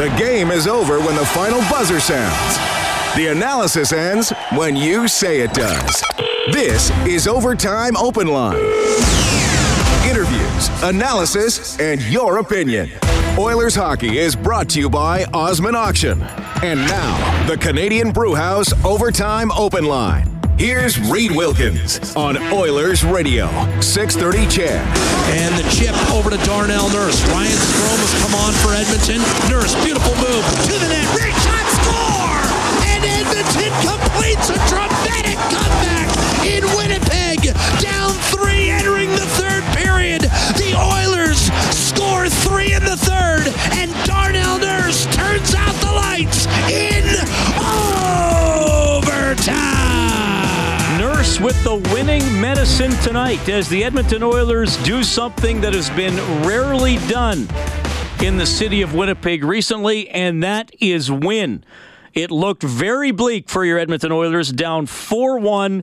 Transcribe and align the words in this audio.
The 0.00 0.08
game 0.16 0.50
is 0.50 0.66
over 0.66 0.98
when 0.98 1.14
the 1.14 1.26
final 1.26 1.60
buzzer 1.68 2.00
sounds. 2.00 2.56
The 3.16 3.26
analysis 3.26 3.92
ends 3.92 4.32
when 4.54 4.74
you 4.74 5.06
say 5.06 5.42
it 5.42 5.52
does. 5.52 6.02
This 6.52 6.88
is 7.06 7.28
Overtime 7.28 7.98
Open 7.98 8.26
Line. 8.26 8.64
Interviews, 10.08 10.70
analysis, 10.82 11.78
and 11.80 12.00
your 12.04 12.38
opinion. 12.38 12.88
Oilers 13.38 13.74
hockey 13.74 14.16
is 14.16 14.34
brought 14.34 14.70
to 14.70 14.80
you 14.80 14.88
by 14.88 15.24
Osman 15.34 15.74
Auction. 15.74 16.22
And 16.62 16.80
now, 16.88 17.46
the 17.46 17.58
Canadian 17.58 18.10
Brewhouse 18.10 18.72
Overtime 18.86 19.52
Open 19.52 19.84
Line. 19.84 20.39
Here's 20.60 21.00
Reid 21.08 21.32
Wilkins 21.32 22.14
on 22.16 22.36
Oilers 22.52 23.02
Radio, 23.02 23.48
630 23.80 24.44
CHED. 24.44 24.84
And 25.32 25.56
the 25.56 25.64
chip 25.72 25.96
over 26.12 26.28
to 26.28 26.36
Darnell 26.44 26.92
Nurse. 26.92 27.16
Ryan 27.32 27.56
Strome 27.56 27.96
has 27.96 28.12
come 28.20 28.36
on 28.36 28.52
for 28.60 28.76
Edmonton. 28.76 29.24
Nurse, 29.48 29.72
beautiful 29.80 30.12
move 30.20 30.44
to 30.68 30.76
the 30.76 30.92
net. 30.92 31.08
Great 31.16 31.32
shot, 31.40 31.64
score! 31.80 32.44
And 32.92 33.00
Edmonton 33.08 33.72
completes 33.88 34.52
a 34.52 34.60
dramatic 34.68 35.40
comeback 35.48 36.12
in 36.44 36.60
Winnipeg. 36.76 37.56
Down 37.80 38.12
three 38.28 38.68
entering 38.68 39.08
the 39.16 39.24
third 39.40 39.64
period. 39.72 40.28
The 40.60 40.76
Oilers 40.76 41.48
score 41.72 42.28
three 42.28 42.76
in 42.76 42.84
the 42.84 43.00
third. 43.00 43.48
And 43.80 43.88
Darnell 44.04 44.60
Nurse 44.60 45.08
turns 45.16 45.56
out 45.56 45.72
the 45.80 45.88
lights 45.96 46.44
in 46.68 47.09
With 51.42 51.64
the 51.64 51.76
winning 51.94 52.22
medicine 52.38 52.90
tonight 53.02 53.48
as 53.48 53.66
the 53.70 53.82
Edmonton 53.82 54.22
Oilers 54.22 54.76
do 54.84 55.02
something 55.02 55.62
that 55.62 55.72
has 55.72 55.88
been 55.88 56.14
rarely 56.46 56.98
done 57.08 57.48
in 58.22 58.36
the 58.36 58.44
city 58.44 58.82
of 58.82 58.92
Winnipeg 58.92 59.42
recently, 59.42 60.10
and 60.10 60.42
that 60.42 60.70
is 60.80 61.10
win. 61.10 61.64
It 62.12 62.30
looked 62.30 62.62
very 62.62 63.10
bleak 63.10 63.48
for 63.48 63.64
your 63.64 63.78
Edmonton 63.78 64.12
Oilers, 64.12 64.52
down 64.52 64.84
4 64.84 65.38
1 65.38 65.82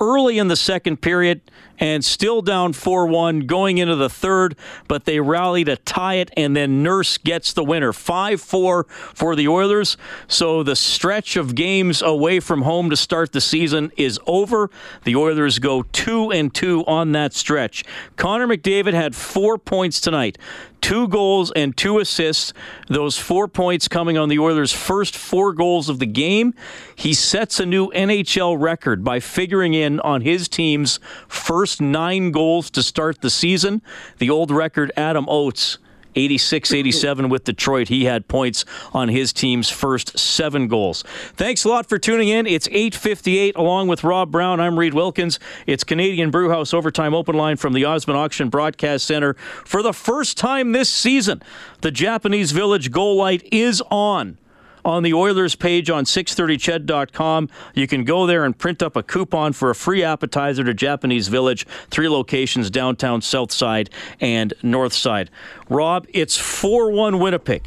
early 0.00 0.38
in 0.38 0.48
the 0.48 0.56
second 0.56 1.00
period 1.00 1.40
and 1.78 2.04
still 2.04 2.42
down 2.42 2.72
4 2.72 3.06
1 3.06 3.40
going 3.40 3.78
into 3.78 3.96
the 3.96 4.08
third, 4.08 4.56
but 4.88 5.04
they 5.04 5.20
rally 5.20 5.64
to 5.64 5.76
tie 5.76 6.14
it, 6.14 6.30
and 6.36 6.56
then 6.56 6.82
Nurse 6.82 7.18
gets 7.18 7.52
the 7.52 7.64
winner 7.64 7.92
5 7.92 8.40
4 8.40 8.84
for 8.84 9.36
the 9.36 9.48
Oilers. 9.48 9.96
So 10.28 10.62
the 10.62 10.76
stretch 10.76 11.36
of 11.36 11.54
games 11.54 12.02
away 12.02 12.40
from 12.40 12.62
home 12.62 12.90
to 12.90 12.96
start 12.96 13.32
the 13.32 13.40
season 13.40 13.92
is 13.96 14.18
over. 14.26 14.70
The 15.04 15.16
Oilers 15.16 15.58
go 15.58 15.82
2 15.82 16.32
and 16.32 16.54
2 16.54 16.84
on 16.86 17.12
that 17.12 17.34
stretch. 17.34 17.84
Connor 18.16 18.46
McDavid 18.46 18.94
had 18.94 19.14
four 19.14 19.58
points 19.58 20.00
tonight 20.00 20.38
two 20.86 21.08
goals 21.08 21.50
and 21.56 21.76
two 21.76 21.98
assists. 21.98 22.52
Those 22.86 23.18
four 23.18 23.48
points 23.48 23.88
coming 23.88 24.16
on 24.16 24.28
the 24.28 24.38
Oilers' 24.38 24.72
first 24.72 25.16
four 25.16 25.52
goals 25.52 25.88
of 25.88 25.98
the 25.98 26.06
game. 26.06 26.54
He 26.94 27.12
sets 27.12 27.58
a 27.58 27.66
new 27.66 27.88
NHL 27.88 28.56
record 28.56 29.02
by 29.02 29.18
figuring 29.18 29.74
in 29.74 29.98
on 30.00 30.20
his 30.20 30.46
team's 30.46 31.00
first 31.26 31.65
nine 31.80 32.30
goals 32.30 32.70
to 32.70 32.82
start 32.82 33.20
the 33.20 33.30
season. 33.30 33.82
The 34.18 34.30
old 34.30 34.50
record, 34.50 34.92
Adam 34.96 35.26
Oates. 35.28 35.78
86 36.16 36.72
87 36.72 37.28
with 37.28 37.44
Detroit. 37.44 37.88
He 37.88 38.06
had 38.06 38.26
points 38.26 38.64
on 38.92 39.08
his 39.08 39.32
team's 39.32 39.68
first 39.68 40.18
seven 40.18 40.66
goals. 40.66 41.04
Thanks 41.34 41.64
a 41.64 41.68
lot 41.68 41.88
for 41.88 41.98
tuning 41.98 42.28
in. 42.28 42.46
It's 42.46 42.66
858 42.68 43.54
along 43.56 43.88
with 43.88 44.02
Rob 44.02 44.30
Brown. 44.32 44.58
I'm 44.58 44.78
Reid 44.78 44.94
Wilkins. 44.94 45.38
It's 45.66 45.84
Canadian 45.84 46.30
Brewhouse 46.30 46.72
Overtime 46.72 47.14
Open 47.14 47.36
Line 47.36 47.56
from 47.56 47.74
the 47.74 47.84
Osmond 47.84 48.18
Auction 48.18 48.48
Broadcast 48.48 49.06
Center. 49.06 49.34
For 49.64 49.82
the 49.82 49.92
first 49.92 50.38
time 50.38 50.72
this 50.72 50.88
season, 50.88 51.42
the 51.82 51.90
Japanese 51.90 52.52
Village 52.52 52.90
goal 52.90 53.16
light 53.16 53.46
is 53.52 53.82
on 53.90 54.38
on 54.86 55.02
the 55.02 55.12
Oilers 55.12 55.56
page 55.56 55.90
on 55.90 56.04
630ched.com. 56.04 57.50
You 57.74 57.88
can 57.88 58.04
go 58.04 58.24
there 58.24 58.44
and 58.44 58.56
print 58.56 58.82
up 58.82 58.94
a 58.94 59.02
coupon 59.02 59.52
for 59.52 59.68
a 59.68 59.74
free 59.74 60.04
appetizer 60.04 60.62
to 60.62 60.72
Japanese 60.72 61.26
Village, 61.26 61.66
three 61.90 62.08
locations 62.08 62.70
downtown, 62.70 63.20
south 63.20 63.50
side, 63.50 63.90
and 64.20 64.54
north 64.62 64.92
side. 64.92 65.28
Rob, 65.68 66.06
it's 66.10 66.36
4 66.38 66.92
1 66.92 67.18
Winnipeg. 67.18 67.66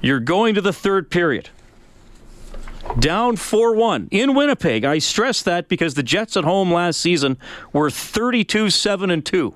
You're 0.00 0.20
going 0.20 0.54
to 0.54 0.60
the 0.60 0.72
third 0.72 1.10
period. 1.10 1.50
Down 3.00 3.34
4 3.34 3.74
1 3.74 4.08
in 4.12 4.34
Winnipeg. 4.34 4.84
I 4.84 4.98
stress 4.98 5.42
that 5.42 5.68
because 5.68 5.94
the 5.94 6.04
Jets 6.04 6.36
at 6.36 6.44
home 6.44 6.72
last 6.72 7.00
season 7.00 7.36
were 7.72 7.90
32 7.90 8.70
7 8.70 9.10
and 9.10 9.26
2 9.26 9.54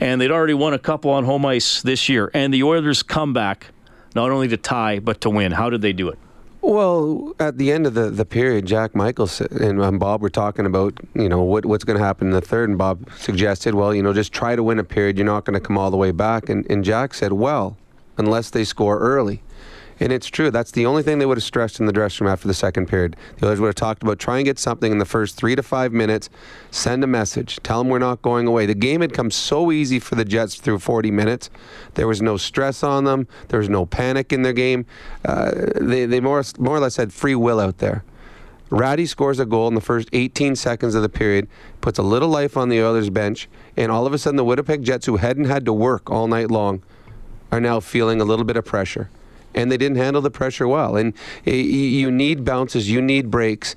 and 0.00 0.20
they'd 0.20 0.30
already 0.30 0.54
won 0.54 0.72
a 0.72 0.78
couple 0.78 1.10
on 1.10 1.24
home 1.24 1.44
ice 1.44 1.82
this 1.82 2.08
year. 2.08 2.30
And 2.32 2.54
the 2.54 2.62
Oilers 2.62 3.02
come 3.02 3.32
back 3.32 3.72
not 4.18 4.30
only 4.30 4.48
to 4.48 4.56
tie 4.56 4.98
but 4.98 5.20
to 5.20 5.30
win. 5.30 5.52
How 5.52 5.70
did 5.70 5.80
they 5.80 5.92
do 5.92 6.08
it? 6.08 6.18
Well, 6.60 7.34
at 7.38 7.56
the 7.56 7.70
end 7.70 7.86
of 7.86 7.94
the, 7.94 8.10
the 8.10 8.24
period, 8.24 8.66
Jack 8.66 8.94
Michaels 8.94 9.40
and 9.40 9.80
um, 9.80 9.98
Bob 9.98 10.20
were 10.20 10.28
talking 10.28 10.66
about, 10.66 10.92
you 11.14 11.28
know, 11.28 11.42
what, 11.42 11.64
what's 11.64 11.84
going 11.84 11.98
to 11.98 12.04
happen 12.04 12.26
in 12.26 12.32
the 12.32 12.40
third. 12.40 12.68
And 12.68 12.76
Bob 12.76 13.08
suggested, 13.16 13.74
well, 13.74 13.94
you 13.94 14.02
know, 14.02 14.12
just 14.12 14.32
try 14.32 14.56
to 14.56 14.62
win 14.62 14.78
a 14.80 14.84
period. 14.84 15.16
You're 15.16 15.24
not 15.24 15.44
going 15.44 15.54
to 15.54 15.60
come 15.60 15.78
all 15.78 15.90
the 15.90 15.96
way 15.96 16.10
back. 16.10 16.48
And, 16.48 16.68
and 16.68 16.84
Jack 16.84 17.14
said, 17.14 17.32
well, 17.32 17.76
unless 18.16 18.50
they 18.50 18.64
score 18.64 18.98
early. 18.98 19.40
And 20.00 20.12
it's 20.12 20.28
true. 20.28 20.50
That's 20.50 20.70
the 20.70 20.86
only 20.86 21.02
thing 21.02 21.18
they 21.18 21.26
would 21.26 21.38
have 21.38 21.44
stressed 21.44 21.80
in 21.80 21.86
the 21.86 21.92
dressing 21.92 22.24
room 22.24 22.32
after 22.32 22.46
the 22.46 22.54
second 22.54 22.86
period. 22.86 23.16
The 23.38 23.46
others 23.46 23.60
would 23.60 23.66
have 23.68 23.74
talked 23.74 24.02
about 24.02 24.18
try 24.18 24.36
and 24.36 24.44
get 24.44 24.58
something 24.58 24.92
in 24.92 24.98
the 24.98 25.04
first 25.04 25.36
three 25.36 25.56
to 25.56 25.62
five 25.62 25.92
minutes, 25.92 26.30
send 26.70 27.02
a 27.02 27.06
message, 27.06 27.58
tell 27.62 27.78
them 27.78 27.88
we're 27.88 27.98
not 27.98 28.22
going 28.22 28.46
away. 28.46 28.66
The 28.66 28.74
game 28.74 29.00
had 29.00 29.12
come 29.12 29.30
so 29.30 29.72
easy 29.72 29.98
for 29.98 30.14
the 30.14 30.24
Jets 30.24 30.56
through 30.56 30.78
40 30.78 31.10
minutes. 31.10 31.50
There 31.94 32.06
was 32.06 32.22
no 32.22 32.36
stress 32.36 32.82
on 32.82 33.04
them. 33.04 33.26
There 33.48 33.58
was 33.58 33.68
no 33.68 33.86
panic 33.86 34.32
in 34.32 34.42
their 34.42 34.52
game. 34.52 34.86
Uh, 35.24 35.52
they 35.80 36.06
they 36.06 36.20
more, 36.20 36.42
more 36.58 36.76
or 36.76 36.80
less 36.80 36.96
had 36.96 37.12
free 37.12 37.34
will 37.34 37.58
out 37.58 37.78
there. 37.78 38.04
Rattie 38.70 39.06
scores 39.06 39.40
a 39.40 39.46
goal 39.46 39.66
in 39.66 39.74
the 39.74 39.80
first 39.80 40.10
18 40.12 40.54
seconds 40.54 40.94
of 40.94 41.00
the 41.00 41.08
period, 41.08 41.48
puts 41.80 41.98
a 41.98 42.02
little 42.02 42.28
life 42.28 42.54
on 42.54 42.68
the 42.68 42.82
Oilers 42.82 43.08
bench, 43.08 43.48
and 43.78 43.90
all 43.90 44.06
of 44.06 44.12
a 44.12 44.18
sudden 44.18 44.36
the 44.36 44.44
Winnipeg 44.44 44.84
Jets, 44.84 45.06
who 45.06 45.16
hadn't 45.16 45.46
had 45.46 45.64
to 45.64 45.72
work 45.72 46.10
all 46.10 46.28
night 46.28 46.50
long, 46.50 46.82
are 47.50 47.62
now 47.62 47.80
feeling 47.80 48.20
a 48.20 48.24
little 48.24 48.44
bit 48.44 48.58
of 48.58 48.66
pressure 48.66 49.08
and 49.54 49.70
they 49.70 49.76
didn't 49.76 49.96
handle 49.96 50.22
the 50.22 50.30
pressure 50.30 50.68
well. 50.68 50.96
And 50.96 51.14
you 51.44 52.10
need 52.10 52.44
bounces, 52.44 52.90
you 52.90 53.00
need 53.00 53.30
breaks. 53.30 53.74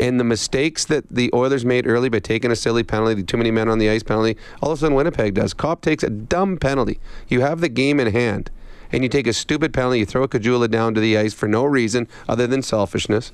And 0.00 0.18
the 0.18 0.24
mistakes 0.24 0.84
that 0.86 1.08
the 1.08 1.30
Oilers 1.32 1.64
made 1.64 1.86
early 1.86 2.08
by 2.08 2.18
taking 2.18 2.50
a 2.50 2.56
silly 2.56 2.82
penalty, 2.82 3.14
the 3.14 3.22
too 3.22 3.36
many 3.36 3.52
men 3.52 3.68
on 3.68 3.78
the 3.78 3.88
ice 3.88 4.02
penalty, 4.02 4.36
all 4.60 4.72
of 4.72 4.78
a 4.78 4.80
sudden 4.80 4.96
Winnipeg 4.96 5.34
does. 5.34 5.54
Copp 5.54 5.82
takes 5.82 6.02
a 6.02 6.10
dumb 6.10 6.56
penalty. 6.56 6.98
You 7.28 7.42
have 7.42 7.60
the 7.60 7.68
game 7.68 8.00
in 8.00 8.12
hand, 8.12 8.50
and 8.90 9.04
you 9.04 9.08
take 9.08 9.28
a 9.28 9.32
stupid 9.32 9.72
penalty. 9.72 10.00
You 10.00 10.06
throw 10.06 10.24
a 10.24 10.28
Caggiula 10.28 10.68
down 10.68 10.94
to 10.94 11.00
the 11.00 11.16
ice 11.16 11.32
for 11.32 11.46
no 11.46 11.64
reason 11.64 12.08
other 12.28 12.48
than 12.48 12.60
selfishness, 12.60 13.30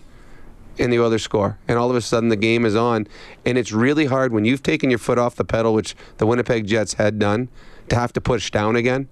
and 0.79 0.93
the 0.93 1.01
Oilers 1.01 1.23
score. 1.23 1.59
And 1.67 1.79
all 1.79 1.89
of 1.89 1.97
a 1.97 2.03
sudden 2.03 2.29
the 2.29 2.37
game 2.37 2.67
is 2.67 2.77
on. 2.77 3.07
And 3.47 3.57
it's 3.57 3.73
really 3.73 4.05
hard 4.05 4.31
when 4.31 4.45
you've 4.45 4.63
taken 4.63 4.91
your 4.91 4.99
foot 4.99 5.17
off 5.17 5.37
the 5.37 5.47
pedal, 5.47 5.73
which 5.73 5.97
the 6.19 6.27
Winnipeg 6.27 6.67
Jets 6.67 6.95
had 6.95 7.19
done, 7.19 7.49
to 7.89 7.97
have 7.97 8.13
to 8.13 8.21
push 8.21 8.51
down 8.51 8.77
again 8.77 9.09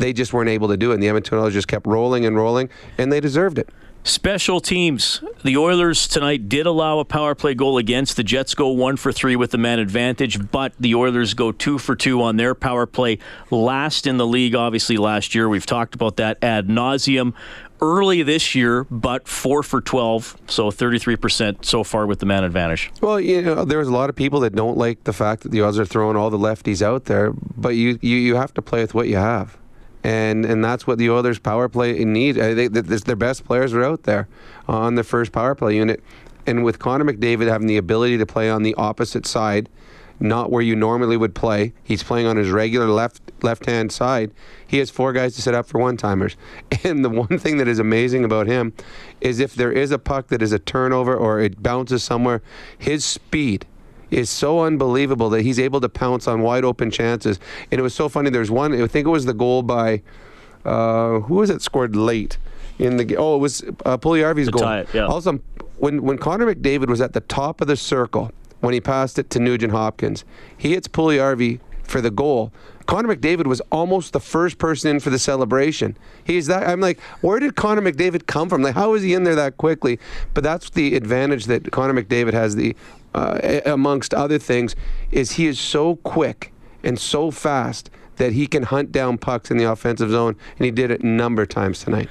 they 0.00 0.12
just 0.12 0.32
weren't 0.32 0.50
able 0.50 0.68
to 0.68 0.76
do 0.76 0.90
it. 0.90 0.94
And 0.94 1.02
the 1.02 1.08
Edmonton 1.08 1.38
Oilers 1.38 1.52
just 1.52 1.68
kept 1.68 1.86
rolling 1.86 2.26
and 2.26 2.36
rolling, 2.36 2.68
and 2.98 3.12
they 3.12 3.20
deserved 3.20 3.58
it. 3.58 3.68
Special 4.02 4.60
teams. 4.60 5.22
The 5.44 5.58
Oilers 5.58 6.08
tonight 6.08 6.48
did 6.48 6.64
allow 6.64 7.00
a 7.00 7.04
power 7.04 7.34
play 7.34 7.54
goal 7.54 7.76
against. 7.76 8.16
The 8.16 8.24
Jets 8.24 8.54
go 8.54 8.68
one 8.68 8.96
for 8.96 9.12
three 9.12 9.36
with 9.36 9.50
the 9.50 9.58
man 9.58 9.78
advantage, 9.78 10.50
but 10.50 10.72
the 10.80 10.94
Oilers 10.94 11.34
go 11.34 11.52
two 11.52 11.76
for 11.76 11.94
two 11.94 12.22
on 12.22 12.38
their 12.38 12.54
power 12.54 12.86
play. 12.86 13.18
Last 13.50 14.06
in 14.06 14.16
the 14.16 14.26
league, 14.26 14.54
obviously, 14.54 14.96
last 14.96 15.34
year. 15.34 15.50
We've 15.50 15.66
talked 15.66 15.94
about 15.94 16.16
that 16.16 16.42
ad 16.42 16.68
nauseum. 16.68 17.34
Early 17.82 18.22
this 18.22 18.54
year, 18.54 18.84
but 18.84 19.28
four 19.28 19.62
for 19.62 19.80
12, 19.80 20.36
so 20.48 20.70
33% 20.70 21.64
so 21.64 21.82
far 21.82 22.06
with 22.06 22.20
the 22.20 22.26
man 22.26 22.44
advantage. 22.44 22.90
Well, 23.00 23.18
you 23.20 23.40
know, 23.40 23.64
there's 23.64 23.88
a 23.88 23.92
lot 23.92 24.10
of 24.10 24.16
people 24.16 24.40
that 24.40 24.54
don't 24.54 24.76
like 24.76 25.04
the 25.04 25.14
fact 25.14 25.42
that 25.42 25.50
the 25.50 25.62
Oilers 25.62 25.78
are 25.78 25.86
throwing 25.86 26.16
all 26.16 26.30
the 26.30 26.38
lefties 26.38 26.82
out 26.82 27.06
there, 27.06 27.32
but 27.32 27.76
you, 27.76 27.98
you, 28.02 28.16
you 28.16 28.36
have 28.36 28.52
to 28.54 28.62
play 28.62 28.80
with 28.80 28.94
what 28.94 29.08
you 29.08 29.16
have 29.16 29.58
and 30.02 30.44
and 30.44 30.64
that's 30.64 30.86
what 30.86 30.98
the 30.98 31.10
Oilers 31.10 31.38
power 31.38 31.68
play 31.68 32.04
need. 32.04 32.38
I 32.38 32.54
think 32.54 32.72
that 32.72 32.86
their 32.86 33.16
best 33.16 33.44
players 33.44 33.72
are 33.74 33.84
out 33.84 34.04
there 34.04 34.28
on 34.68 34.94
the 34.94 35.04
first 35.04 35.32
power 35.32 35.54
play 35.54 35.76
unit, 35.76 36.02
and 36.46 36.64
with 36.64 36.78
Connor 36.78 37.04
McDavid 37.04 37.48
having 37.48 37.66
the 37.66 37.76
ability 37.76 38.18
to 38.18 38.26
play 38.26 38.50
on 38.50 38.62
the 38.62 38.74
opposite 38.74 39.26
side, 39.26 39.68
not 40.18 40.50
where 40.50 40.62
you 40.62 40.76
normally 40.76 41.16
would 41.16 41.34
play, 41.34 41.72
he's 41.82 42.02
playing 42.02 42.26
on 42.26 42.36
his 42.36 42.50
regular 42.50 42.86
left 42.86 43.20
left 43.42 43.66
hand 43.66 43.92
side. 43.92 44.32
He 44.66 44.78
has 44.78 44.90
four 44.90 45.12
guys 45.12 45.34
to 45.36 45.42
set 45.42 45.54
up 45.54 45.66
for 45.66 45.78
one 45.78 45.96
timers, 45.96 46.36
and 46.84 47.04
the 47.04 47.10
one 47.10 47.38
thing 47.38 47.58
that 47.58 47.68
is 47.68 47.78
amazing 47.78 48.24
about 48.24 48.46
him 48.46 48.72
is 49.20 49.40
if 49.40 49.54
there 49.54 49.72
is 49.72 49.90
a 49.90 49.98
puck 49.98 50.28
that 50.28 50.42
is 50.42 50.52
a 50.52 50.58
turnover 50.58 51.14
or 51.14 51.40
it 51.40 51.62
bounces 51.62 52.02
somewhere, 52.02 52.42
his 52.78 53.04
speed 53.04 53.66
is 54.10 54.30
so 54.30 54.60
unbelievable 54.60 55.30
that 55.30 55.42
he's 55.42 55.58
able 55.58 55.80
to 55.80 55.88
pounce 55.88 56.26
on 56.26 56.42
wide 56.42 56.64
open 56.64 56.90
chances. 56.90 57.38
And 57.70 57.78
it 57.78 57.82
was 57.82 57.94
so 57.94 58.08
funny. 58.08 58.30
There's 58.30 58.50
one, 58.50 58.72
I 58.80 58.86
think 58.86 59.06
it 59.06 59.10
was 59.10 59.26
the 59.26 59.34
goal 59.34 59.62
by, 59.62 60.02
uh, 60.64 61.20
who 61.20 61.36
was 61.36 61.50
it 61.50 61.62
scored 61.62 61.96
late 61.96 62.38
in 62.78 62.96
the 62.96 63.04
game? 63.04 63.18
Oh, 63.20 63.36
it 63.36 63.38
was 63.38 63.62
uh, 63.84 63.98
Puljujarvi's 63.98 64.48
goal. 64.48 64.68
It, 64.68 64.88
yeah. 64.92 65.06
Also, 65.06 65.40
when, 65.78 66.02
when 66.02 66.18
Connor 66.18 66.54
McDavid 66.54 66.88
was 66.88 67.00
at 67.00 67.12
the 67.12 67.20
top 67.20 67.60
of 67.60 67.66
the 67.66 67.76
circle, 67.76 68.32
when 68.60 68.74
he 68.74 68.80
passed 68.80 69.18
it 69.18 69.30
to 69.30 69.38
Nugent 69.38 69.72
Hopkins, 69.72 70.24
he 70.56 70.72
hits 70.72 70.86
Puljujarvi 70.86 71.60
for 71.90 72.00
the 72.00 72.10
goal. 72.10 72.52
Connor 72.86 73.14
McDavid 73.14 73.46
was 73.46 73.60
almost 73.70 74.12
the 74.12 74.20
first 74.20 74.58
person 74.58 74.90
in 74.90 75.00
for 75.00 75.10
the 75.10 75.18
celebration. 75.18 75.96
He's 76.24 76.46
that. 76.46 76.68
I'm 76.68 76.80
like, 76.80 76.98
where 77.20 77.38
did 77.38 77.56
Connor 77.56 77.82
McDavid 77.82 78.26
come 78.26 78.48
from? 78.48 78.62
Like, 78.62 78.74
how 78.74 78.92
was 78.92 79.02
he 79.02 79.14
in 79.14 79.24
there 79.24 79.34
that 79.34 79.58
quickly? 79.58 79.98
But 80.34 80.44
that's 80.44 80.70
the 80.70 80.96
advantage 80.96 81.46
that 81.46 81.70
Connor 81.70 82.02
McDavid 82.02 82.32
has. 82.32 82.56
The 82.56 82.74
uh, 83.14 83.60
amongst 83.66 84.14
other 84.14 84.38
things, 84.38 84.76
is 85.10 85.32
he 85.32 85.46
is 85.46 85.58
so 85.58 85.96
quick 85.96 86.52
and 86.84 86.98
so 86.98 87.30
fast 87.30 87.90
that 88.16 88.32
he 88.32 88.46
can 88.46 88.62
hunt 88.62 88.92
down 88.92 89.18
pucks 89.18 89.50
in 89.50 89.56
the 89.56 89.64
offensive 89.64 90.10
zone, 90.10 90.36
and 90.58 90.64
he 90.64 90.70
did 90.70 90.90
it 90.90 91.02
a 91.02 91.06
number 91.06 91.42
of 91.42 91.48
times 91.48 91.80
tonight 91.80 92.08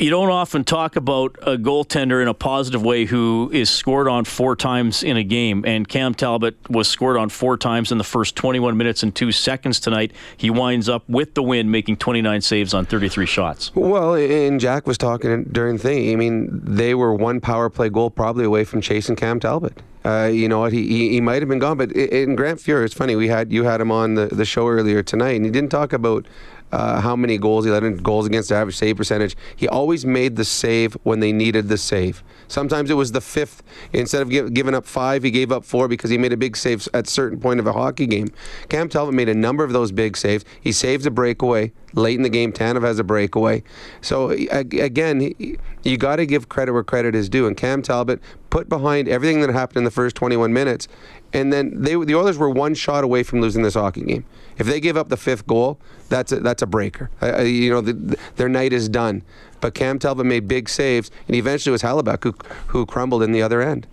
you 0.00 0.10
don't 0.10 0.30
often 0.30 0.64
talk 0.64 0.96
about 0.96 1.36
a 1.42 1.56
goaltender 1.56 2.22
in 2.22 2.28
a 2.28 2.34
positive 2.34 2.82
way 2.82 3.04
who 3.04 3.50
is 3.52 3.68
scored 3.68 4.06
on 4.06 4.24
four 4.24 4.54
times 4.54 5.02
in 5.02 5.16
a 5.16 5.24
game. 5.24 5.64
And 5.66 5.88
Cam 5.88 6.14
Talbot 6.14 6.56
was 6.70 6.88
scored 6.88 7.16
on 7.16 7.28
four 7.28 7.56
times 7.56 7.90
in 7.90 7.98
the 7.98 8.04
first 8.04 8.36
21 8.36 8.76
minutes 8.76 9.02
and 9.02 9.14
two 9.14 9.32
seconds 9.32 9.80
tonight. 9.80 10.12
He 10.36 10.50
winds 10.50 10.88
up 10.88 11.08
with 11.08 11.34
the 11.34 11.42
win, 11.42 11.70
making 11.70 11.96
29 11.96 12.40
saves 12.42 12.74
on 12.74 12.86
33 12.86 13.26
shots. 13.26 13.74
Well, 13.74 14.14
and 14.14 14.60
Jack 14.60 14.86
was 14.86 14.98
talking 14.98 15.44
during 15.44 15.76
the 15.76 15.82
thing. 15.82 16.12
I 16.12 16.16
mean, 16.16 16.60
they 16.62 16.94
were 16.94 17.12
one 17.14 17.40
power 17.40 17.68
play 17.68 17.88
goal 17.88 18.10
probably 18.10 18.44
away 18.44 18.64
from 18.64 18.80
chasing 18.80 19.16
Cam 19.16 19.40
Talbot. 19.40 19.82
Uh, 20.04 20.30
you 20.32 20.48
know 20.48 20.60
what? 20.60 20.72
He, 20.72 20.86
he, 20.86 21.08
he 21.10 21.20
might 21.20 21.42
have 21.42 21.48
been 21.48 21.58
gone, 21.58 21.76
but 21.76 21.92
in 21.92 22.36
Grant 22.36 22.60
Fuhr, 22.60 22.84
it's 22.84 22.94
funny. 22.94 23.16
We 23.16 23.28
had 23.28 23.52
you 23.52 23.64
had 23.64 23.80
him 23.80 23.90
on 23.90 24.14
the, 24.14 24.26
the 24.26 24.44
show 24.44 24.68
earlier 24.68 25.02
tonight, 25.02 25.36
and 25.36 25.44
he 25.44 25.50
didn't 25.50 25.70
talk 25.70 25.92
about 25.92 26.24
uh, 26.72 27.00
how 27.00 27.16
many 27.16 27.38
goals 27.38 27.64
he 27.64 27.70
let 27.70 27.82
in, 27.82 27.96
goals 27.96 28.26
against 28.26 28.52
average 28.52 28.76
save 28.76 28.96
percentage. 28.96 29.36
He 29.56 29.68
always 29.68 30.04
made 30.04 30.36
the 30.36 30.44
save 30.44 30.94
when 31.02 31.20
they 31.20 31.32
needed 31.32 31.68
the 31.68 31.78
save. 31.78 32.22
Sometimes 32.48 32.90
it 32.90 32.94
was 32.94 33.12
the 33.12 33.20
fifth. 33.20 33.62
Instead 33.92 34.22
of 34.22 34.30
give, 34.30 34.54
giving 34.54 34.74
up 34.74 34.86
five, 34.86 35.22
he 35.22 35.30
gave 35.30 35.52
up 35.52 35.64
four 35.64 35.88
because 35.88 36.10
he 36.10 36.18
made 36.18 36.32
a 36.32 36.36
big 36.36 36.56
save 36.56 36.88
at 36.94 37.06
certain 37.06 37.38
point 37.38 37.60
of 37.60 37.66
a 37.66 37.72
hockey 37.72 38.06
game. 38.06 38.28
Cam 38.68 38.88
Talbot 38.88 39.14
made 39.14 39.28
a 39.28 39.34
number 39.34 39.64
of 39.64 39.72
those 39.72 39.92
big 39.92 40.16
saves. 40.16 40.44
He 40.60 40.72
saves 40.72 41.06
a 41.06 41.10
breakaway 41.10 41.72
late 41.94 42.16
in 42.16 42.22
the 42.22 42.28
game. 42.28 42.52
Tanev 42.52 42.82
has 42.82 42.98
a 42.98 43.04
breakaway. 43.04 43.62
So 44.00 44.30
again, 44.30 45.34
you 45.82 45.96
got 45.96 46.16
to 46.16 46.26
give 46.26 46.48
credit 46.48 46.72
where 46.72 46.84
credit 46.84 47.14
is 47.14 47.28
due. 47.28 47.46
And 47.46 47.56
Cam 47.56 47.82
Talbot 47.82 48.20
put 48.50 48.68
behind 48.68 49.08
everything 49.08 49.40
that 49.40 49.50
happened 49.50 49.78
in 49.78 49.84
the 49.84 49.90
first 49.90 50.16
21 50.16 50.52
minutes, 50.52 50.88
and 51.32 51.52
then 51.52 51.82
they 51.82 51.94
the 51.94 52.14
Oilers 52.14 52.38
were 52.38 52.50
one 52.50 52.74
shot 52.74 53.04
away 53.04 53.22
from 53.22 53.40
losing 53.40 53.62
this 53.62 53.74
hockey 53.74 54.02
game. 54.02 54.24
If 54.56 54.66
they 54.66 54.80
give 54.80 54.96
up 54.96 55.08
the 55.08 55.16
fifth 55.16 55.46
goal, 55.46 55.78
that's 56.08 56.32
a, 56.32 56.40
that's 56.40 56.62
a 56.62 56.66
breaker. 56.66 57.10
You 57.22 57.70
know, 57.70 57.80
the, 57.80 58.18
their 58.36 58.48
night 58.48 58.72
is 58.72 58.88
done. 58.88 59.22
But 59.60 59.74
Cam 59.74 59.98
Talbot 59.98 60.26
made 60.26 60.48
big 60.48 60.68
saves, 60.68 61.10
and 61.26 61.36
eventually 61.36 61.70
it 61.70 61.72
was 61.72 61.82
Hellebuyck 61.82 62.22
who, 62.22 62.34
who 62.68 62.86
crumbled 62.86 63.22
in 63.22 63.32
the 63.32 63.42
other 63.42 63.60
end. 63.60 63.86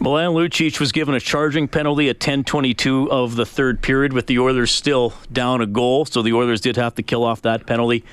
Milan 0.00 0.30
Lucic 0.30 0.78
was 0.78 0.92
given 0.92 1.14
a 1.14 1.20
charging 1.20 1.66
penalty 1.66 2.08
at 2.08 2.20
10:22 2.20 3.10
of 3.10 3.34
the 3.34 3.44
third 3.44 3.82
period, 3.82 4.12
with 4.12 4.26
the 4.26 4.38
Oilers 4.38 4.70
still 4.70 5.12
down 5.32 5.60
a 5.60 5.66
goal. 5.66 6.04
So 6.04 6.22
the 6.22 6.32
Oilers 6.32 6.60
did 6.60 6.76
have 6.76 6.94
to 6.96 7.02
kill 7.02 7.24
off 7.24 7.42
that 7.42 7.66
penalty. 7.66 8.04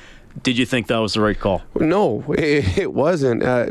Did 0.44 0.58
you 0.58 0.66
think 0.66 0.88
that 0.88 0.98
was 0.98 1.14
the 1.14 1.22
right 1.22 1.40
call? 1.40 1.62
No, 1.80 2.26
it, 2.38 2.92
wasn't. 2.92 3.42
Uh, 3.42 3.68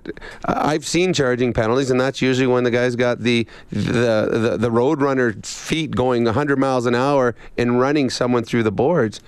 I've 0.47 0.87
seen 0.87 1.13
charging 1.13 1.53
penalties, 1.53 1.91
and 1.91 2.01
that's 2.01 2.23
usually 2.23 2.47
when 2.47 2.65
the 2.65 2.71
guy's 2.71 2.97
got 2.97 3.21
the 3.21 3.47
the 3.71 4.29
the, 4.31 4.57
the 4.59 4.71
road 4.71 5.03
runner 5.03 5.35
feet 5.43 5.95
going 5.95 6.25
100 6.25 6.59
miles 6.59 6.87
an 6.87 6.95
hour 6.95 7.35
and 7.59 7.81
running 7.81 8.09
someone 8.11 8.45
through 8.45 8.63
the 8.63 8.73
boards. 8.73 9.21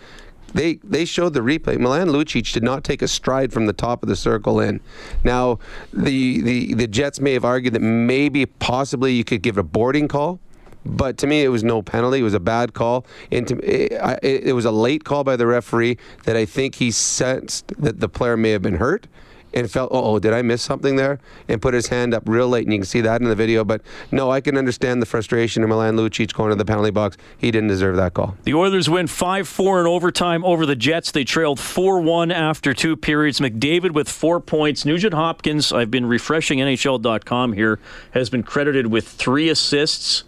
They 0.56 0.75
they 0.82 1.05
showed 1.05 1.35
the 1.35 1.41
replay. 1.41 1.79
Milan 1.79 2.08
Lucic 2.08 2.50
did 2.53 2.62
not 2.62 2.82
take 2.82 3.03
a 3.03 3.08
stride 3.08 3.53
from 3.53 3.67
the 3.67 3.75
top 3.75 4.03
of 4.03 4.08
the 4.08 4.17
circle 4.17 4.58
in. 4.58 4.81
Now, 5.23 5.58
the 5.93 6.41
the 6.41 6.75
the 6.75 6.87
Jets 6.87 7.20
may 7.20 7.35
have 7.35 7.44
argued 7.44 7.75
that 7.75 7.82
maybe 7.82 8.47
possibly 8.47 9.12
you 9.12 9.23
could 9.23 9.43
give 9.43 9.58
it 9.58 9.61
a 9.61 9.64
boarding 9.64 10.08
call 10.08 10.41
but 10.88 11.19
to 11.19 11.26
me, 11.26 11.43
it 11.43 11.49
was 11.49 11.64
no 11.64 11.82
penalty. 11.82 12.20
It 12.20 12.23
was 12.23 12.35
a 12.35 12.38
bad 12.38 12.73
call. 12.73 13.05
And 13.32 13.49
to, 13.49 13.58
it, 13.58 13.93
it, 14.23 14.53
was 14.53 14.64
a 14.64 14.70
late 14.70 15.03
call 15.03 15.25
by 15.25 15.35
the 15.35 15.44
referee 15.44 15.99
that 16.26 16.37
I 16.37 16.44
think 16.44 16.76
he 16.76 16.93
sensed 16.93 17.73
that 17.79 17.99
the 17.99 18.09
player 18.09 18.37
may 18.37 18.50
have 18.50 18.62
been 18.62 18.76
hurt 18.76 19.09
and 19.56 19.70
felt, 19.70 19.88
oh, 19.91 20.19
did 20.19 20.35
I 20.35 20.43
miss 20.43 20.62
something 20.62 20.97
there? 20.97 21.19
And 21.49 21.61
put 21.62 21.73
his 21.73 21.88
hand 21.88 22.12
up 22.12 22.23
real 22.26 22.47
late, 22.47 22.64
and 22.67 22.73
you 22.75 22.79
can 22.79 22.87
see 22.87 23.00
that 23.00 23.23
in 23.23 23.29
the 23.29 23.35
video. 23.35 23.64
But 23.64 23.81
no, 24.12 24.31
I 24.31 24.43
can 24.43 24.58
understand 24.58 25.00
the 25.00 25.06
frustration 25.06 25.62
of 25.62 25.70
Milan 25.70 25.97
Lucic 25.97 26.35
going 26.35 26.50
to 26.50 26.56
the 26.56 26.64
penalty 26.64 26.91
box. 26.91 27.17
He 27.38 27.50
didn't 27.50 27.69
deserve 27.69 27.97
that 27.97 28.12
call. 28.12 28.37
The 28.44 28.53
Oilers 28.53 28.91
win 28.91 29.06
5 29.06 29.49
4 29.49 29.81
in 29.81 29.87
overtime 29.87 30.44
over 30.44 30.67
the 30.67 30.76
Jets. 30.76 31.11
They 31.11 31.25
trailed 31.25 31.58
4 31.58 32.00
1 32.00 32.31
after 32.31 32.75
two 32.75 32.97
periods. 32.97 33.41
McDavid 33.41 33.93
with 33.93 34.11
four 34.11 34.41
points. 34.41 34.85
Nugent 34.85 35.14
Hopkins, 35.14 35.73
I've 35.73 35.91
been 35.91 36.05
refreshing 36.05 36.59
NHL.com 36.59 37.55
here, 37.55 37.81
has 38.11 38.29
been 38.29 38.43
credited 38.43 38.88
with 38.88 39.09
three 39.09 39.49
assists. 39.49 40.25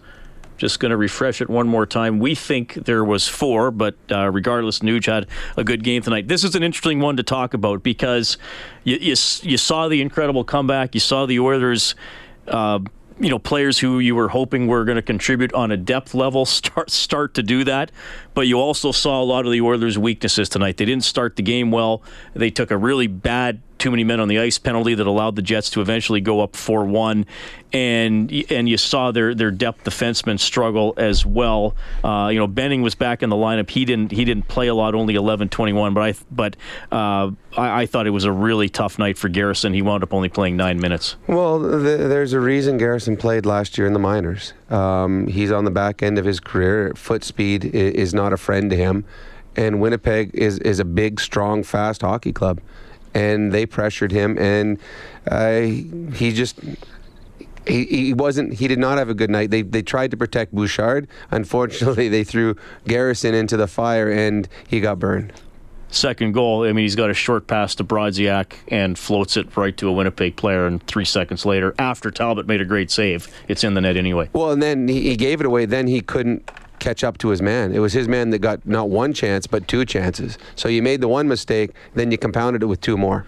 Just 0.59 0.79
going 0.81 0.89
to 0.91 0.97
refresh 0.97 1.41
it 1.41 1.49
one 1.49 1.67
more 1.67 1.85
time. 1.85 2.19
We 2.19 2.35
think 2.35 2.73
there 2.73 3.03
was 3.03 3.27
four, 3.27 3.71
but 3.71 3.95
uh, 4.11 4.29
regardless, 4.29 4.79
Nuge 4.79 5.05
had 5.05 5.25
a 5.55 5.63
good 5.63 5.83
game 5.85 6.01
tonight. 6.01 6.27
This 6.27 6.43
is 6.43 6.53
an 6.53 6.63
interesting 6.63 6.99
one 6.99 7.15
to 7.15 7.23
talk 7.23 7.53
about 7.53 7.81
because 7.81 8.37
you, 8.83 8.97
you, 8.97 9.15
you 9.41 9.57
saw 9.57 9.87
the 9.87 10.01
incredible 10.01 10.43
comeback. 10.43 10.93
You 10.93 10.99
saw 10.99 11.25
the 11.25 11.39
Oilers. 11.39 11.95
Uh, 12.45 12.79
you 13.21 13.29
know 13.29 13.37
players 13.37 13.77
who 13.77 13.99
you 13.99 14.15
were 14.15 14.29
hoping 14.29 14.67
were 14.67 14.85
going 14.85 14.95
to 14.95 15.01
contribute 15.01 15.53
on 15.53 15.71
a 15.71 15.77
depth 15.77 16.13
level 16.13 16.45
start 16.45 16.89
start 16.89 17.33
to 17.33 17.43
do 17.43 17.65
that 17.65 17.91
but 18.33 18.47
you 18.47 18.57
also 18.57 18.93
saw 18.93 19.21
a 19.21 19.25
lot 19.25 19.45
of 19.45 19.51
the 19.51 19.59
Oilers 19.59 19.97
weaknesses 19.97 20.47
tonight 20.47 20.77
they 20.77 20.85
didn't 20.85 21.03
start 21.03 21.35
the 21.35 21.43
game 21.43 21.69
well 21.69 22.01
they 22.33 22.49
took 22.49 22.71
a 22.71 22.77
really 22.77 23.07
bad 23.07 23.61
too 23.79 23.89
many 23.89 24.03
men 24.03 24.19
on 24.19 24.27
the 24.27 24.39
ice 24.39 24.57
penalty 24.57 24.93
that 24.93 25.07
allowed 25.07 25.35
the 25.35 25.41
Jets 25.41 25.69
to 25.71 25.81
eventually 25.81 26.21
go 26.21 26.41
up 26.41 26.53
4-1 26.53 27.25
and 27.71 28.31
and 28.49 28.67
you 28.67 28.77
saw 28.77 29.11
their 29.11 29.33
their 29.35 29.51
depth 29.51 29.83
defensemen 29.83 30.39
struggle 30.39 30.93
as 30.97 31.25
well. 31.25 31.75
Uh, 32.03 32.29
you 32.31 32.39
know 32.39 32.47
Benning 32.47 32.81
was 32.81 32.95
back 32.95 33.23
in 33.23 33.29
the 33.29 33.35
lineup. 33.35 33.69
He 33.69 33.85
didn't 33.85 34.11
he 34.11 34.25
didn't 34.25 34.47
play 34.47 34.67
a 34.67 34.75
lot 34.75 34.95
only 34.95 35.13
11-21 35.13 35.93
but 35.93 36.01
I 36.01 36.13
but 36.31 36.55
uh, 36.91 37.31
I, 37.57 37.81
I, 37.81 37.85
thought 37.85 38.07
it 38.07 38.11
was 38.11 38.25
a 38.25 38.31
really 38.31 38.69
tough 38.69 38.99
night 38.99 39.17
for 39.17 39.29
Garrison. 39.29 39.73
He 39.73 39.81
wound 39.81 40.03
up 40.03 40.13
only 40.13 40.29
playing 40.29 40.57
9 40.57 40.79
minutes. 40.79 41.15
Well 41.27 41.59
th- 41.59 41.99
there's 41.99 42.33
a 42.33 42.39
reason 42.39 42.77
Garrison 42.77 43.15
played 43.17 43.45
last 43.45 43.77
year 43.77 43.87
in 43.87 43.93
the 43.93 43.99
minors. 43.99 44.53
Um, 44.69 45.27
he's 45.27 45.51
on 45.51 45.65
the 45.65 45.71
back 45.71 46.03
end 46.03 46.17
of 46.17 46.25
his 46.25 46.39
career. 46.39 46.93
Foot 46.95 47.23
speed 47.23 47.65
is 47.65 48.13
not 48.13 48.33
a 48.33 48.37
friend 48.37 48.69
to 48.71 48.75
him. 48.75 49.05
And 49.55 49.81
Winnipeg 49.81 50.31
is 50.33 50.59
is 50.59 50.79
a 50.79 50.85
big 50.85 51.19
strong 51.19 51.63
fast 51.63 52.01
hockey 52.01 52.33
club 52.33 52.61
and 53.13 53.51
they 53.51 53.65
pressured 53.65 54.11
him, 54.11 54.37
and 54.37 54.79
uh, 55.29 55.59
he 55.59 56.31
just. 56.33 56.59
He, 57.67 57.85
he 57.85 58.13
wasn't. 58.13 58.53
He 58.53 58.67
did 58.67 58.79
not 58.79 58.97
have 58.97 59.09
a 59.09 59.13
good 59.13 59.29
night. 59.29 59.51
They 59.51 59.61
they 59.61 59.83
tried 59.83 60.11
to 60.11 60.17
protect 60.17 60.55
Bouchard. 60.55 61.07
Unfortunately, 61.29 62.09
they 62.09 62.23
threw 62.23 62.55
Garrison 62.87 63.35
into 63.35 63.57
the 63.57 63.67
fire, 63.67 64.09
and 64.09 64.47
he 64.67 64.79
got 64.79 64.97
burned 64.97 65.33
second 65.91 66.33
goal, 66.33 66.63
I 66.63 66.67
mean, 66.67 66.83
he's 66.83 66.95
got 66.95 67.09
a 67.09 67.13
short 67.13 67.47
pass 67.47 67.75
to 67.75 67.83
Brodziak 67.83 68.53
and 68.67 68.97
floats 68.97 69.37
it 69.37 69.55
right 69.55 69.75
to 69.77 69.87
a 69.87 69.91
Winnipeg 69.91 70.35
player. 70.35 70.65
And 70.65 70.85
three 70.87 71.05
seconds 71.05 71.45
later, 71.45 71.73
after 71.79 72.11
Talbot 72.11 72.47
made 72.47 72.61
a 72.61 72.65
great 72.65 72.91
save, 72.91 73.27
it's 73.47 73.63
in 73.63 73.73
the 73.73 73.81
net 73.81 73.97
anyway. 73.97 74.29
Well, 74.33 74.51
and 74.51 74.61
then 74.61 74.87
he, 74.87 75.01
he 75.01 75.15
gave 75.15 75.39
it 75.39 75.45
away. 75.45 75.65
Then 75.65 75.87
he 75.87 76.01
couldn't 76.01 76.49
catch 76.79 77.03
up 77.03 77.17
to 77.19 77.29
his 77.29 77.41
man. 77.41 77.73
It 77.73 77.79
was 77.79 77.93
his 77.93 78.07
man 78.07 78.29
that 78.31 78.39
got 78.39 78.65
not 78.65 78.89
one 78.89 79.13
chance, 79.13 79.47
but 79.47 79.67
two 79.67 79.85
chances. 79.85 80.37
So 80.55 80.69
you 80.69 80.81
made 80.81 81.01
the 81.01 81.07
one 81.07 81.27
mistake, 81.27 81.71
then 81.93 82.11
you 82.11 82.17
compounded 82.17 82.63
it 82.63 82.67
with 82.67 82.81
two 82.81 82.97
more. 82.97 83.25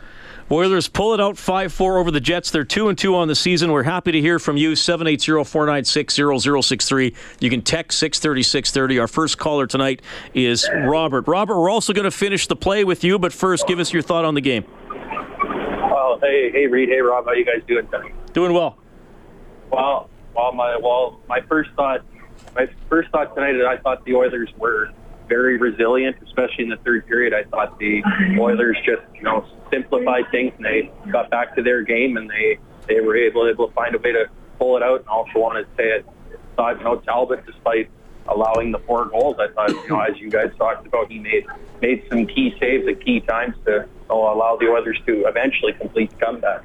Oilers 0.51 0.89
pull 0.89 1.13
it 1.13 1.21
out 1.21 1.37
5 1.37 1.71
4 1.71 1.97
over 1.97 2.11
the 2.11 2.19
Jets. 2.19 2.51
They're 2.51 2.65
2 2.65 2.89
and 2.89 2.97
2 2.97 3.15
on 3.15 3.29
the 3.29 3.35
season. 3.35 3.71
We're 3.71 3.83
happy 3.83 4.11
to 4.11 4.19
hear 4.19 4.37
from 4.37 4.57
you. 4.57 4.75
780 4.75 5.45
496 5.45 6.13
0063. 6.65 7.15
You 7.39 7.49
can 7.49 7.61
text 7.61 7.97
630 7.99 8.43
630. 8.43 8.99
Our 8.99 9.07
first 9.07 9.37
caller 9.37 9.65
tonight 9.65 10.01
is 10.33 10.69
Robert. 10.73 11.25
Robert, 11.27 11.57
we're 11.57 11.69
also 11.69 11.93
going 11.93 12.03
to 12.03 12.11
finish 12.11 12.47
the 12.47 12.57
play 12.57 12.83
with 12.83 13.01
you, 13.01 13.17
but 13.17 13.31
first, 13.31 13.65
give 13.65 13.79
us 13.79 13.93
your 13.93 14.01
thought 14.01 14.25
on 14.25 14.33
the 14.33 14.41
game. 14.41 14.65
Well, 14.89 16.19
hey, 16.21 16.51
hey, 16.51 16.67
Reid. 16.67 16.89
Hey, 16.89 16.99
Rob. 16.99 17.25
How 17.25 17.31
you 17.31 17.45
guys 17.45 17.61
doing 17.65 17.87
tonight? 17.87 18.13
Doing 18.33 18.51
well. 18.51 18.77
Well, 19.71 20.09
well, 20.35 20.51
my 20.51 20.75
well, 20.75 21.21
my 21.29 21.39
first 21.47 21.69
thought 21.77 22.01
my 22.55 22.67
first 22.89 23.09
thought 23.11 23.33
tonight 23.35 23.55
is 23.55 23.65
I 23.65 23.77
thought 23.77 24.03
the 24.05 24.15
Oilers 24.15 24.49
were 24.57 24.91
very 25.27 25.57
resilient, 25.57 26.17
especially 26.23 26.65
in 26.65 26.69
the 26.69 26.77
third 26.77 27.07
period. 27.07 27.33
I 27.33 27.43
thought 27.43 27.79
the 27.79 28.03
Oilers 28.39 28.77
just, 28.85 29.01
you 29.15 29.23
know, 29.23 29.45
simplified 29.71 30.25
things 30.31 30.53
and 30.57 30.65
they 30.65 30.91
got 31.11 31.29
back 31.29 31.55
to 31.55 31.63
their 31.63 31.83
game 31.83 32.17
and 32.17 32.29
they, 32.29 32.57
they 32.87 32.99
were 32.99 33.15
able, 33.15 33.47
able 33.47 33.69
to 33.69 33.73
find 33.73 33.95
a 33.95 33.97
way 33.97 34.11
to 34.11 34.25
pull 34.59 34.75
it 34.75 34.83
out. 34.83 34.99
And 34.99 35.07
also 35.07 35.39
wanted 35.39 35.63
to 35.63 35.69
say 35.77 35.89
it, 35.89 36.05
thought, 36.57 36.77
you 36.77 36.83
know, 36.83 36.97
Talbot, 36.97 37.45
despite 37.45 37.89
allowing 38.27 38.71
the 38.71 38.79
four 38.79 39.05
goals, 39.05 39.37
I 39.39 39.47
thought, 39.53 39.69
you 39.69 39.89
know, 39.89 40.01
as 40.01 40.17
you 40.19 40.29
guys 40.29 40.51
talked 40.57 40.85
about, 40.85 41.09
he 41.09 41.19
made 41.19 41.45
made 41.81 42.03
some 42.09 42.27
key 42.27 42.53
saves 42.59 42.87
at 42.87 43.03
key 43.03 43.21
times 43.21 43.55
to 43.65 43.87
allow 44.09 44.57
the 44.59 44.67
Oilers 44.67 44.99
to 45.07 45.25
eventually 45.25 45.73
complete 45.73 46.11
the 46.11 46.17
comeback. 46.17 46.63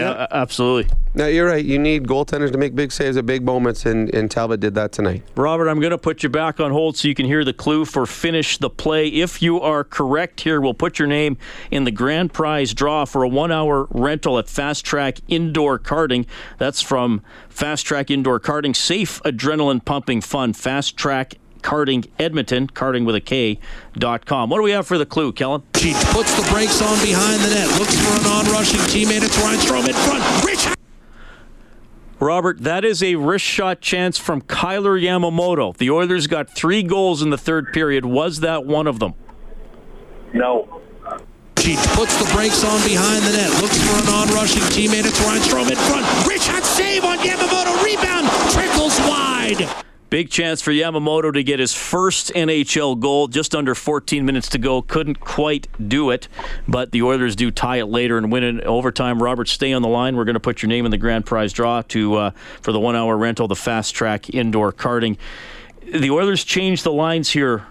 Yeah, 0.00 0.26
absolutely. 0.30 0.90
No, 1.14 1.26
you're 1.26 1.46
right. 1.46 1.64
You 1.64 1.78
need 1.78 2.06
goaltenders 2.06 2.52
to 2.52 2.58
make 2.58 2.74
big 2.74 2.92
saves 2.92 3.16
at 3.16 3.24
big 3.24 3.42
moments, 3.42 3.86
and, 3.86 4.14
and 4.14 4.30
Talbot 4.30 4.60
did 4.60 4.74
that 4.74 4.92
tonight. 4.92 5.22
Robert, 5.34 5.68
I'm 5.68 5.80
going 5.80 5.92
to 5.92 5.98
put 5.98 6.22
you 6.22 6.28
back 6.28 6.60
on 6.60 6.72
hold 6.72 6.98
so 6.98 7.08
you 7.08 7.14
can 7.14 7.24
hear 7.24 7.42
the 7.42 7.54
clue 7.54 7.86
for 7.86 8.04
finish 8.04 8.58
the 8.58 8.68
play. 8.68 9.08
If 9.08 9.40
you 9.40 9.60
are 9.60 9.82
correct 9.82 10.42
here, 10.42 10.60
we'll 10.60 10.74
put 10.74 10.98
your 10.98 11.08
name 11.08 11.38
in 11.70 11.84
the 11.84 11.90
grand 11.90 12.34
prize 12.34 12.74
draw 12.74 13.06
for 13.06 13.22
a 13.22 13.28
one 13.28 13.50
hour 13.50 13.88
rental 13.90 14.38
at 14.38 14.48
Fast 14.48 14.84
Track 14.84 15.20
Indoor 15.26 15.78
Karting. 15.78 16.26
That's 16.58 16.82
from 16.82 17.22
Fast 17.48 17.86
Track 17.86 18.10
Indoor 18.10 18.38
Karting. 18.38 18.76
Safe, 18.76 19.22
adrenaline 19.22 19.82
pumping 19.82 20.20
fun. 20.20 20.52
Fast 20.52 20.98
Track 20.98 21.36
Karting 21.66 22.08
Edmonton, 22.20 22.68
karting 22.68 23.04
with 23.04 23.16
a 23.16 23.20
K, 23.20 23.58
dot 23.94 24.24
com. 24.24 24.50
What 24.50 24.58
do 24.58 24.62
we 24.62 24.70
have 24.70 24.86
for 24.86 24.98
the 24.98 25.04
clue, 25.04 25.32
Kellen? 25.32 25.64
She 25.74 25.94
puts 26.12 26.32
the 26.40 26.48
brakes 26.52 26.80
on 26.80 26.96
behind 27.02 27.40
the 27.42 27.50
net, 27.50 27.66
looks 27.80 27.98
for 27.98 28.20
an 28.20 28.24
on-rushing 28.24 28.78
teammate. 28.82 29.24
It's 29.24 29.36
Ryan 29.36 29.58
Strome 29.58 29.88
in 29.88 29.94
front. 29.94 30.44
Rich 30.44 30.76
Robert, 32.20 32.60
that 32.60 32.84
is 32.84 33.02
a 33.02 33.16
wrist 33.16 33.44
shot 33.44 33.80
chance 33.80 34.16
from 34.16 34.42
Kailer 34.42 34.96
Yamamoto. 34.96 35.76
The 35.76 35.90
Oilers 35.90 36.28
got 36.28 36.48
three 36.48 36.84
goals 36.84 37.20
in 37.20 37.30
the 37.30 37.38
third 37.38 37.72
period. 37.72 38.04
Was 38.04 38.38
that 38.40 38.64
one 38.64 38.86
of 38.86 39.00
them? 39.00 39.14
No. 40.32 40.80
She 41.58 41.74
puts 41.94 42.16
the 42.16 42.32
brakes 42.32 42.62
on 42.62 42.80
behind 42.86 43.24
the 43.24 43.32
net, 43.32 43.50
looks 43.60 43.76
for 43.82 44.00
an 44.02 44.08
on-rushing 44.14 44.62
teammate. 44.70 45.04
It's 45.04 45.20
Ryan 45.20 45.42
Strome 45.42 45.70
in 45.72 45.76
front. 45.76 46.28
Rich 46.28 46.46
hot 46.46 46.62
save 46.62 47.02
on 47.02 47.18
Yamamoto. 47.18 47.82
Rebound 47.82 48.28
trickles 48.52 48.96
wide. 49.00 49.85
Big 50.08 50.30
chance 50.30 50.62
for 50.62 50.70
Yamamoto 50.70 51.32
to 51.32 51.42
get 51.42 51.58
his 51.58 51.74
first 51.74 52.32
NHL 52.34 53.00
goal. 53.00 53.26
Just 53.26 53.54
under 53.54 53.74
14 53.74 54.24
minutes 54.24 54.48
to 54.50 54.58
go. 54.58 54.80
Couldn't 54.80 55.18
quite 55.18 55.66
do 55.88 56.10
it, 56.10 56.28
but 56.68 56.92
the 56.92 57.02
Oilers 57.02 57.34
do 57.34 57.50
tie 57.50 57.78
it 57.78 57.86
later 57.86 58.16
and 58.16 58.30
win 58.30 58.44
in 58.44 58.60
overtime. 58.62 59.20
Robert, 59.20 59.48
stay 59.48 59.72
on 59.72 59.82
the 59.82 59.88
line. 59.88 60.16
We're 60.16 60.24
going 60.24 60.34
to 60.34 60.40
put 60.40 60.62
your 60.62 60.68
name 60.68 60.84
in 60.84 60.92
the 60.92 60.98
grand 60.98 61.26
prize 61.26 61.52
draw 61.52 61.82
to 61.88 62.14
uh, 62.14 62.30
for 62.60 62.70
the 62.70 62.78
one-hour 62.78 63.16
rental, 63.16 63.48
the 63.48 63.56
fast 63.56 63.94
track 63.94 64.32
indoor 64.32 64.72
karting. 64.72 65.16
The 65.82 66.10
Oilers 66.10 66.44
changed 66.44 66.84
the 66.84 66.92
lines 66.92 67.30
here 67.30 67.66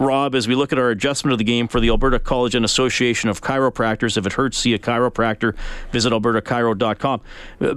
Rob, 0.00 0.34
as 0.34 0.48
we 0.48 0.54
look 0.54 0.72
at 0.72 0.78
our 0.78 0.88
adjustment 0.88 1.32
of 1.32 1.38
the 1.38 1.44
game 1.44 1.68
for 1.68 1.78
the 1.78 1.90
Alberta 1.90 2.18
College 2.18 2.54
and 2.54 2.64
Association 2.64 3.28
of 3.28 3.42
Chiropractors, 3.42 4.16
if 4.16 4.24
it 4.26 4.32
hurts, 4.32 4.56
see 4.56 4.72
a 4.72 4.78
chiropractor. 4.78 5.54
Visit 5.92 6.10
albertachiro.com. 6.10 7.20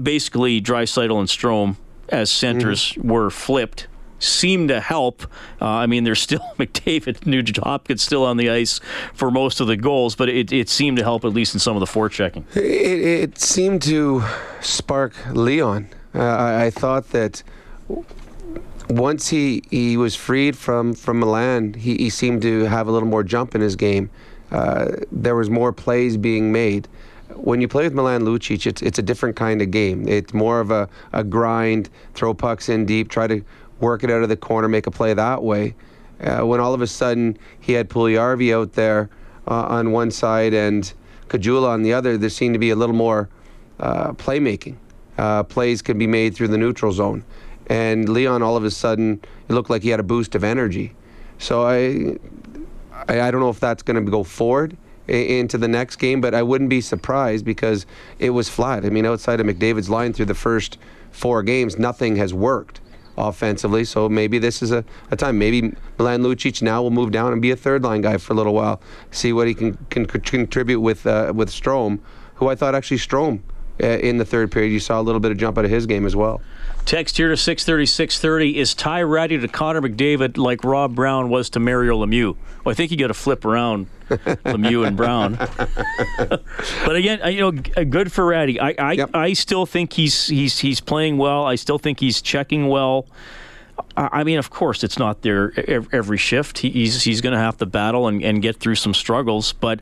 Basically, 0.01 0.61
Draisaitl 0.61 1.19
and 1.19 1.27
Strome 1.27 1.75
as 2.13 2.31
centers 2.31 2.93
mm. 2.93 3.05
were 3.05 3.29
flipped 3.29 3.87
seem 4.19 4.67
to 4.69 4.79
help. 4.79 5.23
Uh, 5.61 5.67
I 5.67 5.85
mean, 5.85 6.03
there's 6.03 6.21
still 6.21 6.39
McDavid, 6.57 7.25
Nugent 7.25 7.57
Hopkins 7.57 8.01
still 8.01 8.23
on 8.25 8.37
the 8.37 8.49
ice 8.49 8.79
for 9.13 9.29
most 9.29 9.59
of 9.59 9.67
the 9.67 9.75
goals, 9.75 10.15
but 10.15 10.29
it, 10.29 10.51
it 10.51 10.69
seemed 10.69 10.97
to 10.97 11.03
help 11.03 11.25
at 11.25 11.33
least 11.33 11.53
in 11.53 11.59
some 11.59 11.75
of 11.75 11.79
the 11.81 11.85
forechecking. 11.85 12.45
It, 12.55 12.61
it 12.61 13.37
seemed 13.37 13.81
to 13.83 14.23
spark 14.61 15.13
Leon. 15.31 15.89
Uh, 16.15 16.21
I, 16.21 16.65
I 16.65 16.69
thought 16.69 17.09
that 17.09 17.43
once 18.89 19.29
he, 19.29 19.63
he 19.69 19.97
was 19.97 20.15
freed 20.15 20.57
from, 20.57 20.93
from 20.93 21.19
Milan, 21.19 21.73
he, 21.73 21.97
he 21.97 22.09
seemed 22.09 22.41
to 22.43 22.65
have 22.65 22.87
a 22.87 22.91
little 22.91 23.09
more 23.09 23.23
jump 23.23 23.55
in 23.55 23.61
his 23.61 23.75
game. 23.75 24.09
Uh, 24.51 24.91
there 25.11 25.35
was 25.35 25.49
more 25.49 25.73
plays 25.73 26.15
being 26.15 26.51
made. 26.51 26.87
When 27.35 27.61
you 27.61 27.67
play 27.67 27.83
with 27.83 27.93
Milan 27.93 28.23
Lucic, 28.23 28.65
it's, 28.65 28.81
it's 28.81 28.99
a 28.99 29.01
different 29.01 29.35
kind 29.35 29.61
of 29.61 29.71
game. 29.71 30.07
It's 30.07 30.33
more 30.33 30.59
of 30.59 30.71
a, 30.71 30.89
a 31.11 31.23
grind, 31.23 31.89
throw 32.13 32.33
pucks 32.33 32.69
in 32.69 32.85
deep, 32.85 33.09
try 33.09 33.27
to 33.27 33.43
work 33.79 34.03
it 34.03 34.11
out 34.11 34.23
of 34.23 34.29
the 34.29 34.37
corner, 34.37 34.67
make 34.67 34.87
a 34.87 34.91
play 34.91 35.13
that 35.13 35.43
way. 35.43 35.75
Uh, 36.21 36.45
when 36.45 36.59
all 36.59 36.73
of 36.73 36.81
a 36.81 36.87
sudden 36.87 37.37
he 37.59 37.73
had 37.73 37.89
Puljujarvi 37.89 38.53
out 38.53 38.73
there 38.73 39.09
uh, 39.47 39.65
on 39.65 39.91
one 39.91 40.11
side 40.11 40.53
and 40.53 40.93
Caggiula 41.27 41.67
on 41.69 41.83
the 41.83 41.93
other, 41.93 42.17
there 42.17 42.29
seemed 42.29 42.53
to 42.53 42.59
be 42.59 42.69
a 42.69 42.75
little 42.75 42.95
more 42.95 43.29
uh, 43.79 44.11
playmaking. 44.13 44.77
Uh, 45.17 45.43
plays 45.43 45.81
could 45.81 45.99
be 45.99 46.07
made 46.07 46.35
through 46.35 46.47
the 46.47 46.57
neutral 46.57 46.91
zone 46.91 47.23
and 47.67 48.09
Leon 48.09 48.41
all 48.41 48.57
of 48.57 48.63
a 48.63 48.71
sudden 48.71 49.21
it 49.47 49.53
looked 49.53 49.69
like 49.69 49.83
he 49.83 49.89
had 49.89 49.99
a 49.99 50.03
boost 50.03 50.35
of 50.35 50.43
energy. 50.43 50.93
So 51.37 51.65
I, 51.65 52.17
I, 53.07 53.21
I 53.21 53.31
don't 53.31 53.41
know 53.41 53.49
if 53.49 53.59
that's 53.59 53.83
going 53.83 54.03
to 54.03 54.11
go 54.11 54.23
forward 54.23 54.77
into 55.07 55.57
the 55.57 55.67
next 55.67 55.97
game, 55.97 56.21
but 56.21 56.33
I 56.33 56.43
wouldn't 56.43 56.69
be 56.69 56.81
surprised 56.81 57.45
because 57.45 57.85
it 58.19 58.29
was 58.31 58.49
flat. 58.49 58.85
I 58.85 58.89
mean, 58.89 59.05
outside 59.05 59.39
of 59.39 59.45
McDavid's 59.45 59.89
line 59.89 60.13
through 60.13 60.25
the 60.25 60.33
first 60.35 60.77
four 61.11 61.43
games, 61.43 61.77
nothing 61.77 62.15
has 62.17 62.33
worked 62.33 62.79
offensively. 63.17 63.85
So 63.85 64.09
maybe 64.09 64.39
this 64.39 64.61
is 64.61 64.71
a, 64.71 64.83
a 65.11 65.15
time. 65.15 65.37
Maybe 65.37 65.73
Milan 65.97 66.23
Lucic 66.23 66.61
now 66.61 66.81
will 66.81 66.91
move 66.91 67.11
down 67.11 67.33
and 67.33 67.41
be 67.41 67.51
a 67.51 67.55
third 67.55 67.83
line 67.83 68.01
guy 68.01 68.17
for 68.17 68.33
a 68.33 68.35
little 68.35 68.53
while. 68.53 68.81
See 69.11 69.33
what 69.33 69.47
he 69.47 69.53
can, 69.53 69.77
can 69.89 70.05
contribute 70.05 70.79
with 70.79 71.05
uh, 71.05 71.33
with 71.35 71.49
Strome, 71.49 71.99
who 72.35 72.47
I 72.47 72.55
thought 72.55 72.75
actually 72.75 72.97
Strome 72.97 73.41
uh, 73.81 73.87
in 73.87 74.17
the 74.17 74.25
third 74.25 74.51
period. 74.51 74.71
You 74.71 74.79
saw 74.79 74.99
a 74.99 75.03
little 75.03 75.19
bit 75.21 75.31
of 75.31 75.37
jump 75.37 75.57
out 75.57 75.65
of 75.65 75.71
his 75.71 75.85
game 75.85 76.05
as 76.05 76.15
well. 76.15 76.41
Text 76.85 77.15
here 77.17 77.29
to 77.29 77.37
630, 77.37 77.85
630. 77.85 78.59
Is 78.59 78.73
Ty 78.73 79.03
Rattie 79.03 79.39
to 79.39 79.47
Connor 79.47 79.81
McDavid 79.81 80.37
like 80.37 80.63
Rob 80.63 80.95
Brown 80.95 81.29
was 81.29 81.49
to 81.51 81.59
Mario 81.59 82.03
Lemieux? 82.05 82.35
Well, 82.63 82.71
I 82.71 82.73
think 82.73 82.91
you 82.91 82.97
got 82.97 83.07
to 83.07 83.13
flip 83.13 83.45
around 83.45 83.87
Lemieux 84.09 84.85
and 84.85 84.97
Brown. 84.97 85.35
but 86.85 86.95
again, 86.95 87.19
you 87.33 87.39
know, 87.39 87.51
good 87.51 88.11
for 88.11 88.25
Rattie. 88.25 88.59
I 88.59 88.75
I, 88.77 88.91
yep. 88.93 89.11
I 89.13 89.33
still 89.33 89.65
think 89.65 89.93
he's 89.93 90.27
he's 90.27 90.59
he's 90.59 90.81
playing 90.81 91.17
well. 91.17 91.45
I 91.45 91.55
still 91.55 91.79
think 91.79 91.99
he's 91.99 92.21
checking 92.21 92.67
well. 92.67 93.07
I 93.95 94.23
mean, 94.23 94.39
of 94.39 94.49
course, 94.49 94.83
it's 94.83 94.99
not 94.99 95.21
there 95.21 95.53
every 95.91 96.17
shift. 96.17 96.59
He's 96.59 97.03
he's 97.03 97.21
going 97.21 97.33
to 97.33 97.39
have 97.39 97.57
to 97.57 97.65
battle 97.65 98.07
and, 98.07 98.23
and 98.23 98.41
get 98.41 98.57
through 98.57 98.75
some 98.75 98.93
struggles. 98.93 99.53
But 99.53 99.79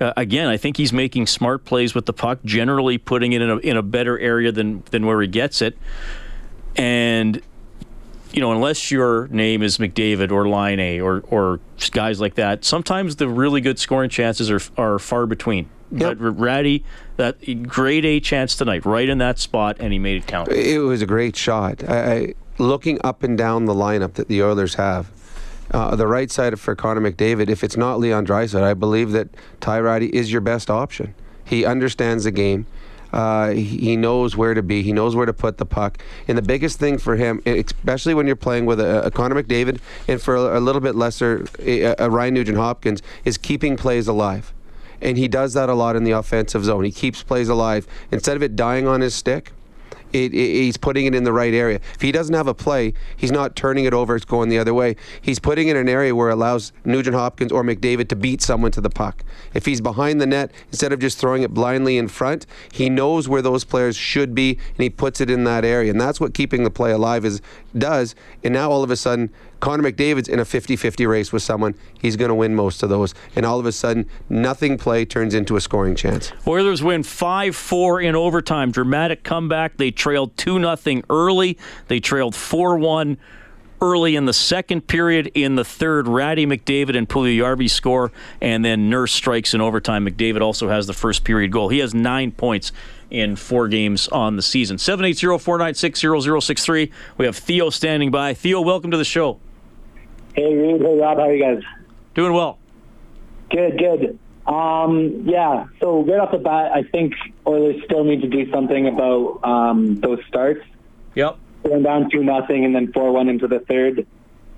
uh, 0.00 0.12
again, 0.16 0.48
I 0.48 0.56
think 0.56 0.76
he's 0.76 0.92
making 0.92 1.26
smart 1.26 1.64
plays 1.64 1.94
with 1.94 2.06
the 2.06 2.12
puck, 2.12 2.40
generally 2.44 2.98
putting 2.98 3.32
it 3.32 3.42
in 3.42 3.50
a 3.50 3.56
in 3.58 3.76
a 3.76 3.82
better 3.82 4.18
area 4.18 4.50
than 4.50 4.82
than 4.90 5.06
where 5.06 5.20
he 5.20 5.28
gets 5.28 5.62
it. 5.62 5.76
And 6.80 7.42
you 8.32 8.40
know, 8.40 8.52
unless 8.52 8.90
your 8.90 9.28
name 9.28 9.62
is 9.62 9.76
McDavid 9.76 10.32
or 10.32 10.48
Laine 10.48 11.02
or 11.02 11.22
or 11.28 11.60
guys 11.90 12.20
like 12.20 12.36
that, 12.36 12.64
sometimes 12.64 13.16
the 13.16 13.28
really 13.28 13.60
good 13.60 13.78
scoring 13.78 14.08
chances 14.08 14.50
are 14.50 14.60
are 14.78 14.98
far 14.98 15.26
between. 15.26 15.68
Yep. 15.92 16.18
But 16.18 16.38
Rattie, 16.38 16.82
that 17.16 17.68
great 17.68 18.06
A 18.06 18.18
chance 18.20 18.54
tonight, 18.54 18.86
right 18.86 19.08
in 19.08 19.18
that 19.18 19.38
spot, 19.38 19.76
and 19.78 19.92
he 19.92 19.98
made 19.98 20.22
it 20.22 20.26
count. 20.26 20.48
It 20.48 20.78
was 20.78 21.02
a 21.02 21.06
great 21.06 21.36
shot. 21.36 21.86
I, 21.86 22.14
I, 22.14 22.34
looking 22.56 22.98
up 23.04 23.22
and 23.24 23.36
down 23.36 23.66
the 23.66 23.74
lineup 23.74 24.14
that 24.14 24.28
the 24.28 24.42
Oilers 24.42 24.76
have, 24.76 25.10
uh, 25.72 25.96
the 25.96 26.06
right 26.06 26.30
side 26.30 26.54
of 26.54 26.60
for 26.60 26.74
Connor 26.74 27.00
McDavid, 27.00 27.50
if 27.50 27.62
it's 27.62 27.76
not 27.76 27.98
Leon 27.98 28.24
Draisaitl, 28.24 28.62
I 28.62 28.72
believe 28.72 29.10
that 29.10 29.28
Ty 29.60 29.80
Rattie 29.80 30.06
is 30.06 30.32
your 30.32 30.40
best 30.40 30.70
option. 30.70 31.14
He 31.44 31.66
understands 31.66 32.24
the 32.24 32.30
game. 32.30 32.66
Uh, 33.12 33.50
he 33.50 33.96
knows 33.96 34.36
where 34.36 34.54
to 34.54 34.62
be. 34.62 34.82
He 34.82 34.92
knows 34.92 35.16
where 35.16 35.26
to 35.26 35.32
put 35.32 35.58
the 35.58 35.66
puck. 35.66 35.98
And 36.28 36.38
the 36.38 36.42
biggest 36.42 36.78
thing 36.78 36.98
for 36.98 37.16
him, 37.16 37.42
especially 37.46 38.14
when 38.14 38.26
you're 38.26 38.36
playing 38.36 38.66
with 38.66 38.80
a, 38.80 39.06
a 39.06 39.10
Connor 39.10 39.42
McDavid 39.42 39.80
and 40.08 40.20
for 40.20 40.36
a, 40.36 40.58
a 40.58 40.60
little 40.60 40.80
bit 40.80 40.94
lesser, 40.94 41.46
a, 41.58 41.80
a 41.80 41.94
uh, 41.96 42.08
Ryan 42.08 42.34
Nugent 42.34 42.58
Hopkins, 42.58 43.02
is 43.24 43.38
keeping 43.38 43.76
plays 43.76 44.06
alive. 44.08 44.52
And 45.00 45.16
he 45.16 45.28
does 45.28 45.54
that 45.54 45.68
a 45.68 45.74
lot 45.74 45.96
in 45.96 46.04
the 46.04 46.10
offensive 46.10 46.64
zone. 46.64 46.84
He 46.84 46.92
keeps 46.92 47.22
plays 47.22 47.48
alive. 47.48 47.86
Instead 48.10 48.36
of 48.36 48.42
it 48.42 48.54
dying 48.54 48.86
on 48.86 49.00
his 49.00 49.14
stick, 49.14 49.52
it, 50.12 50.34
it, 50.34 50.34
he's 50.34 50.76
putting 50.76 51.06
it 51.06 51.14
in 51.14 51.24
the 51.24 51.32
right 51.32 51.54
area. 51.54 51.80
If 51.94 52.00
he 52.00 52.12
doesn't 52.12 52.34
have 52.34 52.46
a 52.46 52.54
play, 52.54 52.94
he's 53.16 53.32
not 53.32 53.56
turning 53.56 53.84
it 53.84 53.94
over, 53.94 54.16
it's 54.16 54.24
going 54.24 54.48
the 54.48 54.58
other 54.58 54.74
way. 54.74 54.96
He's 55.20 55.38
putting 55.38 55.68
it 55.68 55.76
in 55.76 55.82
an 55.82 55.88
area 55.88 56.14
where 56.14 56.30
it 56.30 56.34
allows 56.34 56.72
Nugent 56.84 57.14
Hopkins 57.14 57.52
or 57.52 57.62
McDavid 57.62 58.08
to 58.08 58.16
beat 58.16 58.42
someone 58.42 58.70
to 58.72 58.80
the 58.80 58.90
puck. 58.90 59.24
If 59.54 59.66
he's 59.66 59.80
behind 59.80 60.20
the 60.20 60.26
net, 60.26 60.52
instead 60.68 60.92
of 60.92 60.98
just 60.98 61.18
throwing 61.18 61.42
it 61.42 61.52
blindly 61.52 61.98
in 61.98 62.08
front, 62.08 62.46
he 62.72 62.90
knows 62.90 63.28
where 63.28 63.42
those 63.42 63.64
players 63.64 63.96
should 63.96 64.34
be 64.34 64.58
and 64.68 64.82
he 64.82 64.90
puts 64.90 65.20
it 65.20 65.30
in 65.30 65.44
that 65.44 65.64
area. 65.64 65.90
And 65.90 66.00
that's 66.00 66.20
what 66.20 66.34
keeping 66.34 66.64
the 66.64 66.70
play 66.70 66.92
alive 66.92 67.24
is 67.24 67.40
does. 67.76 68.14
And 68.42 68.54
now 68.54 68.70
all 68.70 68.82
of 68.82 68.90
a 68.90 68.96
sudden, 68.96 69.30
Connor 69.60 69.90
McDavid's 69.90 70.28
in 70.28 70.40
a 70.40 70.44
50 70.44 70.76
50 70.76 71.06
race 71.06 71.32
with 71.32 71.42
someone. 71.42 71.74
He's 72.00 72.16
going 72.16 72.30
to 72.30 72.34
win 72.34 72.54
most 72.54 72.82
of 72.82 72.88
those. 72.88 73.14
And 73.36 73.46
all 73.46 73.60
of 73.60 73.66
a 73.66 73.72
sudden, 73.72 74.08
nothing 74.28 74.78
play 74.78 75.04
turns 75.04 75.34
into 75.34 75.56
a 75.56 75.60
scoring 75.60 75.94
chance. 75.94 76.32
Oilers 76.46 76.82
win 76.82 77.02
5 77.02 77.54
4 77.54 78.00
in 78.00 78.16
overtime. 78.16 78.72
Dramatic 78.72 79.22
comeback. 79.22 79.76
They 79.76 79.90
trailed 79.90 80.36
2 80.36 80.58
0 80.58 81.02
early, 81.10 81.58
they 81.88 82.00
trailed 82.00 82.34
4 82.34 82.78
1 82.78 83.18
early 83.82 84.16
in 84.16 84.24
the 84.26 84.32
second 84.32 84.86
period. 84.86 85.30
In 85.34 85.56
the 85.56 85.64
third, 85.64 86.06
Rattie 86.06 86.46
McDavid 86.46 86.96
and 86.96 87.08
Puljujarvi 87.08 87.68
score, 87.70 88.12
and 88.40 88.64
then 88.64 88.88
Nurse 88.90 89.12
strikes 89.12 89.54
in 89.54 89.60
overtime. 89.60 90.06
McDavid 90.06 90.40
also 90.40 90.68
has 90.68 90.86
the 90.86 90.92
first 90.92 91.24
period 91.24 91.50
goal. 91.50 91.68
He 91.68 91.78
has 91.78 91.92
nine 91.94 92.30
points 92.32 92.72
in 93.10 93.36
four 93.36 93.68
games 93.68 94.08
on 94.08 94.36
the 94.36 94.42
season. 94.42 94.76
780-496-0063. 94.76 96.90
We 97.18 97.26
have 97.26 97.36
Theo 97.36 97.70
standing 97.70 98.10
by. 98.10 98.34
Theo, 98.34 98.60
welcome 98.60 98.90
to 98.90 98.96
the 98.96 99.04
show. 99.04 99.38
Hey, 100.40 100.54
Reid. 100.54 100.80
Hey, 100.80 100.98
Rob. 100.98 101.18
How 101.18 101.24
are 101.24 101.34
you 101.34 101.42
guys? 101.42 101.62
Doing 102.14 102.32
well. 102.32 102.58
Good, 103.50 103.78
good. 103.78 104.18
Um, 104.46 105.24
yeah, 105.26 105.66
so 105.80 106.02
right 106.02 106.18
off 106.18 106.32
the 106.32 106.38
bat, 106.38 106.72
I 106.72 106.82
think 106.82 107.12
Oilers 107.46 107.82
still 107.84 108.04
need 108.04 108.22
to 108.22 108.28
do 108.28 108.50
something 108.50 108.88
about 108.88 109.40
um, 109.44 110.00
those 110.00 110.18
starts. 110.28 110.64
Yep. 111.14 111.36
Going 111.62 111.82
down 111.82 112.10
2 112.10 112.24
nothing 112.24 112.64
and 112.64 112.74
then 112.74 112.90
4-1 112.90 113.28
into 113.28 113.48
the 113.48 113.60
third 113.60 114.06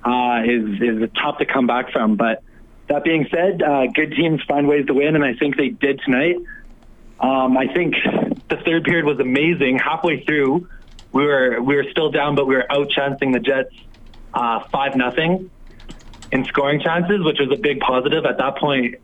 uh, 0.04 0.42
is, 0.44 0.80
is 0.80 1.10
tough 1.20 1.38
to 1.38 1.46
come 1.46 1.66
back 1.66 1.90
from. 1.90 2.14
But 2.14 2.44
that 2.86 3.02
being 3.02 3.26
said, 3.28 3.60
uh, 3.60 3.86
good 3.88 4.12
teams 4.12 4.40
find 4.46 4.68
ways 4.68 4.86
to 4.86 4.94
win, 4.94 5.16
and 5.16 5.24
I 5.24 5.34
think 5.34 5.56
they 5.56 5.70
did 5.70 6.00
tonight. 6.04 6.36
Um, 7.18 7.58
I 7.58 7.66
think 7.74 7.96
the 8.48 8.56
third 8.64 8.84
period 8.84 9.04
was 9.04 9.18
amazing. 9.18 9.78
Halfway 9.78 10.24
through, 10.24 10.68
we 11.10 11.26
were 11.26 11.60
we 11.60 11.74
were 11.74 11.86
still 11.90 12.12
down, 12.12 12.36
but 12.36 12.46
we 12.46 12.54
were 12.54 12.66
outchancing 12.70 13.32
the 13.32 13.40
Jets 13.40 13.74
uh, 14.32 14.60
five 14.70 14.96
nothing 14.96 15.50
in 16.32 16.44
scoring 16.46 16.80
chances, 16.80 17.22
which 17.22 17.38
was 17.38 17.50
a 17.52 17.60
big 17.60 17.78
positive. 17.80 18.24
At 18.24 18.38
that 18.38 18.56
point, 18.56 18.96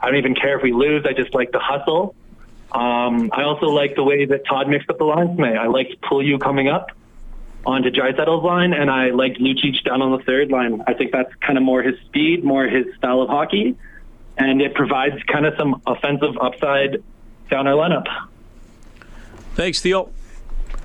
I 0.00 0.06
don't 0.06 0.16
even 0.16 0.34
care 0.34 0.56
if 0.56 0.62
we 0.62 0.72
lose. 0.72 1.04
I 1.06 1.12
just 1.12 1.34
like 1.34 1.52
the 1.52 1.60
hustle. 1.60 2.14
Um, 2.72 3.30
I 3.32 3.42
also 3.42 3.66
like 3.66 3.94
the 3.94 4.02
way 4.02 4.24
that 4.24 4.46
Todd 4.46 4.68
mixed 4.68 4.88
up 4.88 4.98
the 4.98 5.04
lines 5.04 5.36
tonight. 5.36 5.56
I 5.56 5.66
liked 5.66 6.00
Pulew 6.02 6.38
coming 6.38 6.68
up 6.68 6.90
onto 7.66 7.90
Draisaitl's 7.90 8.44
line, 8.44 8.72
and 8.72 8.90
I 8.90 9.10
liked 9.10 9.38
Lucic 9.38 9.84
down 9.84 10.00
on 10.00 10.16
the 10.16 10.24
third 10.24 10.50
line. 10.50 10.82
I 10.86 10.94
think 10.94 11.12
that's 11.12 11.32
kind 11.46 11.58
of 11.58 11.64
more 11.64 11.82
his 11.82 11.98
speed, 12.06 12.42
more 12.42 12.66
his 12.66 12.86
style 12.96 13.20
of 13.20 13.28
hockey, 13.28 13.76
and 14.38 14.62
it 14.62 14.74
provides 14.74 15.22
kind 15.24 15.44
of 15.44 15.54
some 15.58 15.82
offensive 15.86 16.38
upside 16.40 17.02
down 17.50 17.66
our 17.66 17.74
lineup. 17.74 18.06
Thanks, 19.54 19.80
Theo. 19.80 20.10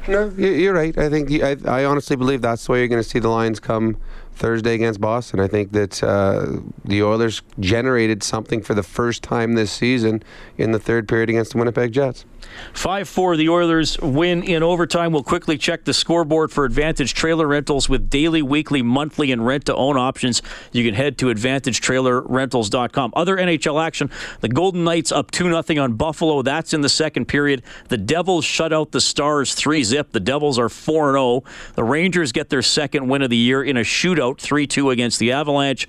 No, 0.08 0.30
you're 0.30 0.74
right. 0.74 0.96
I 0.98 1.10
think 1.10 1.32
I, 1.42 1.56
I 1.66 1.86
honestly 1.86 2.16
believe 2.16 2.42
that's 2.42 2.66
the 2.66 2.74
way 2.74 2.80
you're 2.80 2.88
going 2.88 3.02
to 3.02 3.08
see 3.08 3.20
the 3.20 3.30
lines 3.30 3.60
come 3.60 3.98
Thursday 4.36 4.76
against 4.76 5.00
Boston. 5.00 5.40
I 5.40 5.48
think 5.48 5.72
that 5.72 6.04
uh, 6.04 6.60
the 6.84 7.02
Oilers 7.02 7.42
generated 7.60 8.22
something 8.22 8.62
for 8.62 8.74
the 8.74 8.84
first 8.84 9.24
time 9.24 9.54
this 9.54 9.72
season 9.72 10.24
in 10.58 10.72
the 10.72 10.80
third 10.80 11.08
period 11.08 11.30
against 11.30 11.54
the 11.54 11.58
Winnipeg 11.58 11.94
Jets. 11.94 12.26
5 12.74 13.08
4, 13.08 13.38
the 13.38 13.50
Oilers 13.50 14.00
win 14.00 14.44
in 14.44 14.64
overtime. 14.64 15.12
We'll 15.12 15.24
quickly 15.24 15.58
check 15.58 15.86
the 15.86 15.94
scoreboard 15.94 16.52
for 16.52 16.66
Advantage 16.66 17.14
Trailer 17.14 17.48
Rentals 17.48 17.88
with 17.88 18.10
daily, 18.10 18.42
weekly, 18.42 18.82
monthly, 18.82 19.32
and 19.32 19.46
rent 19.46 19.66
to 19.66 19.76
own 19.76 19.98
options. 19.98 20.42
You 20.72 20.84
can 20.84 20.94
head 20.94 21.18
to 21.20 21.28
AdvantageTrailerRentals.com. 21.28 23.14
Other 23.16 23.38
NHL 23.38 23.84
action 23.84 24.10
the 24.42 24.50
Golden 24.50 24.84
Knights 24.84 25.12
up 25.12 25.32
2 25.32 25.64
0 25.64 25.84
on 25.84 25.94
Buffalo. 25.94 26.42
That's 26.42 26.74
in 26.74 26.82
the 26.82 26.90
second 26.90 27.26
period. 27.26 27.64
The 27.88 27.98
Devils 27.98 28.46
shut 28.46 28.74
out 28.74 28.92
the 28.92 29.02
Stars 29.02 29.54
3 29.54 29.84
zip. 29.84 30.12
The 30.12 30.20
Devils 30.20 30.60
are 30.60 30.70
4 30.70 31.14
0. 31.14 31.44
The 31.76 31.84
Rangers 31.84 32.32
get 32.32 32.50
their 32.50 32.62
second 32.62 33.08
win 33.08 33.22
of 33.22 33.30
the 33.30 33.38
year 33.38 33.64
in 33.64 33.78
a 33.78 33.82
shootout 33.82 34.40
3 34.40 34.68
2 34.68 34.90
against 34.90 35.20
the 35.20 35.32
Avalanche. 35.32 35.88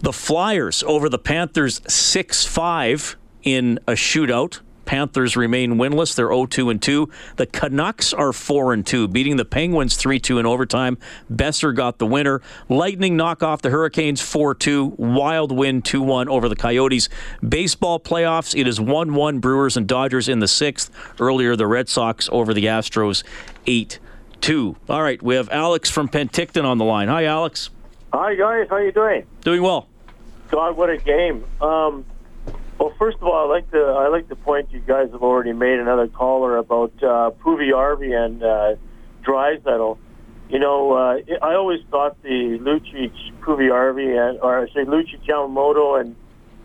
The 0.00 0.12
Flyers 0.12 0.82
over 0.82 1.08
the 1.08 1.18
Panthers 1.18 1.80
6 1.88 2.44
5 2.44 3.16
in 3.42 3.78
a 3.86 3.92
shootout. 3.92 4.60
Panthers 4.86 5.36
remain 5.36 5.74
winless. 5.74 6.14
They're 6.14 6.28
0-2 6.28 6.70
and 6.70 6.80
2. 6.80 7.10
The 7.36 7.46
Canucks 7.46 8.14
are 8.14 8.32
4 8.32 8.72
and 8.72 8.86
2, 8.86 9.08
beating 9.08 9.36
the 9.36 9.44
Penguins 9.44 9.96
3-2 9.98 10.40
in 10.40 10.46
overtime. 10.46 10.96
Boeser 11.30 11.74
got 11.74 11.98
the 11.98 12.06
winner. 12.06 12.40
Lightning 12.68 13.16
knock 13.16 13.42
off 13.42 13.60
the 13.60 13.70
Hurricanes 13.70 14.22
4-2. 14.22 14.98
Wild 14.98 15.52
win 15.52 15.82
2-1 15.82 16.28
over 16.28 16.48
the 16.48 16.56
Coyotes. 16.56 17.08
Baseball 17.46 18.00
playoffs. 18.00 18.58
It 18.58 18.66
is 18.66 18.78
1-1 18.78 19.40
Brewers 19.40 19.76
and 19.76 19.86
Dodgers 19.86 20.28
in 20.28 20.38
the 20.38 20.46
6th. 20.46 20.88
Earlier 21.20 21.56
the 21.56 21.66
Red 21.66 21.88
Sox 21.88 22.28
over 22.32 22.54
the 22.54 22.64
Astros 22.64 23.22
8 23.66 23.98
2. 24.40 24.76
All 24.88 25.02
right, 25.02 25.20
we 25.22 25.34
have 25.34 25.48
Alex 25.50 25.90
from 25.90 26.08
Penticton 26.08 26.64
on 26.64 26.78
the 26.78 26.84
line. 26.84 27.08
Hi, 27.08 27.24
Alex. 27.24 27.70
Hi, 28.12 28.34
guys. 28.34 28.68
How 28.70 28.76
you 28.76 28.92
doing? 28.92 29.26
Doing 29.42 29.62
well. 29.62 29.88
God, 30.50 30.76
what 30.76 30.88
a 30.90 30.96
game. 30.96 31.44
Um, 31.60 32.04
well, 32.78 32.92
first 32.98 33.16
of 33.16 33.24
all, 33.24 33.44
I 33.44 33.48
like 33.48 33.70
to 33.70 33.78
I 33.78 34.08
like 34.08 34.28
the 34.28 34.36
point 34.36 34.70
you 34.70 34.80
guys 34.80 35.10
have 35.12 35.22
already 35.22 35.52
made. 35.52 35.78
Another 35.78 36.08
caller 36.08 36.56
about 36.58 36.92
uh, 37.02 37.30
Puljujarvi 37.42 38.14
and 38.14 38.42
uh, 38.42 38.76
Draisaitl. 39.24 39.98
You 40.48 40.58
know, 40.58 40.92
uh, 40.92 41.18
I 41.42 41.54
always 41.54 41.80
thought 41.90 42.22
the 42.22 42.58
Lucic, 42.60 43.12
Puljujarvi, 43.40 44.16
and 44.16 44.40
or 44.40 44.60
I 44.60 44.66
say 44.68 44.84
Lucic, 44.84 45.24
Yamamoto, 45.26 46.00
and 46.00 46.16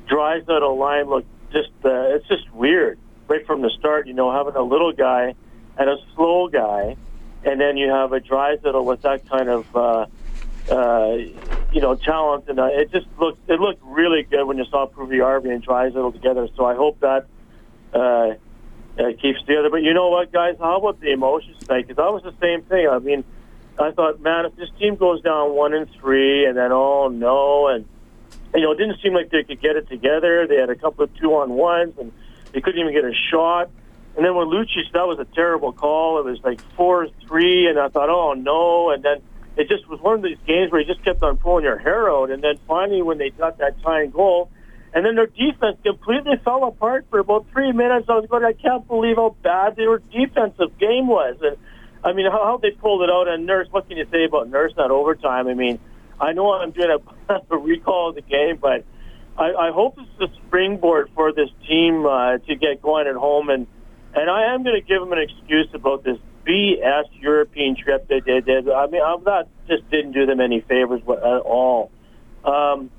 Draisaitl 0.10 0.78
line 0.78 1.10
looked 1.10 1.30
just 1.54 1.70
uh, 1.86 2.16
it's 2.16 2.28
just 2.28 2.52
weird 2.54 3.00
right 3.28 3.46
from 3.48 3.62
the 3.62 3.70
start. 3.80 4.08
You 4.08 4.14
know, 4.14 4.32
having 4.32 4.56
a 4.56 4.64
little 4.64 4.92
guy 4.92 5.34
and 5.78 5.90
a 5.90 5.96
slow 6.16 6.50
guy, 6.50 6.98
and 7.46 7.62
then 7.62 7.78
you 7.78 7.90
have 7.90 8.12
a 8.12 8.20
Draisaitl 8.20 8.84
with 8.84 9.02
that 9.04 9.30
kind 9.30 9.50
of. 9.50 9.76
Uh, 9.76 10.06
uh, 10.70 11.18
you 11.72 11.80
know, 11.82 11.96
talent, 11.96 12.46
and 12.50 12.60
uh, 12.60 12.66
it 12.66 12.92
just 12.92 13.08
looked 13.18 13.50
it 13.50 13.60
looked 13.60 13.82
really 13.84 14.24
good 14.24 14.46
when 14.46 14.58
you 14.58 14.66
saw 14.66 14.88
Puljujarvi 14.88 15.50
and 15.50 15.66
Draisaitl 15.66 16.14
together. 16.14 16.48
So 16.56 16.66
I 16.66 16.76
hope 16.76 17.00
that 17.00 17.28
uh, 17.94 17.98
uh, 17.98 19.12
keeps 19.22 19.40
together. 19.42 19.70
But 19.70 19.84
you 19.84 19.94
know 19.94 20.10
what, 20.10 20.32
guys? 20.32 20.56
How 20.60 20.78
about 20.78 21.00
the 21.00 21.12
emotions 21.12 21.58
tonight? 21.60 21.88
Because 21.88 21.98
that 21.98 22.12
was 22.12 22.24
the 22.24 22.36
same 22.42 22.64
thing. 22.64 22.90
I 22.90 23.00
mean, 23.00 23.24
I 23.80 23.92
thought, 23.92 24.20
man, 24.22 24.46
if 24.46 24.56
this 24.56 24.70
team 24.80 24.96
goes 24.96 25.22
down 25.22 25.54
one 25.56 25.74
and 25.74 25.90
three, 26.00 26.46
and 26.46 26.58
then 26.58 26.72
oh 26.72 27.08
no, 27.08 27.68
and 27.68 27.86
you 28.54 28.62
know, 28.62 28.72
it 28.72 28.78
didn't 28.78 29.02
seem 29.02 29.14
like 29.14 29.30
they 29.30 29.44
could 29.44 29.62
get 29.62 29.78
it 29.78 29.88
together. 29.88 30.48
They 30.48 30.58
had 30.58 30.70
a 30.70 30.76
couple 30.76 31.06
of 31.06 31.16
two 31.18 31.34
on 31.36 31.52
ones, 31.52 31.94
and 31.98 32.12
they 32.52 32.60
couldn't 32.60 32.82
even 32.82 32.94
get 32.94 33.06
a 33.06 33.14
shot. 33.30 33.70
And 34.18 34.26
then 34.26 34.36
when 34.36 34.48
Lucic, 34.48 34.92
that 34.92 35.08
was 35.08 35.20
a 35.20 35.26
terrible 35.36 35.72
call. 35.72 36.20
It 36.20 36.26
was 36.26 36.40
like 36.44 36.60
four 36.76 37.08
three, 37.26 37.68
and 37.68 37.80
I 37.80 37.88
thought, 37.88 38.10
oh 38.10 38.34
no, 38.34 38.90
and 38.90 39.02
then 39.02 39.22
it 39.58 39.68
just 39.68 39.88
was 39.88 40.00
one 40.00 40.16
of 40.16 40.22
these 40.24 40.38
games 40.48 40.72
where 40.72 40.82
you 40.82 40.88
just 40.88 41.04
kept 41.04 41.22
on 41.24 41.38
pulling 41.38 41.64
your 41.64 41.78
hair 41.78 42.10
out. 42.10 42.32
And 42.32 42.44
then 42.44 42.56
finally, 42.68 43.02
when 43.02 43.18
they 43.18 43.30
got 43.30 43.58
that 43.58 43.82
tying 43.82 44.12
goal, 44.12 44.50
and 44.94 45.06
then 45.06 45.16
their 45.16 45.28
defense 45.28 45.78
completely 45.84 46.36
fell 46.44 46.66
apart 46.66 47.06
for 47.10 47.20
about 47.20 47.46
three 47.52 47.72
minutes. 47.72 48.08
I 48.10 48.16
was 48.16 48.26
going, 48.30 48.44
I 48.44 48.54
can't 48.54 48.86
believe 48.88 49.16
how 49.16 49.36
bad 49.42 49.78
their 49.78 50.00
defensive 50.00 50.78
game 50.80 51.08
was. 51.08 51.38
And 51.42 51.58
I 52.04 52.14
mean, 52.14 52.30
how, 52.30 52.44
how 52.44 52.58
they 52.58 52.72
pulled 52.72 53.02
it 53.04 53.10
out. 53.10 53.28
And 53.28 53.46
Nurse, 53.46 53.68
what 53.72 53.88
can 53.88 53.98
you 53.98 54.06
say 54.12 54.26
about 54.26 54.50
Nurse 54.50 54.74
that 54.76 54.92
overtime? 54.92 55.48
I 55.48 55.54
mean, 55.54 55.80
I 56.20 56.34
know 56.34 56.54
I'm 56.54 56.72
doing 56.72 56.98
a, 57.30 57.34
a 57.52 57.58
recall 57.58 58.10
of 58.10 58.16
the 58.16 58.22
game, 58.22 58.58
but 58.62 58.84
I, 59.38 59.54
I 59.54 59.72
hope 59.72 59.98
it's 59.98 60.32
a 60.32 60.36
springboard 60.48 61.10
for 61.16 61.32
this 61.32 61.50
team 61.68 62.06
uh, 62.06 62.40
to 62.40 62.56
get 62.56 62.82
going 62.82 63.08
at 63.08 63.16
home. 63.16 63.50
And 63.50 63.68
and 64.14 64.30
I 64.30 64.54
am 64.54 64.64
going 64.64 64.76
to 64.76 64.86
give 64.86 65.00
them 65.00 65.14
an 65.14 65.20
excuse 65.20 65.70
about 65.74 66.04
this 66.04 66.18
BS 66.46 67.06
European 67.20 67.76
trip 67.76 68.08
they 68.08 68.20
did. 68.20 68.70
I 68.70 68.88
mean, 68.88 69.02
I'm 69.02 69.24
not 69.24 69.48
just 69.68 69.90
didn't 69.90 70.14
do 70.14 70.26
them 70.26 70.40
any 70.40 70.62
favors 70.62 71.02
at 71.08 71.42
all. 71.42 71.92
Um, 72.44 72.90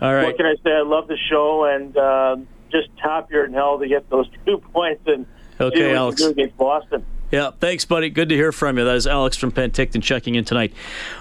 all 0.00 0.14
right. 0.14 0.26
What 0.26 0.36
can 0.36 0.46
I 0.46 0.54
say? 0.62 0.70
I 0.70 0.82
love 0.82 1.08
the 1.08 1.18
show 1.30 1.64
and 1.64 1.96
um, 1.96 2.48
just 2.70 2.88
top 3.02 3.30
your 3.30 3.44
in 3.44 3.52
hell 3.52 3.78
to 3.78 3.88
get 3.88 4.08
those 4.10 4.26
two 4.46 4.58
points 4.58 5.02
and 5.06 5.26
okay, 5.60 5.94
Alex. 5.94 6.20
against 6.22 6.56
Boston. 6.56 7.04
Yeah, 7.30 7.50
thanks, 7.60 7.84
buddy. 7.84 8.08
Good 8.08 8.30
to 8.30 8.34
hear 8.34 8.52
from 8.52 8.78
you. 8.78 8.84
That 8.84 8.96
is 8.96 9.06
Alex 9.06 9.36
from 9.36 9.52
Penticton 9.52 10.02
checking 10.02 10.34
in 10.34 10.44
tonight. 10.44 10.72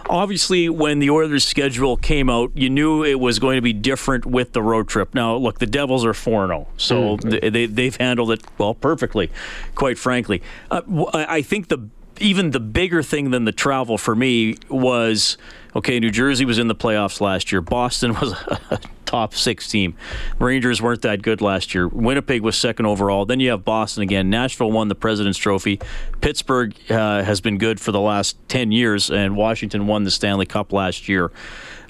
Obviously, 0.09 0.69
when 0.69 0.99
the 0.99 1.09
Oilers' 1.09 1.43
schedule 1.43 1.97
came 1.97 2.29
out, 2.29 2.51
you 2.55 2.69
knew 2.69 3.03
it 3.03 3.19
was 3.19 3.39
going 3.39 3.57
to 3.57 3.61
be 3.61 3.73
different 3.73 4.25
with 4.25 4.53
the 4.53 4.61
road 4.61 4.87
trip. 4.87 5.13
Now, 5.13 5.35
look, 5.35 5.59
the 5.59 5.65
Devils 5.65 6.05
are 6.05 6.13
4 6.13 6.47
0, 6.47 6.67
so 6.77 7.17
mm-hmm. 7.17 7.51
they, 7.51 7.65
they've 7.65 7.95
handled 7.97 8.31
it, 8.31 8.41
well, 8.57 8.73
perfectly, 8.73 9.29
quite 9.75 9.97
frankly. 9.97 10.41
Uh, 10.71 10.81
I 11.13 11.41
think 11.41 11.67
the 11.67 11.89
even 12.19 12.51
the 12.51 12.59
bigger 12.59 13.03
thing 13.03 13.31
than 13.31 13.45
the 13.45 13.51
travel 13.51 13.97
for 13.97 14.15
me 14.15 14.55
was 14.69 15.37
okay, 15.75 15.99
New 15.99 16.09
Jersey 16.09 16.45
was 16.45 16.57
in 16.57 16.67
the 16.67 16.75
playoffs 16.75 17.21
last 17.21 17.51
year. 17.51 17.61
Boston 17.61 18.13
was 18.21 18.33
a 18.71 18.79
top 19.07 19.33
six 19.33 19.67
team. 19.67 19.95
Rangers 20.37 20.81
weren't 20.81 21.01
that 21.01 21.23
good 21.23 21.41
last 21.41 21.73
year. 21.73 21.87
Winnipeg 21.87 22.41
was 22.41 22.55
second 22.55 22.85
overall. 22.85 23.25
Then 23.25 23.39
you 23.39 23.49
have 23.49 23.65
Boston 23.65 24.03
again. 24.03 24.29
Nashville 24.29 24.71
won 24.71 24.89
the 24.89 24.95
President's 24.95 25.39
Trophy. 25.39 25.79
Pittsburgh 26.21 26.75
uh, 26.91 27.23
has 27.23 27.41
been 27.41 27.57
good 27.57 27.79
for 27.79 27.91
the 27.91 27.99
last 27.99 28.37
10 28.49 28.71
years, 28.71 29.09
and 29.09 29.35
Washington 29.35 29.87
won 29.87 30.03
the 30.03 30.11
Stanley 30.11 30.45
Cup 30.45 30.71
last 30.71 31.09
year. 31.09 31.31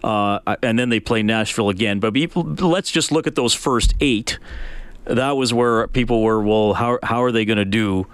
Uh, 0.03 0.39
and 0.61 0.79
then 0.79 0.89
they 0.89 0.99
play 0.99 1.23
Nashville 1.23 1.69
again. 1.69 1.99
But 1.99 2.13
people, 2.13 2.43
let's 2.43 2.91
just 2.91 3.11
look 3.11 3.27
at 3.27 3.35
those 3.35 3.53
first 3.53 3.95
eight. 3.99 4.39
That 5.05 5.31
was 5.31 5.53
where 5.53 5.87
people 5.87 6.21
were, 6.21 6.41
well, 6.41 6.73
how, 6.73 6.99
how 7.01 7.23
are 7.23 7.31
they 7.31 7.45
going 7.45 7.57
to 7.57 7.65
do? 7.65 8.07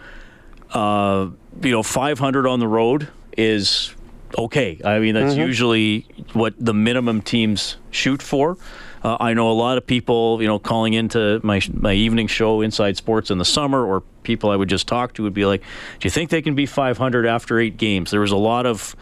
Uh, 0.71 1.29
you 1.61 1.71
know, 1.71 1.83
500 1.83 2.47
on 2.47 2.59
the 2.59 2.67
road 2.67 3.09
is 3.37 3.93
okay. 4.37 4.79
I 4.83 4.99
mean, 4.99 5.13
that's 5.13 5.33
mm-hmm. 5.33 5.41
usually 5.41 6.07
what 6.33 6.53
the 6.57 6.73
minimum 6.73 7.21
teams 7.21 7.77
shoot 7.91 8.21
for. 8.21 8.57
Uh, 9.03 9.17
I 9.19 9.33
know 9.33 9.51
a 9.51 9.53
lot 9.53 9.77
of 9.77 9.85
people, 9.85 10.41
you 10.41 10.47
know, 10.47 10.59
calling 10.59 10.93
into 10.93 11.39
my 11.43 11.61
my 11.73 11.93
evening 11.93 12.27
show, 12.27 12.61
Inside 12.61 12.97
Sports, 12.97 13.29
in 13.31 13.37
the 13.37 13.45
summer, 13.45 13.85
or 13.85 14.01
people 14.23 14.49
I 14.49 14.55
would 14.55 14.69
just 14.69 14.87
talk 14.87 15.13
to 15.15 15.23
would 15.23 15.33
be 15.33 15.45
like, 15.45 15.61
"Do 15.99 16.05
you 16.05 16.09
think 16.09 16.29
they 16.29 16.41
can 16.41 16.55
be 16.55 16.65
500 16.65 17.25
after 17.25 17.59
eight 17.59 17.77
games?" 17.77 18.11
There 18.11 18.21
was 18.21 18.31
a 18.31 18.37
lot 18.37 18.65
of 18.65 18.95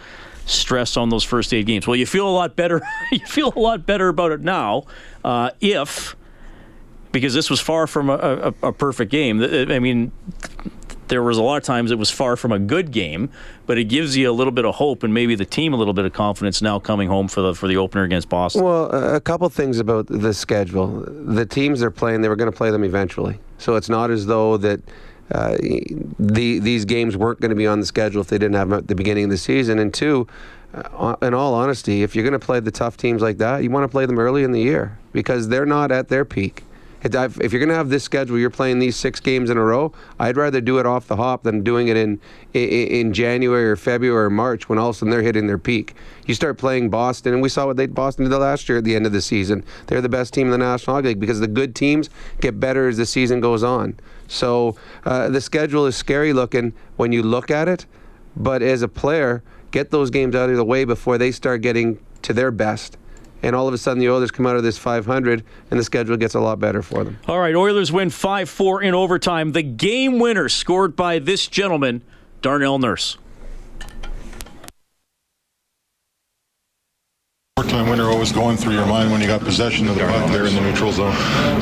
stress 0.45 0.97
on 0.97 1.09
those 1.09 1.23
first 1.23 1.53
eight 1.53 1.67
games. 1.67 1.85
Well, 1.85 1.95
you 1.95 2.07
feel 2.07 2.27
a 2.27 2.31
lot 2.31 2.55
better. 2.55 2.81
you 3.11 3.25
feel 3.27 3.53
a 3.55 3.59
lot 3.59 3.85
better 3.85 4.07
about 4.07 4.31
it 4.31 4.41
now, 4.41 4.85
uh, 5.23 5.51
if 5.61 6.15
because 7.11 7.33
this 7.33 7.49
was 7.49 7.59
far 7.59 7.87
from 7.87 8.09
a, 8.09 8.15
a, 8.61 8.67
a 8.67 8.73
perfect 8.73 9.11
game. 9.11 9.41
I 9.41 9.79
mean, 9.79 10.11
there 11.11 11.21
was 11.21 11.37
a 11.37 11.43
lot 11.43 11.57
of 11.57 11.63
times 11.63 11.91
it 11.91 11.99
was 11.99 12.09
far 12.09 12.37
from 12.37 12.53
a 12.53 12.57
good 12.57 12.89
game, 12.91 13.29
but 13.67 13.77
it 13.77 13.83
gives 13.83 14.15
you 14.15 14.31
a 14.31 14.31
little 14.31 14.53
bit 14.53 14.63
of 14.63 14.75
hope 14.75 15.03
and 15.03 15.13
maybe 15.13 15.35
the 15.35 15.45
team 15.45 15.73
a 15.73 15.75
little 15.75 15.93
bit 15.93 16.05
of 16.05 16.13
confidence 16.13 16.61
now 16.61 16.79
coming 16.79 17.09
home 17.09 17.27
for 17.27 17.41
the 17.41 17.53
for 17.53 17.67
the 17.67 17.75
opener 17.75 18.03
against 18.03 18.29
Boston. 18.29 18.63
Well, 18.63 18.89
a 18.89 19.19
couple 19.19 19.47
things 19.49 19.77
about 19.77 20.07
the 20.07 20.33
schedule. 20.33 21.05
The 21.05 21.45
teams 21.45 21.81
they're 21.81 21.91
playing, 21.91 22.21
they 22.21 22.29
were 22.29 22.37
going 22.37 22.49
to 22.49 22.57
play 22.57 22.71
them 22.71 22.85
eventually, 22.85 23.39
so 23.57 23.75
it's 23.75 23.89
not 23.89 24.09
as 24.09 24.25
though 24.25 24.57
that. 24.57 24.81
Uh, 25.33 25.55
the, 26.19 26.59
these 26.59 26.83
games 26.83 27.15
weren't 27.15 27.39
going 27.39 27.51
to 27.51 27.55
be 27.55 27.65
on 27.65 27.79
the 27.79 27.85
schedule 27.85 28.19
if 28.19 28.27
they 28.27 28.37
didn't 28.37 28.55
have 28.55 28.67
them 28.67 28.79
at 28.79 28.87
the 28.89 28.95
beginning 28.95 29.23
of 29.23 29.29
the 29.29 29.37
season. 29.37 29.79
And 29.79 29.93
two, 29.93 30.27
uh, 30.73 31.15
in 31.21 31.33
all 31.33 31.53
honesty, 31.53 32.03
if 32.03 32.17
you're 32.17 32.23
going 32.25 32.37
to 32.37 32.45
play 32.45 32.59
the 32.59 32.69
tough 32.69 32.97
teams 32.97 33.21
like 33.21 33.37
that, 33.37 33.63
you 33.63 33.69
want 33.69 33.85
to 33.85 33.87
play 33.87 34.05
them 34.05 34.19
early 34.19 34.43
in 34.43 34.51
the 34.51 34.59
year 34.59 34.97
because 35.13 35.47
they're 35.47 35.65
not 35.65 35.89
at 35.89 36.09
their 36.09 36.25
peak 36.25 36.65
If 37.03 37.51
you're 37.51 37.59
going 37.59 37.69
to 37.69 37.75
have 37.75 37.89
this 37.89 38.03
schedule, 38.03 38.37
you're 38.37 38.51
playing 38.51 38.79
these 38.79 38.95
six 38.95 39.19
games 39.19 39.49
in 39.49 39.57
a 39.57 39.63
row. 39.63 39.91
I'd 40.19 40.37
rather 40.37 40.61
do 40.61 40.77
it 40.77 40.85
off 40.85 41.07
the 41.07 41.15
hop 41.15 41.43
than 41.43 41.63
doing 41.63 41.87
it 41.87 41.97
in 41.97 42.19
in, 42.53 42.69
in 42.69 43.13
January 43.13 43.69
or 43.69 43.75
February 43.75 44.25
or 44.25 44.29
March 44.29 44.69
when 44.69 44.77
all 44.77 44.89
of 44.89 44.95
a 44.95 44.99
sudden 44.99 45.09
they're 45.09 45.23
hitting 45.23 45.47
their 45.47 45.57
peak. 45.57 45.95
You 46.27 46.35
start 46.35 46.57
playing 46.57 46.89
Boston, 46.89 47.33
and 47.33 47.41
we 47.41 47.49
saw 47.49 47.65
what 47.65 47.77
they 47.77 47.87
Boston 47.87 48.29
did 48.29 48.37
last 48.37 48.69
year 48.69 48.77
at 48.77 48.83
the 48.83 48.95
end 48.95 49.05
of 49.05 49.11
the 49.11 49.21
season. 49.21 49.63
They're 49.87 50.01
the 50.01 50.09
best 50.09 50.33
team 50.33 50.47
in 50.47 50.51
the 50.51 50.57
National 50.59 50.95
Hockey 50.95 51.09
League 51.09 51.19
because 51.19 51.39
the 51.39 51.47
good 51.47 51.75
teams 51.75 52.09
get 52.39 52.59
better 52.59 52.87
as 52.87 52.97
the 52.97 53.05
season 53.05 53.39
goes 53.41 53.63
on. 53.63 53.99
So 54.27 54.75
uh, 55.03 55.29
the 55.29 55.41
schedule 55.41 55.87
is 55.87 55.95
scary 55.95 56.33
looking 56.33 56.73
when 56.97 57.11
you 57.11 57.23
look 57.23 57.49
at 57.49 57.67
it, 57.67 57.85
but 58.35 58.61
as 58.61 58.81
a 58.81 58.87
player, 58.87 59.43
get 59.71 59.89
those 59.89 60.11
games 60.11 60.35
out 60.35 60.49
of 60.49 60.55
the 60.55 60.63
way 60.63 60.85
before 60.85 61.17
they 61.17 61.31
start 61.31 61.61
getting 61.61 61.99
to 62.21 62.33
their 62.33 62.51
best 62.51 62.97
and 63.43 63.55
all 63.55 63.67
of 63.67 63.73
a 63.73 63.77
sudden 63.77 63.99
the 63.99 64.09
Oilers 64.09 64.31
come 64.31 64.45
out 64.45 64.55
of 64.55 64.63
this 64.63 64.77
500 64.77 65.43
and 65.69 65.79
the 65.79 65.83
schedule 65.83 66.17
gets 66.17 66.35
a 66.35 66.39
lot 66.39 66.59
better 66.59 66.81
for 66.81 67.03
them. 67.03 67.17
All 67.27 67.39
right, 67.39 67.55
Oilers 67.55 67.91
win 67.91 68.09
5 68.09 68.49
4 68.49 68.81
in 68.83 68.93
overtime. 68.93 69.51
The 69.51 69.63
game 69.63 70.19
winner 70.19 70.49
scored 70.49 70.95
by 70.95 71.19
this 71.19 71.47
gentleman, 71.47 72.01
Darnell 72.41 72.79
Nurse. 72.79 73.17
Time 77.67 77.89
winner 77.89 78.09
always 78.09 78.31
going 78.31 78.57
through 78.57 78.73
your 78.73 78.85
mind 78.85 79.11
when 79.11 79.21
you 79.21 79.27
got 79.27 79.41
possession 79.41 79.87
of 79.87 79.95
the 79.95 80.01
puck 80.01 80.31
there 80.31 80.45
in 80.45 80.53
the 80.53 80.61
neutral 80.61 80.91
zone? 80.91 81.13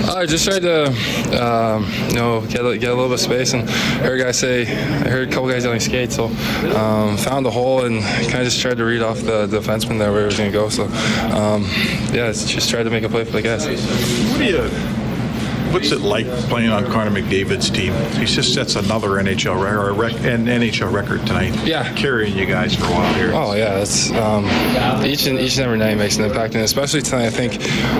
I 0.10 0.26
just 0.26 0.46
tried 0.46 0.62
to, 0.62 0.88
um, 1.42 1.92
you 2.08 2.16
know, 2.16 2.42
get 2.42 2.66
a, 2.66 2.78
get 2.78 2.92
a 2.92 2.96
little 2.96 3.10
bit 3.10 3.14
of 3.14 3.20
space, 3.20 3.54
and 3.54 3.70
I 3.70 4.04
heard 4.04 4.22
guys 4.22 4.40
say, 4.40 4.64
I 4.64 5.10
heard 5.10 5.28
a 5.28 5.32
couple 5.32 5.50
guys 5.50 5.64
yelling 5.66 5.80
skate, 5.80 6.12
so 6.12 6.26
um, 6.76 7.18
found 7.18 7.46
a 7.46 7.52
hole 7.52 7.86
and 7.86 8.02
kind 8.02 8.40
of 8.40 8.46
just 8.46 8.62
tried 8.62 8.78
to 8.78 8.86
read 8.86 9.02
off 9.02 9.20
the, 9.20 9.46
the 9.46 9.60
defenseman 9.60 10.00
there 10.00 10.12
where 10.12 10.22
he 10.22 10.26
was 10.26 10.38
going 10.38 10.52
to 10.52 10.58
go. 10.58 10.70
So, 10.70 10.86
um, 11.36 11.64
yeah, 12.14 12.32
just 12.32 12.70
tried 12.70 12.84
to 12.84 12.90
make 12.90 13.04
a 13.04 13.10
play 13.10 13.24
for 13.24 13.32
the 13.32 13.42
guys. 13.42 13.66
What 13.66 14.38
do 14.40 14.46
you 14.46 14.99
What's 15.72 15.92
it 15.92 16.02
like 16.02 16.26
playing 16.50 16.70
on 16.70 16.86
Connor 16.92 17.12
McDavid's 17.12 17.70
team? 17.70 17.94
He 18.20 18.26
just 18.26 18.54
sets 18.54 18.76
another 18.76 19.10
NHL 19.10 19.62
record, 19.62 19.94
rec- 19.98 20.14
and 20.26 20.48
NHL 20.48 20.92
record 20.92 21.26
tonight. 21.28 21.56
Yeah, 21.66 21.94
carrying 21.96 22.36
you 22.38 22.46
guys 22.46 22.76
for 22.76 22.86
a 22.86 22.90
while 22.90 23.14
here. 23.14 23.32
Oh 23.34 23.54
yeah, 23.54 23.80
it's 23.80 24.12
um, 24.12 24.46
each 25.06 25.28
and 25.28 25.40
each 25.40 25.58
and 25.58 25.66
every 25.66 25.78
night 25.78 25.96
makes 25.98 26.18
an 26.18 26.26
impact, 26.26 26.56
and 26.56 26.64
especially 26.64 27.02
tonight. 27.02 27.26
I 27.26 27.30
think 27.30 27.58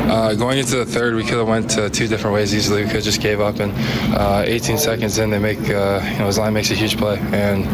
uh, 0.10 0.34
going 0.36 0.58
into 0.58 0.78
the 0.78 0.86
third, 0.86 1.16
we 1.16 1.24
could 1.24 1.38
have 1.38 1.48
went 1.48 1.70
to 1.72 1.90
two 1.90 2.08
different 2.08 2.34
ways 2.34 2.56
easily. 2.56 2.82
We 2.82 2.88
could 2.88 2.96
have 2.96 3.04
just 3.04 3.22
gave 3.22 3.40
up, 3.40 3.60
and 3.60 3.72
uh, 4.16 4.44
18 4.46 4.78
seconds 4.78 5.18
in, 5.20 5.30
they 5.30 5.40
make 5.40 5.60
uh, 5.60 6.02
you 6.12 6.20
know 6.20 6.26
his 6.26 6.38
line 6.40 6.54
makes 6.54 6.72
a 6.72 6.76
huge 6.76 6.98
play 6.98 7.18
and 7.32 7.66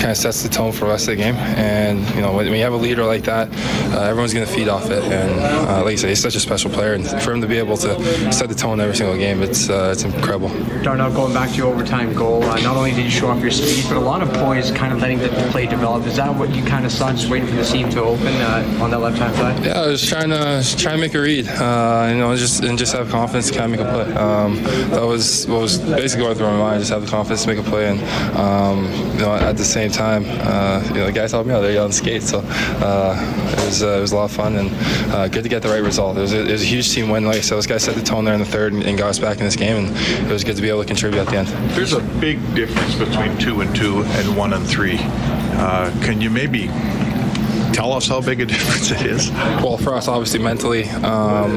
kind 0.00 0.10
of 0.10 0.16
sets 0.16 0.42
the 0.42 0.48
tone 0.48 0.72
for 0.72 0.86
the 0.86 0.90
rest 0.90 1.08
of 1.08 1.16
the 1.16 1.22
game. 1.22 1.36
And 1.36 2.00
you 2.14 2.20
know 2.22 2.32
when, 2.34 2.46
when 2.46 2.54
you 2.56 2.62
have 2.64 2.72
a 2.72 2.76
leader 2.76 3.04
like 3.04 3.22
that, 3.24 3.48
uh, 3.94 4.00
everyone's 4.02 4.34
going 4.34 4.46
to 4.46 4.52
feed 4.52 4.68
off 4.68 4.90
it. 4.90 5.04
And 5.04 5.40
uh, 5.40 5.84
like 5.84 5.92
I 5.92 5.96
say, 5.96 6.08
he's 6.08 6.20
such 6.20 6.34
a 6.34 6.40
special 6.40 6.70
player, 6.70 6.94
and 6.94 7.06
for 7.22 7.32
him 7.32 7.40
to 7.40 7.46
be 7.46 7.58
able 7.58 7.76
to 7.78 8.32
set 8.32 8.48
the 8.48 8.54
tone 8.54 8.80
every 8.80 8.96
single 8.96 9.16
game 9.16 9.40
it's 9.44 9.68
uh, 9.68 9.90
it's 9.92 10.02
incredible. 10.04 10.48
Darnell, 10.82 11.12
going 11.12 11.32
back 11.32 11.50
to 11.50 11.56
your 11.56 11.72
overtime 11.72 12.12
goal, 12.14 12.42
uh, 12.42 12.60
not 12.60 12.76
only 12.76 12.92
did 12.92 13.04
you 13.04 13.10
show 13.10 13.28
off 13.28 13.40
your 13.40 13.50
speed, 13.50 13.84
but 13.88 13.96
a 13.96 14.00
lot 14.00 14.22
of 14.22 14.32
poise, 14.34 14.70
kind 14.70 14.92
of 14.92 15.00
letting 15.00 15.18
the 15.18 15.28
play 15.52 15.66
develop. 15.66 16.06
Is 16.06 16.16
that 16.16 16.34
what 16.36 16.54
you 16.54 16.64
kind 16.64 16.84
of 16.84 16.92
saw, 16.92 17.12
just 17.12 17.30
waiting 17.30 17.48
for 17.48 17.54
the 17.54 17.64
seam 17.64 17.88
to 17.90 18.02
open 18.02 18.26
uh, 18.26 18.78
on 18.80 18.90
that 18.90 18.98
left 18.98 19.18
hand 19.18 19.34
side? 19.36 19.64
Yeah, 19.64 19.80
I 19.80 19.86
was 19.86 20.04
trying 20.06 20.30
to 20.30 20.62
try 20.76 20.92
to 20.92 20.98
make 20.98 21.14
a 21.14 21.20
read, 21.20 21.46
uh, 21.48 22.08
you 22.10 22.18
know, 22.18 22.34
just 22.36 22.64
and 22.64 22.78
just 22.78 22.92
have 22.94 23.10
confidence 23.10 23.50
to 23.50 23.58
kind 23.58 23.72
of 23.72 23.78
make 23.78 23.86
a 23.86 23.92
play. 23.92 24.14
Um, 24.14 24.62
that 24.90 25.02
was 25.02 25.46
what 25.46 25.60
was 25.60 25.78
basically 25.78 26.24
going 26.24 26.36
through 26.36 26.48
my 26.48 26.58
mind, 26.58 26.80
just 26.80 26.90
have 26.90 27.02
the 27.02 27.10
confidence 27.10 27.42
to 27.44 27.48
make 27.48 27.58
a 27.58 27.68
play, 27.68 27.88
and 27.88 28.00
um, 28.36 28.84
you 29.12 29.20
know, 29.20 29.34
at 29.34 29.56
the 29.56 29.64
same 29.64 29.90
time, 29.90 30.24
uh, 30.26 30.82
you 30.88 30.94
know, 30.94 31.06
the 31.06 31.12
guys 31.12 31.32
helped 31.32 31.48
me 31.48 31.54
out 31.54 31.60
there 31.60 31.80
on 31.82 31.92
skate, 31.92 32.22
so 32.22 32.42
uh, 32.44 33.14
it 33.58 33.66
was 33.66 33.82
it 33.82 34.00
was 34.00 34.12
a 34.12 34.16
lot 34.16 34.24
of 34.24 34.32
fun 34.32 34.56
and 34.56 35.32
good 35.32 35.42
to 35.42 35.48
get 35.48 35.62
the 35.62 35.68
right 35.68 35.82
result. 35.82 36.16
It 36.16 36.20
was, 36.20 36.32
a, 36.32 36.40
it 36.40 36.52
was 36.52 36.62
a 36.62 36.66
huge 36.66 36.90
team 36.90 37.08
win. 37.08 37.24
Like 37.24 37.36
I 37.36 37.40
said, 37.40 37.56
those 37.56 37.66
guys 37.66 37.84
set 37.84 37.94
the 37.94 38.02
tone 38.02 38.24
there 38.24 38.34
in 38.34 38.40
the 38.40 38.46
third 38.46 38.72
and, 38.72 38.82
and 38.82 38.96
got 38.98 39.08
us 39.08 39.18
back 39.18 39.33
in 39.38 39.44
this 39.44 39.56
game 39.56 39.64
game, 39.64 39.86
and 39.86 40.26
it 40.26 40.32
was 40.32 40.44
good 40.44 40.56
to 40.56 40.62
be 40.62 40.68
able 40.68 40.80
to 40.80 40.86
contribute 40.86 41.20
at 41.20 41.28
the 41.28 41.36
end. 41.36 41.48
There's 41.76 41.92
a 41.92 42.00
big 42.20 42.38
difference 42.54 42.94
between 42.94 43.36
two 43.38 43.60
and 43.60 43.74
two 43.74 44.02
and 44.02 44.36
one 44.36 44.52
and 44.52 44.66
three. 44.66 44.98
Uh, 45.00 45.90
can 46.02 46.20
you 46.20 46.30
maybe 46.30 46.66
tell 47.74 47.92
us 47.92 48.06
how 48.06 48.20
big 48.20 48.40
a 48.40 48.46
difference 48.54 48.90
it 48.90 49.04
is? 49.04 49.30
Well, 49.30 49.76
for 49.76 49.94
us, 49.94 50.08
obviously, 50.08 50.38
mentally, 50.38 50.84
um, 51.02 51.52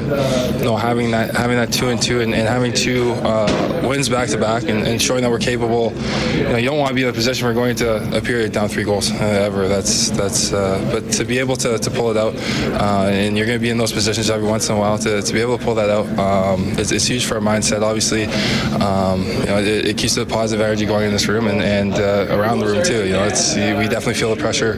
you 0.57 0.65
know, 0.65 0.75
having 0.75 1.11
that 1.11 1.35
having 1.35 1.57
that 1.57 1.71
two 1.71 1.89
and 1.89 2.01
two 2.01 2.21
and, 2.21 2.33
and 2.33 2.47
having 2.47 2.73
two 2.73 3.11
uh, 3.23 3.81
wins 3.87 4.09
back 4.09 4.29
to 4.29 4.37
back 4.37 4.63
and, 4.63 4.85
and, 4.87 5.01
showing 5.01 5.21
that 5.21 5.29
we're 5.29 5.37
capable. 5.37 5.93
You, 6.33 6.43
know, 6.43 6.57
you 6.57 6.69
don't 6.69 6.79
want 6.79 6.89
to 6.89 6.95
be 6.95 7.03
in 7.03 7.09
a 7.09 7.13
position 7.13 7.45
where 7.45 7.53
we're 7.53 7.61
going 7.61 7.75
to 7.77 8.17
a 8.17 8.21
period 8.21 8.51
down 8.51 8.67
three 8.67 8.83
goals 8.83 9.11
uh, 9.11 9.15
ever. 9.15 9.67
That's 9.67 10.09
that's. 10.09 10.51
Uh, 10.51 10.89
but 10.91 11.11
to 11.13 11.23
be 11.23 11.37
able 11.37 11.55
to, 11.57 11.77
to 11.77 11.91
pull 11.91 12.09
it 12.09 12.17
out, 12.17 12.35
uh, 12.81 13.09
and 13.09 13.37
you're 13.37 13.45
going 13.45 13.59
to 13.59 13.61
be 13.61 13.69
in 13.69 13.77
those 13.77 13.93
positions 13.93 14.29
every 14.29 14.47
once 14.47 14.69
in 14.69 14.75
a 14.75 14.79
while. 14.79 14.97
To, 14.97 15.21
to 15.21 15.33
be 15.33 15.39
able 15.39 15.57
to 15.57 15.63
pull 15.63 15.75
that 15.75 15.89
out, 15.89 16.07
um, 16.17 16.69
it's, 16.79 16.91
it's, 16.91 17.07
huge 17.07 17.25
for 17.25 17.35
our 17.35 17.41
mindset. 17.41 17.83
Obviously, 17.83 18.25
um, 18.83 19.23
you 19.23 19.45
know, 19.45 19.59
it, 19.59 19.85
it, 19.85 19.97
keeps 19.97 20.15
the 20.15 20.25
positive 20.25 20.65
energy 20.65 20.85
going 20.85 21.05
in 21.05 21.11
this 21.11 21.27
room 21.27 21.47
and, 21.47 21.61
and 21.61 21.93
uh, 21.93 22.27
around 22.35 22.59
the 22.59 22.65
room 22.65 22.83
too. 22.83 23.05
You 23.05 23.13
know, 23.13 23.23
it's 23.23 23.55
we 23.55 23.87
definitely 23.87 24.15
feel 24.15 24.33
the 24.33 24.41
pressure. 24.41 24.73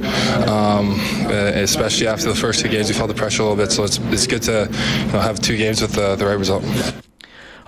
Um, 0.47 0.99
especially 1.29 2.07
after 2.07 2.27
the 2.27 2.35
first 2.35 2.61
two 2.61 2.69
games, 2.69 2.87
we 2.87 2.95
felt 2.95 3.09
the 3.09 3.15
pressure 3.15 3.43
a 3.43 3.45
little 3.45 3.63
bit. 3.63 3.71
So 3.71 3.83
it's, 3.83 3.97
it's 3.97 4.27
good 4.27 4.41
to 4.43 4.69
you 4.69 5.11
know, 5.11 5.19
have 5.19 5.39
two 5.39 5.57
games 5.57 5.81
with 5.81 5.93
the, 5.93 6.15
the 6.15 6.25
right 6.25 6.37
result. 6.37 6.63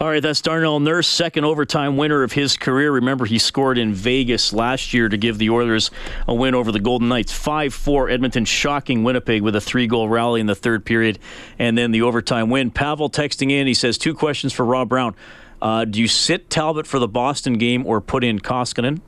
All 0.01 0.07
right, 0.07 0.23
that's 0.23 0.41
Darnell 0.41 0.79
Nurse, 0.79 1.07
second 1.07 1.45
overtime 1.45 1.95
winner 1.95 2.23
of 2.23 2.31
his 2.31 2.57
career. 2.57 2.91
Remember, 2.91 3.25
he 3.25 3.37
scored 3.37 3.77
in 3.77 3.93
Vegas 3.93 4.51
last 4.51 4.95
year 4.95 5.07
to 5.07 5.15
give 5.15 5.37
the 5.37 5.51
Oilers 5.51 5.91
a 6.27 6.33
win 6.33 6.55
over 6.55 6.71
the 6.71 6.79
Golden 6.79 7.07
Knights. 7.07 7.31
5 7.31 7.71
4 7.71 8.09
Edmonton, 8.09 8.43
shocking 8.45 9.03
Winnipeg 9.03 9.43
with 9.43 9.55
a 9.55 9.61
three 9.61 9.85
goal 9.85 10.09
rally 10.09 10.41
in 10.41 10.47
the 10.47 10.55
third 10.55 10.85
period 10.85 11.19
and 11.59 11.77
then 11.77 11.91
the 11.91 12.01
overtime 12.01 12.49
win. 12.49 12.71
Pavel 12.71 13.11
texting 13.11 13.51
in, 13.51 13.67
he 13.67 13.75
says, 13.75 13.99
Two 13.99 14.15
questions 14.15 14.51
for 14.51 14.65
Rob 14.65 14.89
Brown. 14.89 15.15
Uh, 15.61 15.85
do 15.85 16.01
you 16.01 16.07
sit 16.07 16.49
Talbot 16.49 16.87
for 16.87 16.97
the 16.97 17.07
Boston 17.07 17.59
game 17.59 17.85
or 17.85 18.01
put 18.01 18.23
in 18.23 18.39
Koskinen? 18.39 19.01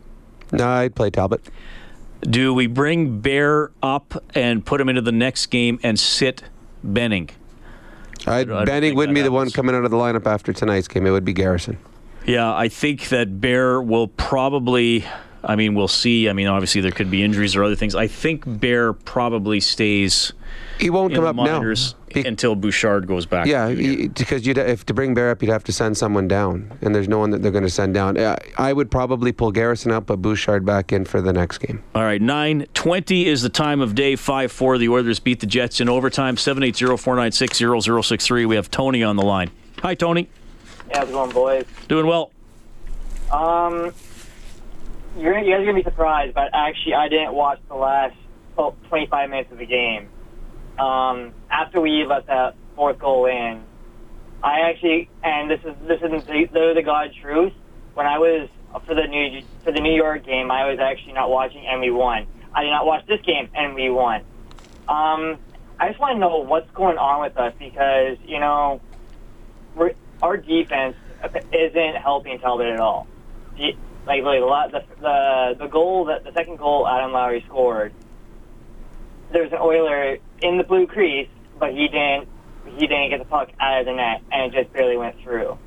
No, 0.52 0.68
I'd 0.68 0.94
play 0.94 1.10
Talbot. 1.10 1.42
Do 2.24 2.54
we 2.54 2.68
bring 2.68 3.20
Bear 3.20 3.72
up 3.82 4.24
and 4.36 4.66
put 4.66 4.80
him 4.80 4.90
into 4.90 5.02
the 5.02 5.12
next 5.12 5.48
game 5.48 5.80
and 5.84 6.00
sit 6.00 6.44
Benning? 6.84 7.30
I'd, 8.26 8.48
Benning 8.48 8.96
wouldn't 8.96 9.14
be 9.16 9.22
happens. 9.22 9.24
the 9.24 9.32
one 9.32 9.52
coming 9.52 9.76
out 9.76 9.86
of 9.86 9.92
the 9.92 9.98
lineup 9.98 10.26
after 10.26 10.54
tonight's 10.54 10.88
game. 10.88 11.06
It 11.06 11.12
would 11.12 11.26
be 11.26 11.34
Garrison. 11.34 11.78
Yeah, 12.26 12.54
I 12.56 12.70
think 12.70 13.10
that 13.10 13.42
Bear 13.42 13.82
will 13.82 14.08
probably. 14.08 15.06
I 15.44 15.58
mean, 15.58 15.76
we'll 15.76 15.90
see. 15.90 16.30
I 16.30 16.34
mean, 16.34 16.48
obviously 16.48 16.80
there 16.80 16.92
could 16.92 17.12
be 17.12 17.22
injuries 17.22 17.56
or 17.56 17.66
other 17.66 17.76
things. 17.76 17.96
I 17.96 18.08
think 18.08 18.44
Bear 18.46 18.94
probably 18.94 19.60
stays 19.60 20.32
he 20.80 20.90
won't 20.90 21.14
come 21.14 21.26
up 21.26 21.36
now 21.36 21.62
Be- 22.14 22.28
until 22.28 22.56
Bouchard 22.56 23.08
goes 23.08 23.26
back. 23.26 23.48
Yeah, 23.48 23.70
he, 23.70 24.08
because 24.08 24.46
you'd 24.46 24.58
if 24.58 24.86
to 24.86 24.94
bring 24.94 25.14
Bear 25.14 25.32
up, 25.32 25.42
you'd 25.42 25.52
have 25.52 25.64
to 25.66 25.74
send 25.74 25.98
someone 25.98 26.28
down, 26.28 26.72
and 26.82 26.94
there's 26.94 27.08
no 27.08 27.20
one 27.20 27.32
that 27.32 27.42
they're 27.42 27.52
going 27.52 27.64
to 27.64 27.70
send 27.70 27.94
down. 27.94 28.18
I 28.58 28.74
would 28.74 28.92
probably 28.92 29.32
pull 29.32 29.52
Garrison 29.52 29.92
up, 29.92 30.06
but 30.06 30.22
Bouchard 30.22 30.66
back 30.66 30.92
in 30.92 31.06
for 31.06 31.22
the 31.22 31.34
next 31.34 31.60
game. 31.60 31.84
All 31.96 32.04
right, 32.04 32.22
nine 32.22 32.68
twenty 32.74 33.28
is 33.28 33.42
the 33.42 33.50
time 33.50 33.82
of 33.82 33.96
day. 33.96 34.16
Five 34.16 34.52
four. 34.52 34.78
The 34.78 34.90
Oilers 34.90 35.20
beat 35.20 35.40
the 35.40 35.48
Jets 35.48 35.82
in 35.82 35.90
overtime. 35.90 36.38
Seven 36.38 36.64
eight 36.64 36.76
zero 36.76 36.98
four 36.98 37.16
nine 37.16 37.32
six 37.32 37.58
zero 37.58 37.80
zero 37.80 38.02
six 38.02 38.26
three. 38.26 38.46
We 38.46 38.56
have 38.56 38.70
Tony 38.70 39.04
on 39.04 39.16
the 39.16 39.24
line. 39.24 39.52
Hi, 39.82 39.96
Tony. 39.96 40.30
Yeah, 40.90 41.00
how's 41.00 41.10
it 41.10 41.14
going, 41.14 41.32
boys? 41.32 41.66
Doing 41.88 42.08
well. 42.08 42.32
Um, 43.32 43.94
you're, 45.18 45.38
you 45.40 45.52
guys 45.52 45.62
are 45.62 45.66
gonna 45.66 45.74
be 45.74 45.84
surprised, 45.84 46.34
but 46.34 46.50
actually, 46.54 46.94
I 46.96 47.08
didn't 47.10 47.34
watch 47.34 47.60
the 47.68 47.76
last 47.76 48.16
25 48.56 49.30
minutes 49.30 49.52
of 49.52 49.58
the 49.58 49.66
game 49.66 50.10
um, 50.80 51.34
after 51.50 51.82
we 51.82 52.06
let 52.06 52.28
that 52.28 52.56
fourth 52.76 53.00
goal 53.00 53.26
in, 53.26 53.64
I 54.44 54.62
actually, 54.62 55.10
and 55.24 55.50
this 55.50 55.60
is 55.62 55.76
this 55.88 56.02
the, 56.02 56.50
the, 56.52 56.72
the 56.76 56.82
God 56.84 57.12
truth. 57.22 57.54
When 57.94 58.06
I 58.06 58.18
was 58.18 58.50
for 58.86 58.96
the 58.96 59.08
New 59.08 59.44
for 59.64 59.72
the 59.72 59.80
New 59.80 59.96
York 59.96 60.26
game, 60.26 60.52
I 60.52 60.70
was 60.70 60.80
actually 60.80 61.14
not 61.14 61.30
watching, 61.30 61.66
and 61.66 61.80
we 61.80 61.92
won. 61.92 62.28
I 62.54 62.64
did 62.64 62.72
not 62.72 62.86
watch 62.86 63.06
this 63.08 63.22
game, 63.22 63.50
and 63.56 63.76
we 63.76 63.90
won. 63.90 64.22
Um, 64.88 65.38
I 65.80 65.88
just 65.88 66.00
want 66.00 66.16
to 66.16 66.20
know 66.20 66.38
what's 66.40 66.70
going 66.72 66.98
on 66.98 67.22
with 67.22 67.38
us 67.38 67.54
because 67.58 68.18
you 68.26 68.40
know 68.40 68.82
we're, 69.76 69.94
our 70.22 70.38
defense 70.38 70.96
isn't 71.54 71.96
helping 71.96 72.40
Talbot 72.40 72.68
at 72.68 72.80
all. 72.80 73.08
Like, 73.58 74.24
like 74.24 74.24
the 74.72 74.84
the 75.00 75.56
the 75.60 75.68
goal 75.68 76.06
that 76.06 76.24
the 76.24 76.34
second 76.34 76.58
goal 76.58 76.88
Adam 76.88 77.12
Lowry 77.12 77.44
scored 77.48 77.94
there 79.34 79.44
was 79.44 79.52
an 79.52 79.60
Oiler 79.60 80.18
in 80.42 80.58
the 80.58 80.64
blue 80.64 80.88
crease, 80.88 81.28
but 81.60 81.72
he 81.72 81.88
didn't 81.88 82.30
he 82.78 82.88
didn't 82.88 83.10
get 83.10 83.20
the 83.20 83.26
puck 83.26 83.50
out 83.60 83.82
of 83.82 83.86
the 83.86 83.94
net, 83.94 84.22
and 84.32 84.54
it 84.54 84.64
just 84.64 84.74
barely 84.74 84.98
went 84.98 85.20
through. 85.22 85.58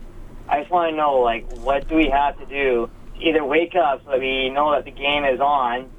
I 0.49 0.61
just 0.61 0.71
want 0.71 0.91
to 0.91 0.97
know, 0.97 1.17
like, 1.21 1.51
what 1.59 1.87
do 1.89 1.97
we 1.97 2.09
have 2.09 2.39
to 2.39 2.47
do 2.47 2.89
to 3.19 3.21
either 3.21 3.45
wake 3.45 3.75
up 3.75 4.03
so 4.05 4.13
that 4.13 4.21
we 4.21 4.49
know 4.49 4.73
that 4.73 4.85
the 4.85 4.91
game 4.91 5.25
is 5.25 5.41
on, 5.41 5.91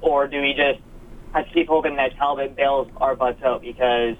or 0.00 0.26
do 0.26 0.40
we 0.40 0.54
just 0.54 0.80
have 1.32 1.46
to 1.46 1.52
keep 1.52 1.68
hoping 1.68 1.96
that 1.96 2.16
Talbot 2.16 2.56
bails 2.56 2.88
our 2.96 3.14
butts 3.14 3.42
out? 3.42 3.62
Because 3.62 4.16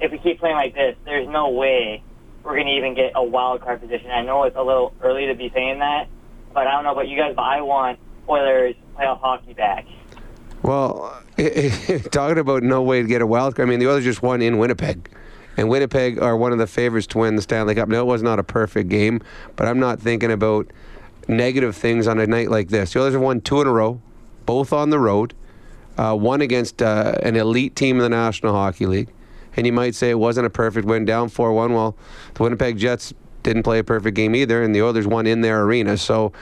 if 0.00 0.12
we 0.12 0.18
keep 0.18 0.38
playing 0.38 0.56
like 0.56 0.74
this, 0.74 0.96
there's 1.04 1.28
no 1.28 1.50
way 1.50 2.02
we're 2.42 2.54
going 2.54 2.66
to 2.66 2.72
even 2.72 2.94
get 2.94 3.12
a 3.14 3.24
wild 3.24 3.60
card 3.60 3.80
position. 3.80 4.10
I 4.10 4.22
know 4.22 4.44
it's 4.44 4.56
a 4.56 4.62
little 4.62 4.94
early 5.02 5.26
to 5.26 5.34
be 5.34 5.50
saying 5.54 5.80
that, 5.80 6.08
but 6.52 6.66
I 6.66 6.72
don't 6.72 6.84
know 6.84 6.92
about 6.92 7.08
you 7.08 7.16
guys, 7.16 7.34
but 7.34 7.42
I 7.42 7.60
want 7.62 7.98
Oilers 8.28 8.74
playoff 8.96 9.20
hockey 9.20 9.54
back. 9.54 9.86
Well, 10.62 11.22
talking 12.10 12.38
about 12.38 12.62
no 12.62 12.82
way 12.82 13.02
to 13.02 13.08
get 13.08 13.22
a 13.22 13.26
wild 13.26 13.56
card. 13.56 13.68
I 13.68 13.70
mean, 13.70 13.80
the 13.80 13.88
Oilers 13.88 14.04
just 14.04 14.22
won 14.22 14.42
in 14.42 14.58
Winnipeg. 14.58 15.08
And 15.56 15.68
Winnipeg 15.68 16.20
are 16.20 16.36
one 16.36 16.52
of 16.52 16.58
the 16.58 16.66
favorites 16.66 17.06
to 17.08 17.18
win 17.18 17.36
the 17.36 17.42
Stanley 17.42 17.74
Cup. 17.74 17.88
No, 17.88 18.00
it 18.00 18.06
was 18.06 18.22
not 18.22 18.38
a 18.38 18.42
perfect 18.42 18.88
game, 18.88 19.20
but 19.56 19.68
I'm 19.68 19.78
not 19.78 20.00
thinking 20.00 20.30
about 20.30 20.72
negative 21.28 21.76
things 21.76 22.06
on 22.06 22.18
a 22.18 22.26
night 22.26 22.50
like 22.50 22.68
this. 22.68 22.92
The 22.92 23.00
Oilers 23.00 23.14
have 23.14 23.22
won 23.22 23.40
two 23.40 23.60
in 23.60 23.66
a 23.66 23.72
row, 23.72 24.00
both 24.46 24.72
on 24.72 24.90
the 24.90 24.98
road, 24.98 25.34
uh, 25.98 26.14
one 26.16 26.40
against 26.40 26.80
uh, 26.80 27.16
an 27.22 27.36
elite 27.36 27.76
team 27.76 27.96
in 27.96 28.02
the 28.02 28.08
National 28.08 28.54
Hockey 28.54 28.86
League. 28.86 29.12
And 29.56 29.66
you 29.66 29.72
might 29.72 29.94
say 29.94 30.10
it 30.10 30.18
wasn't 30.18 30.46
a 30.46 30.50
perfect 30.50 30.86
win, 30.86 31.04
down 31.04 31.28
4 31.28 31.52
1. 31.52 31.74
Well, 31.74 31.96
the 32.34 32.42
Winnipeg 32.42 32.78
Jets 32.78 33.12
didn't 33.42 33.64
play 33.64 33.78
a 33.78 33.84
perfect 33.84 34.16
game 34.16 34.34
either, 34.34 34.62
and 34.62 34.74
the 34.74 34.82
Oilers 34.82 35.06
won 35.06 35.26
in 35.26 35.42
their 35.42 35.62
arena. 35.62 35.98
So 35.98 36.32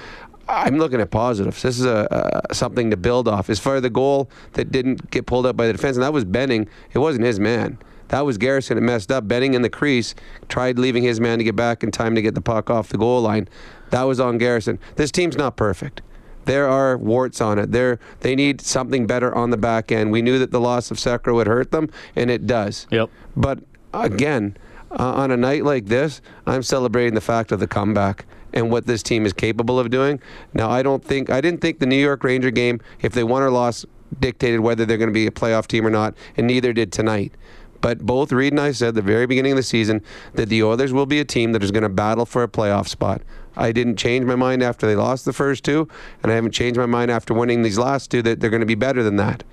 I'm 0.50 0.78
looking 0.78 1.00
at 1.00 1.10
positives. 1.10 1.62
This 1.62 1.78
is 1.78 1.86
a, 1.86 2.42
a, 2.50 2.54
something 2.54 2.90
to 2.90 2.96
build 2.96 3.28
off. 3.28 3.48
As 3.48 3.60
far 3.60 3.76
as 3.76 3.82
the 3.82 3.90
goal 3.90 4.30
that 4.54 4.72
didn't 4.72 5.10
get 5.10 5.26
pulled 5.26 5.46
up 5.46 5.56
by 5.56 5.66
the 5.66 5.72
defense, 5.72 5.96
and 5.96 6.02
that 6.02 6.12
was 6.12 6.24
Benning, 6.24 6.68
it 6.92 6.98
wasn't 6.98 7.24
his 7.24 7.38
man. 7.38 7.78
That 8.08 8.26
was 8.26 8.38
Garrison 8.38 8.76
that 8.76 8.82
messed 8.82 9.12
up. 9.12 9.28
Benning 9.28 9.54
in 9.54 9.62
the 9.62 9.70
crease 9.70 10.16
tried 10.48 10.78
leaving 10.78 11.04
his 11.04 11.20
man 11.20 11.38
to 11.38 11.44
get 11.44 11.54
back 11.54 11.84
in 11.84 11.92
time 11.92 12.16
to 12.16 12.22
get 12.22 12.34
the 12.34 12.40
puck 12.40 12.68
off 12.68 12.88
the 12.88 12.98
goal 12.98 13.22
line. 13.22 13.48
That 13.90 14.02
was 14.02 14.18
on 14.18 14.38
Garrison. 14.38 14.80
This 14.96 15.12
team's 15.12 15.36
not 15.36 15.56
perfect. 15.56 16.02
There 16.46 16.68
are 16.68 16.98
warts 16.98 17.40
on 17.40 17.60
it. 17.60 17.70
There, 17.70 18.00
they 18.20 18.34
need 18.34 18.60
something 18.60 19.06
better 19.06 19.32
on 19.32 19.50
the 19.50 19.56
back 19.56 19.92
end. 19.92 20.10
We 20.10 20.22
knew 20.22 20.40
that 20.40 20.50
the 20.50 20.60
loss 20.60 20.90
of 20.90 20.96
Sekera 20.96 21.34
would 21.34 21.46
hurt 21.46 21.70
them, 21.70 21.88
and 22.16 22.30
it 22.30 22.48
does. 22.48 22.88
Yep. 22.90 23.10
But 23.36 23.60
again, 23.94 24.56
uh, 24.90 25.12
on 25.14 25.30
a 25.30 25.36
night 25.36 25.64
like 25.64 25.86
this, 25.86 26.20
I'm 26.46 26.64
celebrating 26.64 27.14
the 27.14 27.20
fact 27.20 27.52
of 27.52 27.60
the 27.60 27.68
comeback 27.68 28.26
and 28.52 28.70
what 28.70 28.86
this 28.86 29.02
team 29.02 29.26
is 29.26 29.32
capable 29.32 29.78
of 29.78 29.90
doing. 29.90 30.20
Now, 30.54 30.70
I 30.70 30.82
don't 30.82 31.04
think 31.04 31.30
I 31.30 31.40
didn't 31.40 31.60
think 31.60 31.78
the 31.78 31.86
New 31.86 31.96
York 31.96 32.24
Ranger 32.24 32.50
game, 32.50 32.80
if 33.00 33.12
they 33.12 33.24
won 33.24 33.42
or 33.42 33.50
lost, 33.50 33.86
dictated 34.18 34.60
whether 34.60 34.84
they're 34.84 34.98
going 34.98 35.08
to 35.08 35.14
be 35.14 35.26
a 35.26 35.30
playoff 35.30 35.66
team 35.66 35.86
or 35.86 35.90
not, 35.90 36.14
and 36.36 36.46
neither 36.46 36.72
did 36.72 36.92
tonight. 36.92 37.32
But 37.80 38.00
both 38.00 38.30
Reid 38.30 38.52
and 38.52 38.60
I 38.60 38.72
said 38.72 38.88
at 38.88 38.94
the 38.94 39.02
very 39.02 39.26
beginning 39.26 39.52
of 39.52 39.56
the 39.56 39.62
season 39.62 40.02
that 40.34 40.48
the 40.48 40.62
Oilers 40.62 40.92
will 40.92 41.06
be 41.06 41.20
a 41.20 41.24
team 41.24 41.52
that 41.52 41.62
is 41.62 41.70
going 41.70 41.82
to 41.82 41.88
battle 41.88 42.26
for 42.26 42.42
a 42.42 42.48
playoff 42.48 42.88
spot. 42.88 43.22
I 43.56 43.72
didn't 43.72 43.96
change 43.96 44.26
my 44.26 44.36
mind 44.36 44.62
after 44.62 44.86
they 44.86 44.96
lost 44.96 45.24
the 45.24 45.32
first 45.32 45.64
two, 45.64 45.88
and 46.22 46.30
I 46.30 46.34
haven't 46.34 46.52
changed 46.52 46.78
my 46.78 46.86
mind 46.86 47.10
after 47.10 47.32
winning 47.34 47.62
these 47.62 47.78
last 47.78 48.10
two 48.10 48.22
that 48.22 48.40
they're 48.40 48.50
going 48.50 48.60
to 48.60 48.66
be 48.66 48.74
better 48.74 49.02
than 49.02 49.16
that. 49.16 49.44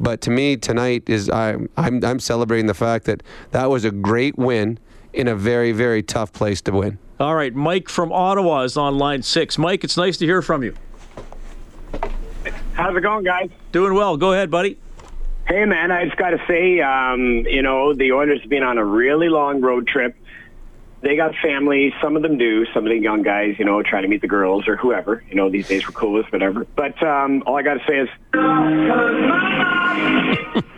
But 0.00 0.20
to 0.22 0.30
me, 0.30 0.56
tonight 0.56 1.04
is 1.08 1.28
I'm 1.30 1.68
I'm, 1.76 2.02
I'm 2.04 2.20
celebrating 2.20 2.66
the 2.66 2.74
fact 2.74 3.04
that 3.04 3.22
that 3.50 3.70
was 3.70 3.84
a 3.84 3.90
great 3.90 4.36
win 4.38 4.78
in 5.12 5.28
a 5.28 5.36
very 5.36 5.72
very 5.72 6.02
tough 6.02 6.32
place 6.32 6.60
to 6.62 6.72
win. 6.72 6.98
All 7.20 7.34
right, 7.34 7.54
Mike 7.54 7.90
from 7.90 8.12
Ottawa 8.12 8.62
is 8.62 8.78
on 8.78 8.96
line 8.96 9.22
six. 9.22 9.58
Mike, 9.58 9.84
it's 9.84 9.98
nice 9.98 10.16
to 10.16 10.24
hear 10.24 10.40
from 10.40 10.62
you. 10.62 10.74
How's 12.72 12.96
it 12.96 13.02
going, 13.02 13.24
guys? 13.24 13.50
Doing 13.72 13.92
well. 13.92 14.16
Go 14.16 14.32
ahead, 14.32 14.50
buddy. 14.50 14.78
Hey, 15.46 15.66
man, 15.66 15.90
I 15.90 16.06
just 16.06 16.16
got 16.16 16.30
to 16.30 16.42
say, 16.48 16.80
um, 16.80 17.44
you 17.46 17.60
know, 17.60 17.92
the 17.92 18.12
Oilers 18.12 18.40
have 18.40 18.48
been 18.48 18.62
on 18.62 18.78
a 18.78 18.84
really 18.84 19.28
long 19.28 19.60
road 19.60 19.86
trip. 19.86 20.16
They 21.02 21.14
got 21.14 21.34
families. 21.42 21.92
Some 22.00 22.16
of 22.16 22.22
them 22.22 22.38
do. 22.38 22.64
Some 22.72 22.86
of 22.86 22.90
the 22.90 22.96
young 22.96 23.22
guys, 23.22 23.56
you 23.58 23.66
know, 23.66 23.82
trying 23.82 24.04
to 24.04 24.08
meet 24.08 24.22
the 24.22 24.28
girls 24.28 24.66
or 24.66 24.76
whoever. 24.76 25.22
You 25.28 25.34
know, 25.34 25.50
these 25.50 25.68
days 25.68 25.86
we're 25.86 25.92
cool 25.92 26.14
with 26.14 26.32
whatever. 26.32 26.66
But 26.74 27.02
um, 27.02 27.42
all 27.44 27.56
I 27.56 27.62
got 27.62 27.74
to 27.74 27.84
say 27.86 27.98
is. 27.98 28.08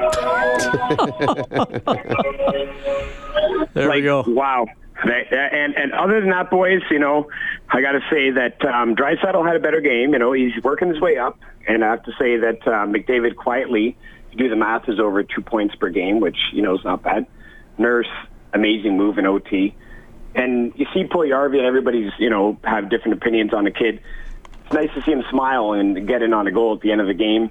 there 3.74 3.88
like, 3.88 3.96
we 3.96 4.02
go. 4.02 4.24
Wow. 4.26 4.66
And 5.02 5.76
and 5.76 5.92
other 5.92 6.20
than 6.20 6.30
that, 6.30 6.50
boys, 6.50 6.82
you 6.90 6.98
know, 6.98 7.28
I 7.70 7.80
got 7.80 7.92
to 7.92 8.00
say 8.10 8.30
that 8.30 8.64
um, 8.66 8.94
Draisaitl 8.94 9.46
had 9.46 9.56
a 9.56 9.60
better 9.60 9.80
game. 9.80 10.12
You 10.12 10.18
know, 10.18 10.32
he's 10.32 10.52
working 10.62 10.88
his 10.88 11.00
way 11.00 11.16
up, 11.16 11.38
and 11.66 11.84
I 11.84 11.90
have 11.90 12.02
to 12.04 12.12
say 12.18 12.36
that 12.36 12.66
uh, 12.66 12.86
McDavid 12.86 13.36
quietly, 13.36 13.96
if 14.26 14.32
you 14.32 14.38
do 14.38 14.48
the 14.50 14.56
math, 14.56 14.88
is 14.88 15.00
over 15.00 15.22
two 15.22 15.40
points 15.40 15.74
per 15.74 15.88
game, 15.88 16.20
which 16.20 16.36
you 16.52 16.62
know 16.62 16.76
is 16.76 16.84
not 16.84 17.02
bad. 17.02 17.26
Nurse, 17.78 18.08
amazing 18.52 18.96
move 18.96 19.16
in 19.16 19.26
OT, 19.26 19.74
and 20.34 20.72
you 20.76 20.86
see 20.92 21.04
Puljujarvi 21.04 21.58
and 21.58 21.66
everybody's 21.66 22.12
you 22.18 22.28
know 22.28 22.58
have 22.64 22.90
different 22.90 23.14
opinions 23.14 23.54
on 23.54 23.64
the 23.64 23.70
kid. 23.70 24.00
It's 24.64 24.74
nice 24.74 24.92
to 24.94 25.02
see 25.02 25.12
him 25.12 25.24
smile 25.30 25.72
and 25.72 26.06
get 26.06 26.22
in 26.22 26.34
on 26.34 26.46
a 26.46 26.52
goal 26.52 26.74
at 26.74 26.80
the 26.80 26.92
end 26.92 27.00
of 27.00 27.06
the 27.06 27.14
game. 27.14 27.50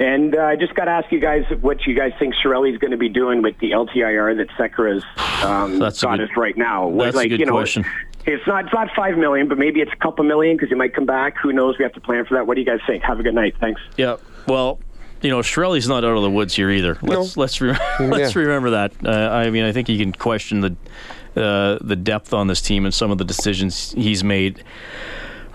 And 0.00 0.34
uh, 0.34 0.40
I 0.40 0.56
just 0.56 0.74
got 0.74 0.86
to 0.86 0.90
ask 0.92 1.12
you 1.12 1.20
guys 1.20 1.44
what 1.60 1.86
you 1.86 1.94
guys 1.94 2.12
think 2.18 2.34
Chiarelli's 2.34 2.78
going 2.78 2.90
to 2.92 2.96
be 2.96 3.10
doing 3.10 3.42
with 3.42 3.58
the 3.58 3.72
LTIR 3.72 4.34
that 4.38 4.48
Sekera's 4.56 5.04
um, 5.44 5.78
That's 5.78 6.02
a 6.02 6.06
got 6.06 6.18
good- 6.18 6.30
us 6.30 6.36
right 6.38 6.56
now. 6.56 6.90
that's 6.96 7.14
a 7.14 7.18
like, 7.18 7.28
good 7.28 7.38
you 7.40 7.46
know, 7.46 7.52
question. 7.52 7.84
It's 8.26 8.46
not 8.46 8.64
it's 8.64 8.74
not 8.74 8.88
five 8.96 9.16
million, 9.16 9.48
but 9.48 9.58
maybe 9.58 9.80
it's 9.80 9.92
a 9.92 9.96
couple 9.96 10.24
million 10.24 10.56
because 10.56 10.68
he 10.70 10.74
might 10.74 10.94
come 10.94 11.06
back. 11.06 11.36
Who 11.42 11.52
knows? 11.52 11.76
We 11.78 11.84
have 11.84 11.92
to 11.94 12.00
plan 12.00 12.24
for 12.26 12.34
that. 12.34 12.46
What 12.46 12.54
do 12.54 12.60
you 12.60 12.66
guys 12.66 12.80
think? 12.86 13.02
Have 13.02 13.18
a 13.20 13.22
good 13.22 13.34
night. 13.34 13.54
Thanks. 13.60 13.80
Yeah. 13.96 14.16
Well, 14.46 14.78
you 15.22 15.30
know, 15.30 15.38
Chiarelli's 15.40 15.88
not 15.88 16.04
out 16.04 16.16
of 16.16 16.22
the 16.22 16.30
woods 16.30 16.54
here 16.54 16.70
either. 16.70 16.98
Let's 17.02 17.36
let's 17.38 17.60
re- 17.60 17.78
let's 18.00 18.36
remember 18.36 18.70
that. 18.70 18.92
Uh, 19.04 19.10
I 19.10 19.50
mean, 19.50 19.64
I 19.64 19.72
think 19.72 19.88
you 19.88 19.98
can 19.98 20.12
question 20.12 20.60
the 20.60 20.76
uh, 21.36 21.78
the 21.80 21.96
depth 21.96 22.32
on 22.34 22.46
this 22.46 22.60
team 22.60 22.84
and 22.84 22.92
some 22.92 23.10
of 23.10 23.18
the 23.18 23.24
decisions 23.24 23.92
he's 23.92 24.22
made. 24.24 24.64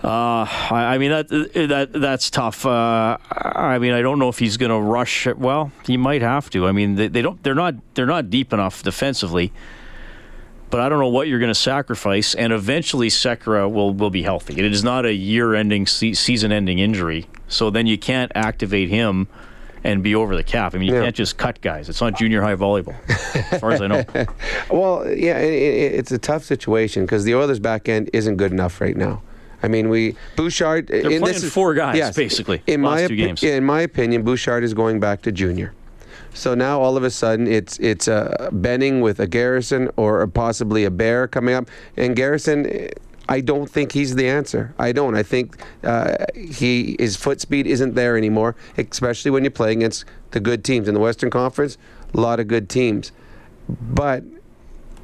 Uh, 0.06 0.46
I, 0.70 0.94
I 0.94 0.98
mean 0.98 1.10
that 1.10 1.28
that 1.28 1.88
that's 1.92 2.30
tough. 2.30 2.64
Uh, 2.64 3.18
I 3.32 3.78
mean, 3.80 3.92
I 3.92 4.02
don't 4.02 4.20
know 4.20 4.28
if 4.28 4.38
he's 4.38 4.56
going 4.56 4.70
to 4.70 4.78
rush. 4.78 5.26
Well, 5.26 5.72
he 5.84 5.96
might 5.96 6.22
have 6.22 6.48
to. 6.50 6.66
I 6.68 6.72
mean, 6.72 6.94
they, 6.94 7.08
they 7.08 7.22
don't. 7.22 7.42
They're 7.42 7.56
not. 7.56 7.74
They're 7.94 8.06
not 8.06 8.30
deep 8.30 8.52
enough 8.52 8.84
defensively. 8.84 9.52
But 10.70 10.80
I 10.80 10.88
don't 10.88 10.98
know 11.00 11.08
what 11.08 11.26
you're 11.28 11.38
going 11.40 11.50
to 11.50 11.54
sacrifice, 11.56 12.34
and 12.34 12.52
eventually 12.52 13.08
Sekera 13.08 13.70
will 13.70 13.94
will 13.94 14.10
be 14.10 14.22
healthy. 14.22 14.58
It 14.58 14.64
is 14.64 14.84
not 14.84 15.06
a 15.06 15.12
year-ending, 15.12 15.86
se- 15.86 16.14
season-ending 16.14 16.78
injury, 16.80 17.26
so 17.48 17.70
then 17.70 17.86
you 17.86 17.96
can't 17.98 18.30
activate 18.34 18.88
him 18.88 19.26
and 19.84 20.02
be 20.02 20.14
over 20.16 20.34
the 20.36 20.42
cap. 20.42 20.74
I 20.74 20.78
mean, 20.78 20.88
you 20.88 20.94
Yeah. 20.94 21.02
can't 21.04 21.14
just 21.16 21.36
cut 21.36 21.60
guys. 21.60 21.88
It's 21.88 22.00
not 22.00 22.16
junior 22.18 22.42
high 22.42 22.56
volleyball, 22.56 22.96
as 23.52 23.60
far 23.60 23.70
as 23.72 23.80
I 23.80 23.86
know. 23.86 24.04
Well, 24.70 25.04
yeah, 25.08 25.38
it, 25.38 25.52
it, 25.52 25.94
it's 26.00 26.10
a 26.12 26.18
tough 26.18 26.42
situation 26.44 27.04
because 27.04 27.22
the 27.24 27.34
Oilers' 27.36 27.60
back 27.60 27.88
end 27.88 28.10
isn't 28.12 28.36
good 28.36 28.50
enough 28.52 28.80
right 28.80 28.96
now. 28.96 29.22
I 29.66 29.68
mean, 29.68 29.88
we 29.88 30.14
Bouchard. 30.36 30.86
They're 30.86 31.00
and 31.00 31.08
playing 31.08 31.24
this 31.24 31.42
is- 31.42 31.52
four 31.52 31.74
guys, 31.74 31.96
yes, 31.96 32.14
basically, 32.16 32.62
In 32.68 32.82
last 32.82 33.02
my 33.02 33.06
two 33.08 33.14
opi- 33.14 33.16
games. 33.16 33.42
in 33.42 33.64
my 33.64 33.80
opinion, 33.80 34.22
Bouchard 34.22 34.62
is 34.62 34.72
going 34.74 35.00
back 35.00 35.22
to 35.22 35.32
junior. 35.32 35.72
So 36.34 36.54
now 36.54 36.80
all 36.80 36.96
of 36.96 37.02
a 37.02 37.10
sudden 37.10 37.48
it's 37.48 37.76
it's 37.80 38.06
a 38.06 38.48
Benning 38.52 39.00
with 39.00 39.18
a 39.18 39.26
Garrison 39.26 39.90
or 39.96 40.24
possibly 40.28 40.84
a 40.84 40.90
Bear 40.90 41.26
coming 41.26 41.54
up, 41.56 41.68
and 41.96 42.14
Garrison. 42.14 42.66
eh, 42.66 42.88
I 43.28 43.40
don't 43.40 43.68
think 43.68 43.90
he's 43.90 44.14
the 44.14 44.28
answer. 44.28 44.72
I 44.78 44.92
don't. 44.92 45.16
I 45.16 45.24
think 45.24 45.56
uh, 45.82 46.14
he 46.36 46.94
his 47.00 47.16
foot 47.16 47.40
speed 47.40 47.66
isn't 47.66 47.96
there 47.96 48.16
anymore, 48.16 48.54
especially 48.78 49.32
when 49.32 49.42
you 49.42 49.50
play 49.50 49.72
against 49.72 50.04
the 50.30 50.38
good 50.38 50.62
teams 50.62 50.86
in 50.86 50.94
the 50.94 51.00
Western 51.00 51.30
Conference. 51.30 51.76
A 52.14 52.20
lot 52.20 52.38
of 52.38 52.46
good 52.46 52.68
teams, 52.68 53.10
but 53.68 54.22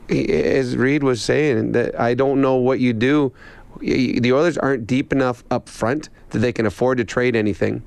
as 0.08 0.76
Reid 0.76 1.02
was 1.02 1.20
saying, 1.22 1.72
that 1.72 1.98
I 1.98 2.14
don't 2.14 2.40
know 2.40 2.54
what 2.56 2.78
you 2.78 2.92
do. 2.92 3.32
The 3.80 4.32
Oilers 4.32 4.58
aren't 4.58 4.86
deep 4.86 5.12
enough 5.12 5.44
up 5.50 5.68
front 5.68 6.08
that 6.30 6.38
they 6.38 6.52
can 6.52 6.66
afford 6.66 6.98
to 6.98 7.04
trade 7.04 7.34
anything 7.34 7.82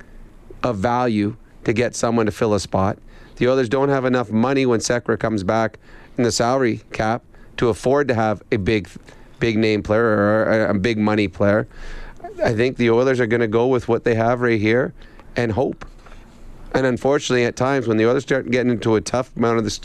of 0.63 0.77
value 0.77 1.37
to 1.63 1.73
get 1.73 1.95
someone 1.95 2.25
to 2.25 2.31
fill 2.31 2.53
a 2.53 2.59
spot. 2.59 2.97
The 3.37 3.47
Oilers 3.47 3.69
don't 3.69 3.89
have 3.89 4.05
enough 4.05 4.31
money 4.31 4.65
when 4.65 4.79
Sekera 4.79 5.19
comes 5.19 5.43
back 5.43 5.77
in 6.17 6.23
the 6.23 6.31
salary 6.31 6.81
cap 6.91 7.23
to 7.57 7.69
afford 7.69 8.07
to 8.07 8.13
have 8.13 8.41
a 8.51 8.57
big, 8.57 8.89
big 9.39 9.57
name 9.57 9.83
player 9.83 10.05
or 10.05 10.67
a, 10.67 10.73
big 10.73 10.97
money 10.97 11.27
player. 11.27 11.67
I 12.43 12.53
think 12.53 12.77
the 12.77 12.89
Oilers 12.89 13.19
are 13.19 13.27
going 13.27 13.41
to 13.41 13.47
go 13.47 13.67
with 13.67 13.87
what 13.87 14.03
they 14.03 14.15
have 14.15 14.41
right 14.41 14.59
here 14.59 14.93
and 15.35 15.51
hope. 15.51 15.85
And 16.73 16.85
unfortunately, 16.85 17.45
at 17.45 17.55
times 17.55 17.87
when 17.87 17.97
the 17.97 18.05
Oilers 18.05 18.23
start 18.23 18.51
getting 18.51 18.71
into 18.71 18.95
a 18.95 19.01
tough 19.01 19.35
amount 19.37 19.59
of 19.59 19.79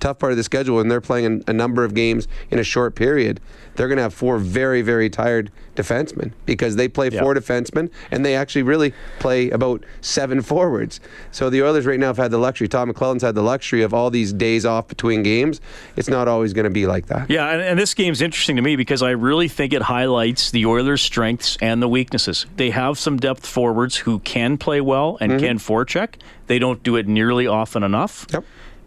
tough 0.00 0.18
part 0.18 0.32
of 0.32 0.36
the 0.36 0.44
schedule, 0.44 0.80
and 0.80 0.90
they're 0.90 1.00
playing 1.00 1.44
a 1.46 1.52
number 1.52 1.84
of 1.84 1.94
games 1.94 2.28
in 2.50 2.58
a 2.58 2.64
short 2.64 2.94
period, 2.94 3.40
they're 3.76 3.88
going 3.88 3.96
to 3.96 4.02
have 4.02 4.14
four 4.14 4.38
very, 4.38 4.82
very 4.82 5.10
tired 5.10 5.50
defensemen 5.74 6.32
because 6.46 6.76
they 6.76 6.88
play 6.88 7.10
four 7.10 7.34
defensemen 7.34 7.90
and 8.10 8.24
they 8.24 8.34
actually 8.34 8.62
really 8.62 8.94
play 9.18 9.50
about 9.50 9.84
seven 10.00 10.42
forwards. 10.42 11.00
So 11.30 11.50
the 11.50 11.62
Oilers 11.62 11.86
right 11.86 12.00
now 12.00 12.06
have 12.06 12.16
had 12.16 12.30
the 12.30 12.38
luxury. 12.38 12.68
Tom 12.68 12.92
McLellan's 12.92 13.22
had 13.22 13.34
the 13.34 13.42
luxury 13.42 13.82
of 13.82 13.92
all 13.92 14.10
these 14.10 14.32
days 14.32 14.64
off 14.64 14.88
between 14.88 15.22
games. 15.22 15.60
It's 15.96 16.08
not 16.08 16.28
always 16.28 16.52
going 16.52 16.64
to 16.64 16.70
be 16.70 16.86
like 16.86 17.06
that. 17.06 17.30
Yeah, 17.30 17.48
and, 17.50 17.60
and 17.60 17.78
this 17.78 17.94
game's 17.94 18.22
interesting 18.22 18.56
to 18.56 18.62
me 18.62 18.76
because 18.76 19.02
I 19.02 19.10
really 19.10 19.48
think 19.48 19.72
it 19.72 19.82
highlights 19.82 20.50
the 20.50 20.66
Oilers' 20.66 21.02
strengths 21.02 21.56
and 21.60 21.82
the 21.82 21.88
weaknesses. 21.88 22.46
They 22.56 22.70
have 22.70 22.98
some 22.98 23.18
depth 23.18 23.46
forwards 23.46 23.96
who 23.96 24.18
can 24.20 24.56
play 24.58 24.80
well 24.80 25.18
and 25.20 25.32
mm-hmm. 25.32 25.44
can 25.44 25.58
forecheck. 25.58 26.14
They 26.46 26.58
don't 26.58 26.82
do 26.82 26.96
it 26.96 27.06
nearly 27.06 27.46
often 27.46 27.82
enough. 27.82 28.26
Yep. 28.32 28.44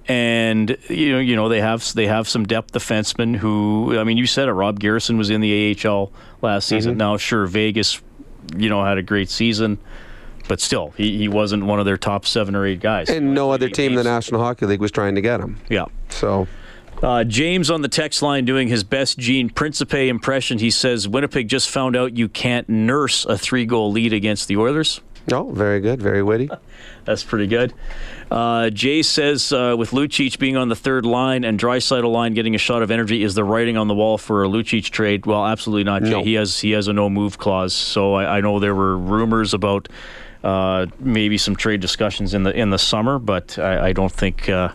And 0.10 0.76
you 0.90 1.12
know, 1.14 1.20
you 1.20 1.36
know, 1.36 1.50
they 1.50 1.62
have 1.62 1.94
they 1.94 2.08
have 2.08 2.28
some 2.28 2.46
depth 2.46 2.74
defensemen 2.74 3.36
who. 3.36 3.98
I 4.00 4.04
mean, 4.04 4.18
you 4.18 4.26
said 4.26 4.48
it. 4.50 4.54
Rob 4.54 4.80
Garrison 4.80 5.18
was 5.20 5.30
in 5.30 5.40
the 5.40 5.78
AHL 5.86 6.12
last 6.42 6.68
season. 6.68 6.98
Now, 6.98 7.16
sure, 7.18 7.46
Vegas, 7.46 8.02
you 8.58 8.70
know, 8.70 8.84
had 8.84 8.98
a 8.98 9.04
great 9.04 9.30
season, 9.30 9.78
but 10.48 10.60
still, 10.60 10.96
he, 10.98 11.16
he 11.20 11.28
wasn't 11.28 11.64
one 11.66 11.80
of 11.80 11.86
their 11.86 11.96
top 11.98 12.26
seven 12.26 12.56
or 12.56 12.66
eight 12.66 12.80
guys. 12.80 13.08
And 13.08 13.36
no 13.36 13.52
other 13.52 13.70
team 13.70 13.92
in 13.92 13.98
the 13.98 14.04
National 14.04 14.42
Hockey 14.42 14.66
League 14.66 14.82
was 14.82 14.90
trying 14.92 15.14
to 15.14 15.22
get 15.22 15.40
him. 15.40 15.62
Yeah. 15.70 15.86
So 16.10 16.48
Uh, 17.04 17.24
James 17.24 17.70
on 17.70 17.84
the 17.84 17.88
text 17.88 18.24
line 18.24 18.46
doing 18.46 18.68
his 18.68 18.84
best 18.84 19.20
Gene 19.20 19.50
Principe 19.52 20.10
impression. 20.10 20.58
He 20.58 20.72
says 20.72 21.08
Winnipeg 21.08 21.48
just 21.48 21.70
found 21.70 21.96
out 21.96 22.18
you 22.18 22.28
can't 22.28 22.68
nurse 22.68 23.26
a 23.26 23.38
three 23.38 23.66
goal 23.68 23.92
lead 23.92 24.12
against 24.12 24.48
the 24.48 24.58
Oilers. 24.58 25.02
Oh, 25.32 25.52
very 25.52 25.80
good, 25.80 26.02
very 26.02 26.24
witty. 26.24 26.50
That's 27.06 27.24
pretty 27.24 27.48
good. 27.48 27.74
Uh, 28.30 28.70
Jay 28.70 29.02
says 29.02 29.52
uh, 29.52 29.76
with 29.78 29.92
Lucic 29.92 30.38
being 30.38 30.56
on 30.58 30.70
the 30.70 30.76
third 30.76 31.06
line 31.06 31.44
and 31.44 31.60
Draisaitl 31.60 32.12
line 32.12 32.34
getting 32.34 32.56
a 32.56 32.60
shot 32.60 32.84
of 32.84 32.92
energy, 32.92 33.24
is 33.24 33.34
the 33.36 33.44
writing 33.44 33.78
on 33.78 33.88
the 33.88 33.96
wall 33.96 34.18
for 34.18 34.44
a 34.44 34.48
Lucic 34.48 34.90
trade? 34.90 35.26
Well, 35.26 35.46
absolutely 35.46 35.86
not. 35.86 36.04
Jay. 36.04 36.12
No. 36.12 36.24
He 36.24 36.34
has 36.36 36.60
he 36.60 36.72
has 36.72 36.88
a 36.88 36.94
no 36.94 37.10
move 37.10 37.38
clause. 37.38 37.74
So 37.74 38.14
I, 38.14 38.38
I 38.38 38.42
know 38.42 38.60
there 38.60 38.76
were 38.76 38.98
rumors 38.98 39.54
about 39.54 39.90
uh, 40.44 40.86
maybe 41.00 41.38
some 41.38 41.56
trade 41.56 41.82
discussions 41.82 42.34
in 42.34 42.44
the 42.44 42.56
in 42.56 42.70
the 42.70 42.80
summer, 42.80 43.20
but 43.20 43.58
I, 43.58 43.88
I 43.88 43.94
don't 43.94 44.12
think. 44.12 44.50
Uh, 44.50 44.70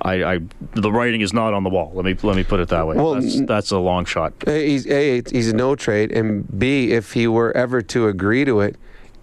I, 0.00 0.34
I 0.34 0.38
the 0.74 0.92
writing 0.92 1.22
is 1.22 1.32
not 1.32 1.54
on 1.54 1.64
the 1.64 1.70
wall. 1.70 1.90
Let 1.92 2.04
me 2.04 2.16
let 2.22 2.36
me 2.36 2.44
put 2.44 2.60
it 2.60 2.68
that 2.68 2.86
way. 2.86 2.94
Well, 2.94 3.14
that's, 3.14 3.40
that's 3.40 3.70
a 3.72 3.78
long 3.78 4.04
shot. 4.04 4.32
A, 4.46 4.68
he's 4.68 4.86
a 4.86 5.22
he's 5.28 5.48
a 5.48 5.56
no 5.56 5.74
trade, 5.74 6.12
and 6.12 6.46
B 6.56 6.92
if 6.92 7.12
he 7.14 7.26
were 7.26 7.56
ever 7.56 7.82
to 7.82 8.06
agree 8.06 8.44
to 8.44 8.60
it, 8.60 8.76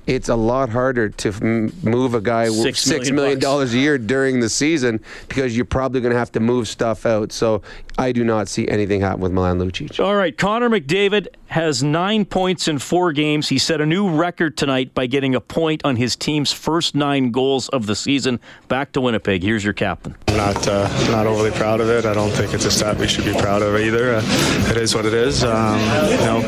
it's 0.08 0.30
a 0.30 0.36
lot 0.36 0.70
harder 0.70 1.10
to 1.10 1.30
m- 1.42 1.72
move 1.84 2.14
a 2.14 2.22
guy 2.22 2.46
w- 2.46 2.62
Six 2.64 2.82
six 2.82 2.92
million 3.10 3.16
million 3.16 3.36
bucks. 3.38 3.44
dollars 3.44 3.74
a 3.74 3.78
year 3.80 3.98
during 3.98 4.40
the 4.40 4.50
season 4.50 5.00
because 5.28 5.56
you're 5.56 5.66
probably 5.66 6.02
going 6.02 6.14
to 6.14 6.20
have 6.20 6.32
to 6.34 6.40
move 6.40 6.68
stuff 6.68 7.06
out. 7.06 7.32
So 7.32 7.62
I 7.98 8.12
do 8.12 8.24
not 8.24 8.48
see 8.48 8.68
anything 8.68 9.02
happen 9.02 9.22
with 9.22 9.32
Milan 9.32 9.58
Lucic. 9.60 10.04
All 10.04 10.16
right, 10.16 10.38
Connor 10.38 10.70
McDavid 10.70 11.28
has 11.48 11.84
nine 11.84 12.26
points 12.26 12.68
in 12.68 12.80
four 12.80 13.14
games. 13.14 13.50
He 13.50 13.58
set 13.58 13.82
a 13.82 13.86
new 13.86 14.10
record 14.10 14.58
tonight 14.58 14.94
by 14.94 15.08
getting 15.08 15.36
a 15.36 15.42
point 15.42 15.82
on 15.86 15.96
his 15.96 16.16
team's 16.16 16.52
first 16.52 16.96
nine 16.96 17.32
goals 17.32 17.70
of 17.70 17.86
the 17.86 17.96
season. 17.96 18.40
Back 18.68 18.92
to 18.94 19.02
Winnipeg. 19.02 19.44
Here's 19.44 19.64
your 19.64 19.74
captain. 19.74 20.16
Not 20.30 20.68
uh, 20.68 20.88
not 21.12 21.28
overly 21.28 21.52
proud 21.52 21.80
of 21.80 21.90
it. 21.90 22.06
I 22.06 22.14
don't 22.14 22.32
think 22.32 22.54
it's 22.54 22.66
a 22.66 22.72
stat 22.72 22.98
we 22.98 23.08
should 23.08 23.24
be 23.26 23.34
proud 23.34 23.62
of 23.62 23.76
either. 23.76 24.16
Uh, 24.16 24.22
it 24.70 24.78
is 24.78 24.94
what 24.94 25.06
it 25.06 25.14
is. 25.14 25.44
Um, 25.44 25.80
you 26.10 26.18
know, 26.18 26.42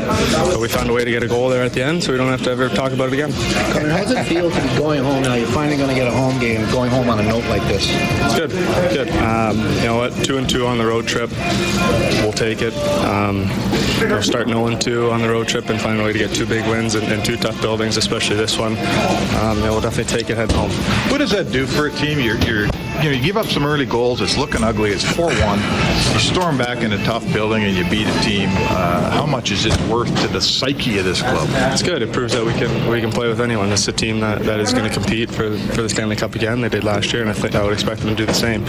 but 0.50 0.60
we 0.60 0.68
found 0.68 0.90
a 0.90 0.92
way 0.92 1.04
to 1.04 1.10
get 1.10 1.22
a 1.22 1.28
goal 1.28 1.48
there 1.48 1.62
at 1.62 1.72
the 1.72 1.82
end, 1.82 2.02
so 2.02 2.12
we 2.12 2.18
don't 2.18 2.30
have 2.30 2.42
to 2.42 2.50
ever 2.50 2.68
talk 2.68 2.92
about 2.92 3.08
it 3.08 3.14
again. 3.14 3.32
Connor, 3.72 3.88
how 3.88 3.98
does 3.98 4.10
it 4.10 4.24
feel 4.24 4.50
to 4.50 4.62
be 4.62 4.68
going 4.76 5.02
home 5.02 5.22
now? 5.22 5.34
You're 5.34 5.46
finally 5.48 5.76
going 5.76 5.88
to 5.88 5.94
get 5.94 6.06
a 6.06 6.12
home 6.12 6.38
game, 6.38 6.68
going 6.70 6.90
home 6.90 7.08
on 7.08 7.18
a 7.18 7.22
note 7.22 7.44
like 7.46 7.62
this. 7.62 7.86
It's 7.88 8.34
good, 8.34 8.50
good. 8.50 9.08
Um, 9.16 9.58
you 9.76 9.84
know 9.84 9.96
what? 9.96 10.12
Two 10.24 10.36
and 10.36 10.48
two 10.48 10.66
on 10.66 10.76
the 10.76 10.86
road 10.86 11.06
trip, 11.06 11.30
we'll 12.22 12.32
take 12.32 12.60
it. 12.60 12.74
Um, 13.04 13.48
you 14.00 14.08
know, 14.08 14.20
starting 14.20 14.52
0 14.52 14.68
and 14.88 15.12
on 15.12 15.20
the 15.20 15.28
road 15.28 15.48
trip 15.48 15.68
and 15.68 15.80
find 15.80 16.00
a 16.00 16.04
way 16.04 16.12
to 16.12 16.18
get 16.18 16.34
two 16.34 16.46
big 16.46 16.66
wins 16.68 16.94
in, 16.94 17.04
in 17.12 17.22
two 17.22 17.36
tough 17.36 17.60
buildings, 17.60 17.96
especially 17.96 18.36
this 18.36 18.58
one. 18.58 18.72
Um, 19.38 19.60
we'll 19.62 19.80
definitely 19.80 20.04
take 20.04 20.30
it 20.30 20.36
heading 20.36 20.56
home. 20.56 20.70
What 21.10 21.18
does 21.18 21.30
that 21.32 21.52
do 21.52 21.66
for 21.66 21.86
a 21.86 21.90
team? 21.90 22.18
You're, 22.18 22.38
you're, 22.38 22.68
you 23.02 23.10
know, 23.10 23.16
you 23.16 23.22
give 23.22 23.36
up 23.36 23.46
some 23.46 23.64
early 23.64 23.86
goals. 23.86 24.20
It's 24.20 24.36
looking 24.36 24.64
ugly. 24.64 24.90
It's 24.90 25.04
4-1. 25.04 26.12
You 26.12 26.18
storm 26.18 26.58
back 26.58 26.78
in 26.78 26.92
a 26.92 27.04
tough 27.04 27.24
building 27.32 27.62
and 27.64 27.76
you 27.76 27.88
beat 27.88 28.08
a 28.08 28.20
team. 28.20 28.48
Uh, 28.50 29.10
how 29.10 29.24
much 29.24 29.50
is 29.50 29.66
it 29.66 29.80
worth 29.82 30.08
to 30.22 30.28
the 30.28 30.40
psyche 30.40 30.98
of 30.98 31.04
this 31.04 31.22
club? 31.22 31.48
It's 31.72 31.82
good. 31.82 32.02
It 32.02 32.12
proves 32.12 32.32
that 32.32 32.44
we 32.44 32.52
can 32.54 32.90
we 32.90 33.00
can 33.00 33.12
play 33.12 33.28
with 33.28 33.40
anyone. 33.40 33.70
This 33.70 33.82
is 33.82 33.88
a 33.88 33.92
team 33.92 34.20
that, 34.20 34.42
that 34.42 34.58
is 34.58 34.72
going 34.72 34.88
to 34.88 34.92
compete 34.92 35.30
for 35.30 35.56
for 35.58 35.82
the 35.82 35.88
Stanley 35.88 36.16
Cup 36.16 36.34
again. 36.34 36.60
They 36.60 36.68
did 36.68 36.84
last 36.84 37.12
year, 37.12 37.22
and 37.22 37.30
I 37.30 37.34
think 37.34 37.54
I 37.54 37.62
would 37.62 37.72
expect 37.72 38.00
them 38.00 38.10
to 38.10 38.16
do 38.16 38.26
the 38.26 38.34
same. 38.34 38.64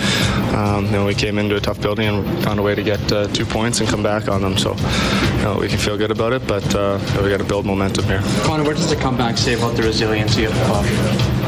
Um, 0.56 0.86
you 0.86 0.92
know, 0.92 1.06
we 1.06 1.16
came 1.16 1.40
into 1.40 1.56
a 1.56 1.60
tough 1.60 1.82
building 1.82 2.08
and 2.08 2.44
found 2.44 2.60
a 2.60 2.64
way 2.64 2.76
to 2.76 2.84
get 2.84 3.12
uh, 3.12 3.28
two 3.28 3.46
points 3.46 3.80
and 3.80 3.90
come 3.90 4.04
back 4.04 4.28
on 4.28 4.42
them. 4.42 4.58
So, 4.58 4.76
you 4.76 5.44
know, 5.44 5.58
we 5.60 5.68
can 5.68 5.80
feel 5.80 5.98
good 5.98 6.12
about 6.12 6.34
it, 6.34 6.46
but 6.48 6.76
uh, 6.76 7.00
you 7.16 7.24
we 7.24 7.30
got 7.30 7.38
to 7.38 7.44
build 7.44 7.66
momentum 7.66 8.06
here. 8.06 8.22
Connor, 8.44 8.64
what 8.64 8.76
does 8.76 8.90
the 8.90 8.96
comeback 8.96 9.38
say 9.38 9.54
about 9.54 9.76
the 9.76 9.84
resiliency 9.84 10.46
of 10.46 10.54
the 10.54 10.66
club? 10.66 11.39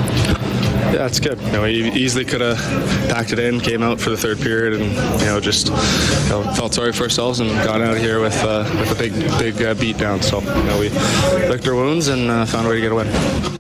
It's 0.94 1.20
good. 1.20 1.40
You 1.42 1.52
know, 1.52 1.64
we 1.64 1.92
easily 1.92 2.26
could 2.26 2.42
have 2.42 2.58
packed 3.10 3.32
it 3.32 3.40
in, 3.40 3.60
came 3.60 3.82
out 3.82 4.00
for 4.00 4.10
the 4.10 4.18
third 4.18 4.40
period, 4.40 4.80
and 4.80 4.92
you 5.22 5.26
know, 5.26 5.40
just 5.40 5.68
you 5.68 6.30
know, 6.30 6.44
felt 6.54 6.74
sorry 6.74 6.92
for 6.92 7.04
ourselves 7.04 7.40
and 7.40 7.50
got 7.66 7.82
out 7.82 7.96
of 7.96 7.98
here 7.98 8.20
with 8.20 8.38
uh, 8.44 8.70
with 8.80 8.92
a 8.92 8.96
big 8.96 9.14
big 9.40 9.62
uh, 9.62 9.74
beat 9.76 9.98
down. 9.98 10.22
So, 10.22 10.42
you 10.42 10.64
know, 10.64 10.80
we 10.80 10.90
licked 11.48 11.68
our 11.68 11.76
wounds 11.76 12.10
and 12.10 12.30
uh, 12.30 12.46
found 12.46 12.68
a 12.68 12.70
way 12.70 12.76
to 12.76 12.82
get 12.82 12.92
a 12.92 12.96
win. 12.96 13.60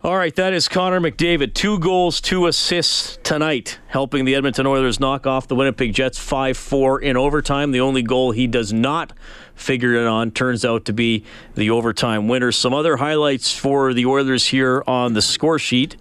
All 0.00 0.16
right, 0.16 0.34
that 0.36 0.52
is 0.52 0.68
Connor 0.68 1.00
McDavid. 1.00 1.54
Two 1.54 1.78
goals, 1.78 2.20
two 2.20 2.46
assists 2.46 3.18
tonight, 3.24 3.80
helping 3.88 4.24
the 4.24 4.36
Edmonton 4.36 4.64
Oilers 4.64 5.00
knock 5.00 5.26
off 5.26 5.48
the 5.48 5.56
Winnipeg 5.56 5.92
Jets 5.92 6.18
5 6.18 6.56
4 6.56 7.00
in 7.00 7.16
overtime. 7.16 7.72
The 7.72 7.80
only 7.80 8.02
goal 8.02 8.30
he 8.30 8.46
does 8.46 8.72
not 8.72 9.12
figure 9.56 9.94
it 9.94 10.06
on 10.06 10.30
turns 10.30 10.64
out 10.64 10.84
to 10.84 10.92
be 10.92 11.24
the 11.56 11.70
overtime 11.70 12.28
winner. 12.28 12.52
Some 12.52 12.72
other 12.72 12.98
highlights 12.98 13.52
for 13.52 13.92
the 13.92 14.06
Oilers 14.06 14.46
here 14.46 14.84
on 14.86 15.14
the 15.14 15.22
score 15.22 15.58
sheet. 15.58 15.96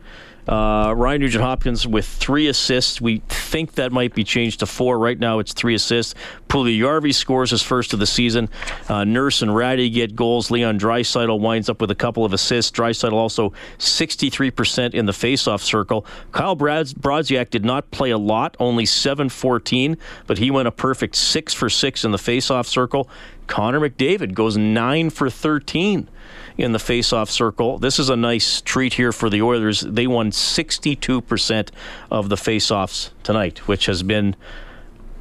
Uh, 0.48 0.94
Ryan 0.96 1.22
Nugent 1.22 1.44
Hopkins 1.44 1.86
with 1.86 2.06
three 2.06 2.48
assists. 2.48 3.02
We 3.02 3.22
think 3.28 3.74
that 3.74 3.92
might 3.92 4.14
be 4.14 4.24
changed 4.24 4.62
to 4.62 4.66
four. 4.66 4.98
Right 4.98 5.20
now, 5.20 5.40
it's 5.40 5.54
three 5.54 5.76
assists. 5.76 6.16
Puljujärvi 6.48 7.14
scores 7.14 7.52
his 7.52 7.62
first 7.62 7.94
of 7.94 8.00
the 8.00 8.06
season. 8.06 8.50
Uh, 8.88 9.04
Nurse 9.04 9.42
and 9.42 9.54
Rattie 9.54 9.90
get 9.90 10.16
goals. 10.16 10.50
Leon 10.50 10.80
Draisaitl 10.80 11.40
winds 11.40 11.70
up 11.70 11.82
with 11.82 11.92
a 11.92 11.96
couple 11.96 12.24
of 12.24 12.34
assists. 12.34 12.72
Draisaitl 12.72 13.14
also 13.14 13.52
63% 13.78 14.94
in 14.94 15.06
the 15.06 15.12
faceoff 15.12 15.62
circle. 15.62 16.06
Kyle 16.32 16.56
Brads- 16.56 16.94
Brodziak 16.94 17.50
did 17.50 17.66
not 17.66 17.92
play 17.92 18.12
a 18.12 18.18
lot, 18.18 18.56
only 18.60 18.86
7-14, 18.86 19.98
but 20.28 20.38
he 20.38 20.52
went 20.52 20.68
a 20.68 20.72
perfect 20.72 21.16
six 21.16 21.54
for 21.54 21.70
six 21.70 22.06
in 22.06 22.12
the 22.12 22.18
faceoff 22.18 22.66
circle. 22.66 23.10
Connor 23.48 23.80
McDavid 23.80 24.34
goes 24.34 24.58
nine 24.58 25.10
for 25.10 25.30
13 25.30 26.10
in 26.58 26.72
the 26.72 26.80
faceoff 26.80 27.30
circle. 27.30 27.78
This 27.78 28.00
is 28.00 28.10
a 28.10 28.16
nice 28.16 28.62
treat 28.62 28.94
here 28.96 29.12
for 29.12 29.30
the 29.30 29.42
Oilers. 29.42 29.82
They 29.82 30.08
won 30.08 30.32
62% 30.32 31.70
of 32.10 32.30
the 32.30 32.36
faceoffs 32.36 33.12
tonight, 33.24 33.68
which 33.68 33.86
has 33.86 34.04
been 34.04 34.36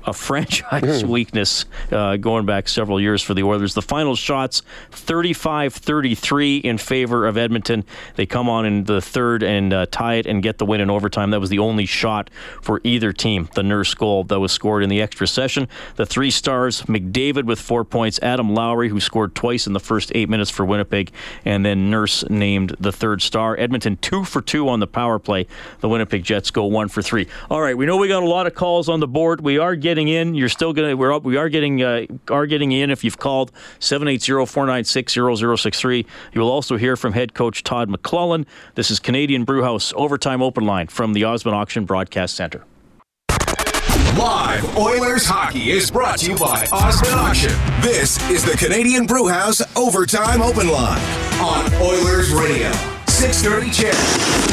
a 0.07 0.12
franchise 0.12 1.05
weakness 1.05 1.66
uh, 1.92 2.16
going 2.16 2.47
back 2.47 2.69
several 2.69 3.01
years 3.01 3.23
for 3.23 3.35
the 3.35 3.42
Oilers. 3.42 3.75
The 3.75 3.83
final 3.83 4.16
shots 4.16 4.62
35 4.92 5.75
33 5.75 6.59
in 6.59 6.79
favor 6.79 7.27
of 7.27 7.37
Edmonton. 7.37 7.85
They 8.14 8.27
come 8.27 8.49
on 8.49 8.64
in 8.64 8.85
the 8.85 9.01
third 9.01 9.42
and 9.42 9.73
uh, 9.73 9.87
tie 9.90 10.14
it 10.14 10.27
and 10.27 10.42
get 10.42 10.59
the 10.59 10.64
win 10.64 10.81
in 10.81 10.90
overtime. 10.90 11.31
That 11.31 11.40
was 11.40 11.51
the 11.51 11.59
only 11.59 11.87
shot 11.87 12.31
for 12.62 12.81
either 12.85 13.12
team, 13.12 13.49
the 13.55 13.62
nurse 13.62 13.95
goal 13.95 14.25
that 14.25 14.40
was 14.40 14.53
scored 14.53 14.83
in 14.83 14.88
the 14.88 15.03
extra 15.03 15.27
session. 15.27 15.69
The 15.97 16.07
three 16.07 16.31
stars 16.31 16.83
McDavid 16.83 17.45
with 17.45 17.61
four 17.61 17.85
points, 17.85 18.21
Adam 18.23 18.55
Lowry, 18.55 18.88
who 18.88 19.01
scored 19.01 19.35
twice 19.35 19.66
in 19.66 19.73
the 19.73 19.81
first 19.81 20.12
eight 20.14 20.29
minutes 20.29 20.51
for 20.51 20.64
Winnipeg, 20.64 21.11
and 21.45 21.64
then 21.64 21.90
Nurse 21.90 22.29
named 22.31 22.77
the 22.79 22.92
third 22.92 23.23
star. 23.23 23.59
Edmonton 23.59 23.97
two 23.97 24.25
for 24.25 24.40
two 24.40 24.69
on 24.69 24.81
the 24.81 24.87
power 24.87 25.19
play. 25.19 25.47
The 25.81 25.88
Winnipeg 25.88 26.23
Jets 26.23 26.51
go 26.51 26.66
one 26.66 26.88
for 26.88 27.03
three. 27.03 27.27
All 27.51 27.61
right, 27.61 27.77
we 27.77 27.87
know 27.87 27.97
we 27.97 28.09
got 28.09 28.23
a 28.23 28.27
lot 28.27 28.47
of 28.47 28.55
calls 28.55 28.88
on 28.88 29.01
the 29.01 29.09
board. 29.09 29.40
We 29.40 29.59
are 29.59 29.75
getting 29.75 29.95
in. 29.96 30.35
You're 30.35 30.48
still 30.48 30.72
gonna. 30.72 30.96
We're 30.96 31.12
up. 31.12 31.24
We 31.24 31.37
are 31.37 31.48
getting 31.48 31.82
uh, 31.82 32.06
are 32.30 32.46
getting 32.46 32.70
in. 32.72 32.90
If 32.90 33.04
you've 33.04 33.18
called 33.18 33.52
780-496-0063. 33.80 36.06
you 36.32 36.40
will 36.40 36.50
also 36.50 36.76
hear 36.76 36.96
from 36.96 37.12
head 37.12 37.35
coach 37.35 37.62
Todd 37.62 37.88
McLellan. 37.88 38.46
This 38.74 38.90
is 38.90 38.98
Canadian 39.00 39.44
Brewhouse 39.44 39.92
Overtime 39.96 40.42
Open 40.42 40.64
Line 40.64 40.88
from 40.88 41.12
the 41.12 41.24
Osmond 41.24 41.56
Auction 41.56 41.85
Broadcast 41.85 42.35
Center. 42.37 42.64
Live 44.18 44.78
Oilers 44.78 45.26
hockey 45.26 45.70
is 45.70 45.90
brought 45.90 46.18
to 46.20 46.30
you 46.30 46.38
by 46.38 46.66
Osmond 46.72 47.14
Auction. 47.14 47.52
This 47.82 48.18
is 48.30 48.44
the 48.44 48.56
Canadian 48.56 49.06
Brewhouse 49.06 49.61
Overtime 49.76 50.40
Open 50.40 50.68
Line 50.68 51.02
on 51.38 51.74
Oilers 51.74 52.32
Radio. 52.32 52.95
630 53.32 53.74
CHED. 53.74 53.94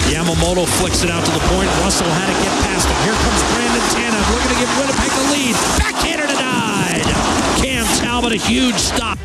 Yamamoto 0.10 0.66
flicks 0.66 1.04
it 1.04 1.12
out 1.12 1.24
to 1.24 1.32
the 1.32 1.40
point. 1.54 1.70
Russell 1.86 2.10
had 2.10 2.26
to 2.26 2.34
get 2.42 2.50
past 2.66 2.90
him. 2.90 2.98
Here 3.06 3.14
comes 3.14 3.42
Brandon 3.54 3.86
Tanev. 3.94 4.24
We're 4.34 4.42
going 4.42 4.56
to 4.56 4.62
give 4.66 4.72
Winnipeg 4.82 5.12
the 5.14 5.26
lead. 5.30 5.54
Backhander 5.78 6.26
denied. 6.26 7.06
Cam 7.62 7.86
Talbot, 8.02 8.34
a 8.34 8.36
huge 8.36 8.74
stop. 8.74 9.20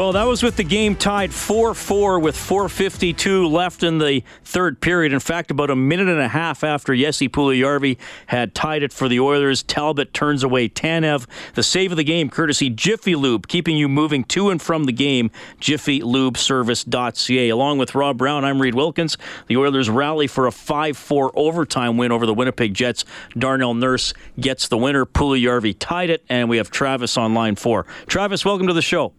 Well, 0.00 0.12
that 0.12 0.24
was 0.24 0.42
with 0.42 0.56
the 0.56 0.64
game 0.64 0.96
tied 0.96 1.30
4 1.30 1.74
4 1.74 2.20
with 2.20 2.34
4.52 2.34 3.52
left 3.52 3.82
in 3.82 3.98
the 3.98 4.24
third 4.44 4.80
period. 4.80 5.12
In 5.12 5.20
fact, 5.20 5.50
about 5.50 5.68
a 5.68 5.76
minute 5.76 6.08
and 6.08 6.22
a 6.22 6.28
half 6.28 6.64
after 6.64 6.96
Jesse 6.96 7.28
Puljujärvi 7.28 7.98
had 8.28 8.54
tied 8.54 8.82
it 8.82 8.94
for 8.94 9.10
the 9.10 9.20
Oilers, 9.20 9.62
Talbot 9.62 10.14
turns 10.14 10.42
away 10.42 10.70
Tanev. 10.70 11.26
The 11.52 11.62
save 11.62 11.90
of 11.90 11.98
the 11.98 12.04
game, 12.04 12.30
courtesy 12.30 12.70
Jiffy 12.70 13.14
Lube, 13.14 13.46
keeping 13.46 13.76
you 13.76 13.90
moving 13.90 14.24
to 14.24 14.48
and 14.48 14.62
from 14.62 14.84
the 14.84 14.92
game. 14.92 15.30
JiffyLubeService.ca. 15.60 17.48
Along 17.50 17.76
with 17.76 17.94
Rob 17.94 18.16
Brown, 18.16 18.42
I'm 18.42 18.62
Reid 18.62 18.74
Wilkins. 18.74 19.18
The 19.48 19.58
Oilers 19.58 19.90
rally 19.90 20.28
for 20.28 20.46
a 20.46 20.50
5 20.50 20.96
4 20.96 21.32
overtime 21.34 21.98
win 21.98 22.10
over 22.10 22.24
the 22.24 22.32
Winnipeg 22.32 22.72
Jets. 22.72 23.04
Darnell 23.36 23.74
Nurse 23.74 24.14
gets 24.40 24.66
the 24.66 24.78
winner. 24.78 25.04
Puljujärvi 25.04 25.76
tied 25.78 26.08
it, 26.08 26.24
and 26.30 26.48
we 26.48 26.56
have 26.56 26.70
Travis 26.70 27.18
on 27.18 27.34
line 27.34 27.56
four. 27.56 27.84
Travis, 28.06 28.46
welcome 28.46 28.66
to 28.66 28.72
the 28.72 28.80
show. 28.80 29.12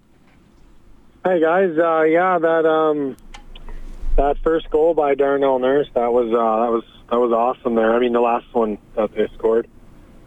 Hey 1.23 1.39
guys, 1.39 1.77
uh, 1.77 2.01
yeah, 2.01 2.39
that 2.39 2.65
um, 2.65 3.15
that 4.17 4.39
first 4.39 4.71
goal 4.71 4.95
by 4.95 5.13
Darnell 5.13 5.60
Nurse, 5.60 5.88
that 5.93 6.12
was 6.12 6.25
uh, 6.25 6.65
that 6.65 6.71
was 6.71 6.84
that 7.12 7.17
was 7.17 7.31
awesome 7.31 7.75
there. 7.75 7.93
I 7.93 7.99
mean, 7.99 8.12
the 8.12 8.19
last 8.19 8.51
one 8.53 8.79
that 8.95 9.13
they 9.13 9.27
scored, 9.38 9.67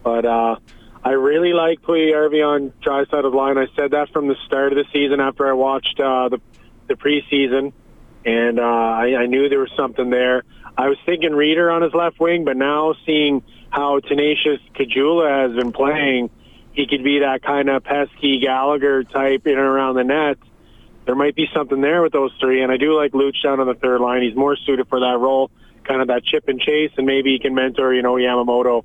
but 0.03 0.23
uh, 0.25 0.55
I 1.03 1.09
really 1.09 1.51
like 1.51 1.81
Puljujärvi 1.81 2.47
on 2.47 2.71
dry 2.81 3.03
side 3.07 3.25
of 3.25 3.33
the 3.33 3.37
line. 3.37 3.57
I 3.57 3.67
said 3.75 3.91
that 3.91 4.07
from 4.13 4.29
the 4.29 4.37
start 4.45 4.71
of 4.71 4.77
the 4.77 4.85
season 4.93 5.19
after 5.19 5.45
I 5.45 5.51
watched 5.51 5.99
uh, 5.99 6.29
the 6.29 6.39
the 6.87 6.93
preseason, 6.93 7.73
and 8.23 8.57
uh, 8.57 8.63
I, 8.63 9.15
I 9.17 9.25
knew 9.25 9.49
there 9.49 9.59
was 9.59 9.73
something 9.75 10.09
there. 10.09 10.43
I 10.77 10.87
was 10.87 10.97
thinking 11.05 11.31
Rieder 11.31 11.75
on 11.75 11.81
his 11.81 11.93
left 11.93 12.21
wing, 12.21 12.45
but 12.45 12.55
now 12.55 12.95
seeing 13.05 13.43
how 13.69 13.99
tenacious 13.99 14.61
Caggiula 14.73 15.49
has 15.49 15.57
been 15.57 15.73
playing, 15.73 16.29
he 16.71 16.87
could 16.87 17.03
be 17.03 17.19
that 17.19 17.43
kind 17.43 17.69
of 17.69 17.83
pesky 17.83 18.39
Gallagher 18.39 19.03
type 19.03 19.45
in 19.45 19.57
and 19.57 19.59
around 19.59 19.95
the 19.95 20.05
net 20.05 20.37
there 21.05 21.15
might 21.15 21.35
be 21.35 21.47
something 21.53 21.81
there 21.81 22.01
with 22.01 22.13
those 22.13 22.31
three. 22.39 22.63
And 22.63 22.71
I 22.71 22.77
do 22.77 22.95
like 22.95 23.11
Luch 23.11 23.41
down 23.43 23.59
on 23.59 23.67
the 23.67 23.75
third 23.75 24.01
line. 24.01 24.23
He's 24.23 24.35
more 24.35 24.55
suited 24.55 24.87
for 24.87 24.99
that 24.99 25.17
role, 25.19 25.51
kind 25.83 26.01
of 26.01 26.07
that 26.07 26.23
chip 26.23 26.47
and 26.47 26.59
chase, 26.59 26.91
and 26.97 27.05
maybe 27.05 27.31
he 27.31 27.39
can 27.39 27.53
mentor, 27.53 27.93
you 27.93 28.01
know, 28.01 28.15
Yamamoto 28.15 28.83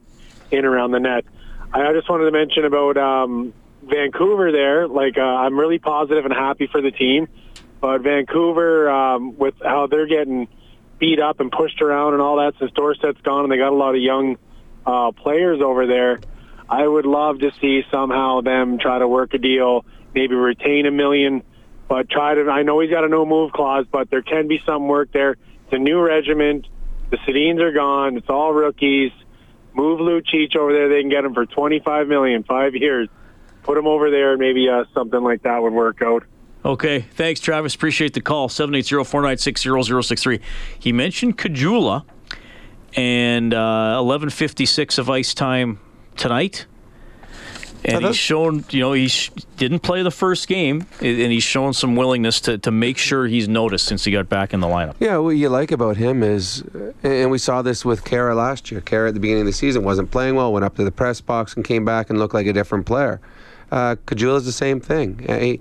in 0.51 0.65
around 0.65 0.91
the 0.91 1.01
net. 1.01 1.25
I 1.73 1.93
just 1.93 2.11
wanted 2.11 2.25
to 2.25 2.33
mention 2.33 2.65
about 2.65 2.97
um, 2.97 3.55
Vancouver 3.83 4.53
there. 4.53 4.89
Like, 4.89 5.17
uh, 5.17 5.23
I'm 5.23 5.59
really 5.59 5.79
positive 5.79 6.25
and 6.25 6.35
happy 6.35 6.67
for 6.67 6.83
the 6.83 6.91
team. 6.91 7.29
But 7.81 8.03
Vancouver, 8.03 8.91
um, 8.91 9.39
with 9.39 9.55
how 9.63 9.87
they're 9.87 10.07
getting 10.07 10.49
beat 10.99 11.21
up 11.21 11.41
and 11.41 11.51
pushed 11.51 11.81
around 11.81 12.13
and 12.13 12.21
all 12.21 12.37
that 12.37 12.55
since 12.59 12.71
Dorsett's 12.73 13.21
gone, 13.23 13.45
and 13.45 13.53
they 13.53 13.57
got 13.57 13.73
a 13.73 13.77
lot 13.77 13.95
of 13.95 14.03
young 14.03 14.37
uh, 14.85 15.13
players 15.13 15.61
over 15.63 15.87
there. 15.87 16.21
I 16.69 16.87
would 16.87 17.07
love 17.07 17.39
to 17.41 17.51
see 17.61 17.83
somehow 17.91 18.43
them 18.43 18.79
try 18.79 18.99
to 18.99 19.09
work 19.09 19.33
a 19.35 19.39
deal, 19.39 19.85
maybe 20.15 20.35
retain 20.35 20.87
a 20.87 20.91
million, 20.91 21.43
but 21.91 22.09
try 22.09 22.35
to. 22.37 22.49
I 22.49 22.63
know 22.63 22.79
he's 22.79 22.89
got 22.91 23.05
a 23.05 23.09
no 23.09 23.27
move 23.27 23.53
clause, 23.53 23.85
but 23.91 24.09
there 24.11 24.23
can 24.23 24.47
be 24.47 24.63
some 24.65 24.87
work 24.87 25.11
there. 25.13 25.33
It's 25.33 25.73
a 25.73 25.79
new 25.79 26.01
regiment. 26.01 26.69
The 27.11 27.17
Sedins 27.19 27.61
are 27.61 27.73
gone. 27.73 28.17
It's 28.17 28.31
all 28.31 28.53
rookies. 28.53 29.11
Move 29.75 29.99
Lucic 29.99 30.55
over 30.55 30.73
there. 30.73 30.89
They 30.89 31.01
can 31.01 31.11
get 31.11 31.25
him 31.25 31.35
for 31.35 31.47
twenty-five 31.47 32.07
million, 32.07 32.45
five 32.45 32.77
years. 32.77 33.09
Put 33.65 33.77
him 33.77 33.89
over 33.89 34.09
there. 34.09 34.37
Maybe 34.37 34.69
uh, 34.69 34.85
something 34.95 35.21
like 35.21 35.43
that 35.43 35.61
would 35.61 35.73
work 35.73 36.01
out. 36.01 36.23
Okay, 36.65 37.01
thanks, 37.01 37.41
Travis. 37.41 37.75
Appreciate 37.75 38.13
the 38.13 38.21
call. 38.21 38.49
780-496-0063. 38.51 40.43
He 40.79 40.93
mentioned 40.93 41.39
Caggiula 41.39 42.05
and 42.95 43.55
uh, 43.55 43.99
11.56 43.99 44.99
of 44.99 45.09
ice 45.09 45.33
time 45.33 45.81
tonight. 46.19 46.67
And 47.85 48.05
he's 48.05 48.17
shown, 48.17 48.65
you 48.71 48.81
know, 48.81 48.93
he 48.93 49.09
sh- 49.09 49.31
didn't 49.57 49.81
play 49.81 50.03
the 50.03 50.11
first 50.11 50.49
game, 50.49 50.87
and 51.01 51.33
he's 51.33 51.43
shown 51.43 51.73
some 51.73 51.97
willingness 51.97 52.41
to, 52.43 52.59
to 52.59 52.71
make 52.71 52.99
sure 52.99 53.27
he's 53.27 53.49
noticed 53.49 53.87
since 53.87 54.05
he 54.05 54.13
got 54.13 54.29
back 54.29 54.53
in 54.53 54.61
the 54.61 54.67
lineup. 54.67 54.97
Yeah, 55.01 55.17
what 55.19 55.31
you 55.31 55.49
like 55.49 55.73
about 55.73 55.97
him 55.97 56.23
is, 56.23 56.63
and 57.03 57.31
we 57.31 57.39
saw 57.39 57.63
this 57.63 57.85
with 57.85 58.05
Khaira 58.05 58.37
last 58.37 58.71
year. 58.71 58.81
Khaira 58.81 59.09
at 59.09 59.15
the 59.15 59.21
beginning 59.21 59.43
of 59.43 59.47
the 59.47 59.53
season 59.53 59.83
wasn't 59.83 60.11
playing 60.11 60.35
well, 60.35 60.53
went 60.53 60.65
up 60.65 60.77
to 60.77 60.85
the 60.85 60.93
press 60.93 61.21
box 61.21 61.55
and 61.55 61.65
came 61.65 61.85
back 61.85 62.11
and 62.11 62.19
looked 62.19 62.35
like 62.35 62.47
a 62.47 62.53
different 62.53 62.87
player. 62.87 63.21
Uh, 63.73 63.97
Caggiula's 64.07 64.45
the 64.45 64.53
same 64.53 64.81
thing. 64.81 65.25
I, 65.29 65.59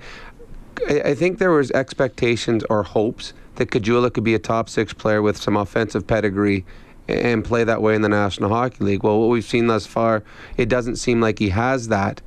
I 0.89 1.13
think 1.13 1.39
there 1.39 1.51
was 1.51 1.71
expectations 1.71 2.63
or 2.69 2.83
hopes 2.83 3.33
that 3.55 3.69
Caggiula 3.69 4.11
could 4.13 4.23
be 4.23 4.33
a 4.33 4.39
top 4.39 4.69
six 4.69 4.93
player 4.93 5.21
with 5.21 5.37
some 5.37 5.57
offensive 5.57 6.07
pedigree 6.07 6.65
and 7.09 7.43
play 7.43 7.63
that 7.63 7.81
way 7.81 7.95
in 7.95 8.01
the 8.01 8.09
National 8.09 8.49
Hockey 8.49 8.83
League. 8.83 9.03
Well, 9.03 9.19
what 9.19 9.29
we've 9.29 9.43
seen 9.43 9.67
thus 9.67 9.85
far, 9.85 10.23
it 10.57 10.69
doesn't 10.69 10.97
seem 10.97 11.19
like 11.19 11.39
he 11.39 11.49
has 11.49 11.87
that. 11.87 12.21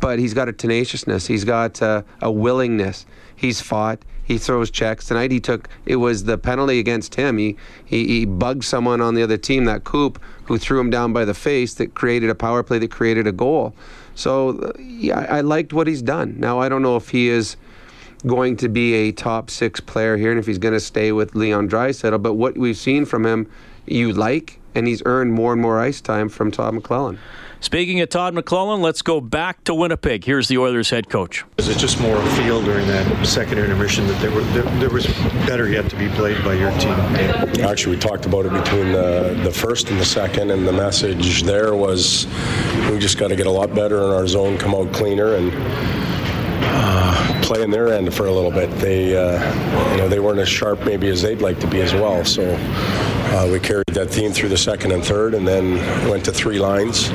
But 0.00 0.18
he's 0.18 0.34
got 0.34 0.48
a 0.48 0.52
tenaciousness. 0.52 1.26
He's 1.26 1.44
got 1.44 1.82
uh, 1.82 2.02
a 2.20 2.30
willingness. 2.30 3.04
He's 3.34 3.60
fought. 3.60 4.04
He 4.22 4.38
throws 4.38 4.70
checks. 4.70 5.06
Tonight 5.06 5.30
he 5.30 5.40
took 5.40 5.68
it 5.86 5.96
was 5.96 6.24
the 6.24 6.36
penalty 6.36 6.78
against 6.78 7.14
him. 7.14 7.38
He, 7.38 7.56
he 7.84 8.06
he 8.06 8.24
bugged 8.26 8.62
someone 8.62 9.00
on 9.00 9.14
the 9.14 9.22
other 9.22 9.38
team, 9.38 9.64
that 9.64 9.84
Coop, 9.84 10.20
who 10.44 10.58
threw 10.58 10.78
him 10.78 10.90
down 10.90 11.12
by 11.12 11.24
the 11.24 11.34
face 11.34 11.74
that 11.74 11.94
created 11.94 12.28
a 12.28 12.34
power 12.34 12.62
play 12.62 12.78
that 12.78 12.90
created 12.90 13.26
a 13.26 13.32
goal. 13.32 13.74
So 14.14 14.72
yeah, 14.78 15.26
I 15.30 15.40
liked 15.40 15.72
what 15.72 15.86
he's 15.86 16.02
done. 16.02 16.38
Now 16.38 16.60
I 16.60 16.68
don't 16.68 16.82
know 16.82 16.96
if 16.96 17.08
he 17.08 17.28
is 17.28 17.56
going 18.26 18.56
to 18.58 18.68
be 18.68 18.94
a 18.94 19.12
top 19.12 19.48
six 19.48 19.80
player 19.80 20.16
here 20.16 20.30
and 20.30 20.38
if 20.38 20.46
he's 20.46 20.58
going 20.58 20.74
to 20.74 20.80
stay 20.80 21.12
with 21.12 21.34
Leon 21.34 21.68
Draisaitl. 21.68 22.22
But 22.22 22.34
what 22.34 22.58
we've 22.58 22.76
seen 22.76 23.04
from 23.04 23.24
him, 23.24 23.50
you 23.92 24.12
like, 24.12 24.60
and 24.74 24.86
he's 24.86 25.02
earned 25.04 25.32
more 25.32 25.52
and 25.52 25.60
more 25.60 25.80
ice 25.80 26.00
time 26.00 26.28
from 26.28 26.50
Todd 26.50 26.74
McLellan. 26.74 27.18
Speaking 27.60 28.00
of 28.00 28.08
Todd 28.08 28.34
McLellan, 28.34 28.80
let's 28.80 29.02
go 29.02 29.20
back 29.20 29.64
to 29.64 29.74
Winnipeg. 29.74 30.22
Here's 30.22 30.46
the 30.46 30.58
Oilers 30.58 30.90
head 30.90 31.08
coach. 31.10 31.44
Is 31.56 31.68
it 31.68 31.76
just 31.76 32.00
more 32.00 32.16
a 32.16 32.26
feel 32.36 32.62
during 32.62 32.86
that 32.86 33.26
second 33.26 33.58
intermission 33.58 34.06
that 34.06 34.20
there, 34.20 34.30
were, 34.30 34.42
there, 34.52 34.62
there, 34.78 34.90
was 34.90 35.08
better 35.44 35.68
yet 35.68 35.90
to 35.90 35.96
be 35.96 36.08
played 36.10 36.42
by 36.44 36.54
your 36.54 36.70
team? 36.78 36.92
Actually, 37.64 37.96
we 37.96 38.00
talked 38.00 38.26
about 38.26 38.46
it 38.46 38.52
between 38.52 38.92
the, 38.92 39.40
the 39.42 39.50
first 39.50 39.90
and 39.90 39.98
the 39.98 40.04
second, 40.04 40.52
and 40.52 40.68
the 40.68 40.72
message 40.72 41.42
there 41.42 41.74
was 41.74 42.28
we 42.92 42.98
just 43.00 43.18
got 43.18 43.28
to 43.28 43.36
get 43.36 43.48
a 43.48 43.50
lot 43.50 43.74
better 43.74 44.04
in 44.04 44.10
our 44.10 44.28
zone, 44.28 44.56
come 44.56 44.72
out 44.72 44.92
cleaner, 44.92 45.34
and 45.34 45.52
uh, 46.70 47.40
play 47.42 47.62
in 47.62 47.70
their 47.70 47.92
end 47.92 48.12
for 48.12 48.26
a 48.26 48.32
little 48.32 48.50
bit. 48.50 48.70
They, 48.78 49.16
uh, 49.16 49.90
you 49.92 49.96
know, 49.96 50.08
they 50.08 50.20
weren't 50.20 50.38
as 50.38 50.48
sharp 50.48 50.84
maybe 50.84 51.08
as 51.08 51.22
they'd 51.22 51.40
like 51.40 51.58
to 51.60 51.66
be 51.66 51.80
as 51.80 51.92
well. 51.92 52.24
So 52.24 52.42
uh, 53.30 53.48
we 53.50 53.60
carried 53.60 53.86
that 53.92 54.10
theme 54.10 54.32
through 54.32 54.48
the 54.48 54.58
second 54.58 54.92
and 54.92 55.04
third, 55.04 55.34
and 55.34 55.46
then 55.46 55.76
went 56.08 56.24
to 56.26 56.32
three 56.32 56.58
lines. 56.58 57.10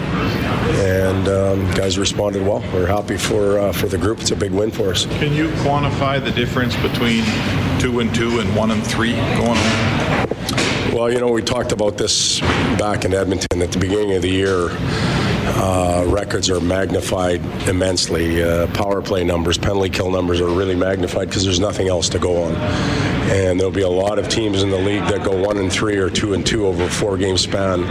And 0.76 1.28
um, 1.28 1.72
guys 1.72 1.98
responded 1.98 2.42
well. 2.42 2.62
We're 2.74 2.88
happy 2.88 3.18
for 3.18 3.60
uh, 3.60 3.72
for 3.72 3.88
the 3.88 3.98
group. 3.98 4.22
It's 4.22 4.32
a 4.32 4.36
big 4.36 4.52
win 4.52 4.72
for 4.72 4.90
us. 4.92 5.06
Can 5.06 5.34
you 5.34 5.50
quantify 5.64 6.24
the 6.24 6.32
difference 6.32 6.76
between 6.78 7.24
two 7.80 8.00
and 8.00 8.14
two 8.14 8.40
and 8.40 8.56
one 8.56 8.72
and 8.72 8.86
three 8.86 9.14
going 9.14 9.58
on? 9.58 10.30
Well, 10.94 11.12
you 11.12 11.20
know, 11.20 11.32
we 11.32 11.42
talked 11.42 11.72
about 11.72 11.98
this 11.98 12.40
back 12.78 13.04
in 13.04 13.14
Edmonton 13.14 13.62
at 13.62 13.72
the 13.72 13.80
beginning 13.80 14.14
of 14.14 14.22
the 14.22 14.30
year. 14.30 14.70
Uh, 15.56 16.04
records 16.08 16.50
are 16.50 16.60
magnified 16.60 17.40
immensely. 17.68 18.42
Uh, 18.42 18.66
power 18.74 19.02
play 19.02 19.24
numbers, 19.24 19.58
penalty 19.58 19.90
kill 19.90 20.10
numbers 20.10 20.42
are 20.42 20.50
really 20.50 20.76
magnified 20.76 21.28
because 21.28 21.44
there's 21.44 21.60
nothing 21.60 21.88
else 21.88 22.10
to 22.10 22.18
go 22.18 22.44
on. 22.44 22.56
And 23.32 23.60
there'll 23.60 23.72
be 23.72 23.84
a 23.84 23.90
lot 23.90 24.18
of 24.18 24.28
teams 24.30 24.64
in 24.64 24.70
the 24.70 24.78
league 24.78 25.04
that 25.04 25.24
go 25.24 25.40
one 25.40 25.58
and 25.58 25.72
three 25.72 25.98
or 25.98 26.10
two 26.10 26.34
and 26.34 26.46
two 26.46 26.66
over 26.66 26.84
a 26.84 26.90
four 26.90 27.18
game 27.18 27.38
span 27.38 27.82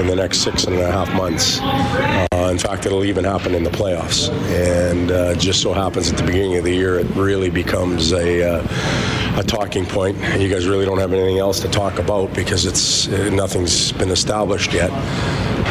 in 0.00 0.06
the 0.06 0.16
next 0.16 0.38
six 0.38 0.64
and 0.64 0.74
a 0.76 0.90
half 0.90 1.12
months. 1.14 1.60
Uh, 1.60 2.48
in 2.50 2.58
fact, 2.58 2.86
it'll 2.86 3.04
even 3.04 3.24
happen 3.24 3.54
in 3.54 3.62
the 3.62 3.70
playoffs. 3.70 4.30
And 4.50 5.10
uh, 5.10 5.34
just 5.34 5.60
so 5.60 5.72
happens 5.72 6.10
at 6.10 6.16
the 6.16 6.24
beginning 6.24 6.56
of 6.56 6.64
the 6.64 6.74
year, 6.74 6.98
it 6.98 7.06
really 7.14 7.50
becomes 7.50 8.12
a, 8.12 8.56
uh, 8.56 9.38
a 9.38 9.42
talking 9.42 9.84
point. 9.84 10.16
You 10.38 10.48
guys 10.48 10.66
really 10.66 10.86
don't 10.86 10.98
have 10.98 11.12
anything 11.12 11.38
else 11.38 11.60
to 11.60 11.68
talk 11.68 11.98
about 11.98 12.32
because 12.34 12.64
it's 12.64 13.06
nothing's 13.30 13.92
been 13.92 14.10
established 14.10 14.72
yet. 14.72 14.90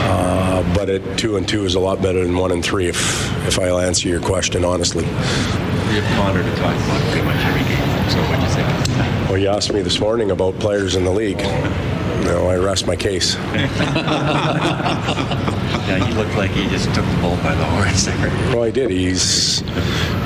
Uh, 0.04 0.76
but 0.76 0.90
at 0.90 1.18
two 1.18 1.38
and 1.38 1.48
two 1.48 1.66
is 1.66 1.76
a 1.76 1.80
lot 1.80 2.02
better 2.02 2.24
than 2.24 2.36
one 2.36 2.52
and 2.52 2.64
three. 2.64 2.88
If 2.88 3.48
if 3.48 3.60
I'll 3.60 3.80
answer 3.80 4.10
your 4.10 4.22
question 4.22 4.64
honestly. 4.66 5.04
We 5.04 5.10
have 5.98 6.18
Connor 6.18 6.44
to 6.44 6.56
talk 6.56 6.76
about 6.76 7.02
pretty 7.12 7.26
much 7.26 7.38
every 7.46 7.64
game. 7.64 8.10
So 8.10 8.20
what 8.30 8.38
do 8.38 8.44
you 8.44 8.50
think? 8.50 9.30
Well, 9.30 9.38
you 9.38 9.48
asked 9.48 9.74
me 9.74 9.82
this 9.82 10.00
morning 10.00 10.32
about 10.32 10.58
players 10.60 10.96
in 10.96 11.04
the 11.04 11.12
league. 11.12 11.42
No, 12.24 12.48
I 12.50 12.58
rest 12.58 12.86
my 12.86 12.96
case. 12.96 13.36
yeah, 15.88 16.06
he 16.06 16.14
looked 16.14 16.36
like 16.36 16.52
he 16.52 16.68
just 16.70 16.86
took 16.94 17.06
the 17.06 17.18
bull 17.22 17.36
by 17.38 17.56
the 17.56 17.66
horns 17.66 18.06
there. 18.06 18.18
Well, 18.54 18.64
he 18.64 18.72
did. 18.72 18.92
He's 18.92 19.64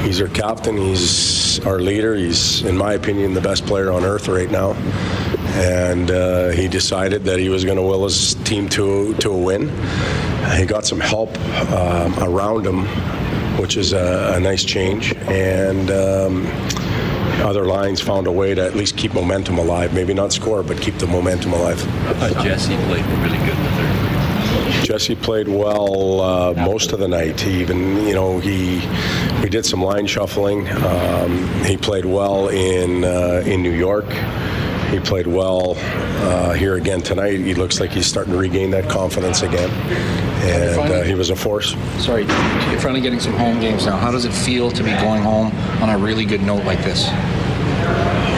he's 0.04 0.20
our 0.22 0.28
captain. 0.28 0.78
He's 0.78 1.60
our 1.66 1.80
leader. 1.80 2.16
He's, 2.16 2.64
in 2.64 2.76
my 2.78 2.94
opinion, 2.94 3.34
the 3.34 3.42
best 3.42 3.66
player 3.66 3.92
on 3.92 4.04
earth 4.04 4.28
right 4.28 4.52
now. 4.52 4.74
And 5.56 6.12
uh, 6.12 6.50
he 6.50 6.68
decided 6.68 7.24
that 7.24 7.40
he 7.40 7.50
was 7.50 7.64
going 7.64 7.78
to 7.78 7.84
will 7.84 8.04
his 8.04 8.36
team 8.44 8.68
to 8.70 9.14
to 9.16 9.32
a 9.32 9.38
win. 9.38 9.70
He 10.58 10.66
got 10.66 10.86
some 10.86 11.00
help 11.00 11.38
um, 11.72 12.14
around 12.20 12.66
him, 12.66 12.86
which 13.60 13.78
is 13.78 13.94
a, 13.94 14.34
a 14.36 14.40
nice 14.40 14.64
change. 14.64 15.14
And. 15.28 15.92
Um, 15.92 16.48
other 17.46 17.66
lines 17.66 18.02
found 18.02 18.26
a 18.26 18.32
way 18.32 18.56
to 18.56 18.66
at 18.66 18.76
least 18.76 18.98
keep 18.98 19.14
momentum 19.14 19.60
alive. 19.60 19.94
Maybe 19.94 20.16
not 20.16 20.34
score, 20.34 20.64
but 20.64 20.82
keep 20.82 20.96
the 20.96 21.06
momentum 21.06 21.54
alive. 21.54 21.80
I 22.20 22.32
Jesse 22.44 22.76
played 22.88 23.06
really 23.06 23.38
good 23.40 23.56
in 23.56 23.64
the 23.64 23.70
third. 23.70 24.86
Jesse 24.86 25.16
played 25.16 25.48
well 25.48 26.22
uh, 26.22 26.54
most 26.54 26.92
of 26.92 27.00
the 27.00 27.08
night. 27.08 27.40
He 27.40 27.62
even, 27.62 28.08
you 28.08 28.16
know, 28.16 28.40
he 28.40 28.82
we 29.44 29.50
did 29.50 29.66
some 29.66 29.84
line 29.84 30.08
shuffling. 30.08 30.68
Um, 30.84 31.48
he 31.66 31.78
played 31.78 32.06
well 32.06 32.50
in 32.50 33.04
uh, 33.04 33.44
in 33.46 33.62
New 33.62 33.74
York. 33.74 34.06
He 34.96 35.02
played 35.02 35.28
well 35.28 35.74
uh, 35.76 36.54
here 36.54 36.76
again 36.76 37.02
tonight. 37.02 37.38
He 37.38 37.54
looks 37.54 37.82
like 37.82 37.92
he's 37.92 38.06
starting 38.06 38.32
to 38.32 38.40
regain 38.40 38.72
that 38.72 38.90
confidence 38.90 39.42
again, 39.42 39.70
and 39.70 40.80
uh, 40.80 41.02
he 41.02 41.14
was 41.16 41.32
a 41.32 41.36
force. 41.36 41.76
Sorry, 42.02 42.22
you're 42.22 42.80
finally 42.80 43.02
getting 43.02 43.20
some 43.20 43.34
home 43.34 43.60
games 43.60 43.86
now. 43.86 43.98
How 43.98 44.10
does 44.10 44.24
it 44.24 44.32
feel 44.32 44.72
to 44.72 44.84
be 44.84 44.92
going 44.92 45.22
home 45.22 45.52
on 45.82 45.90
a 45.90 45.98
really 45.98 46.24
good 46.24 46.42
note 46.44 46.64
like 46.64 46.80
this? 46.86 47.10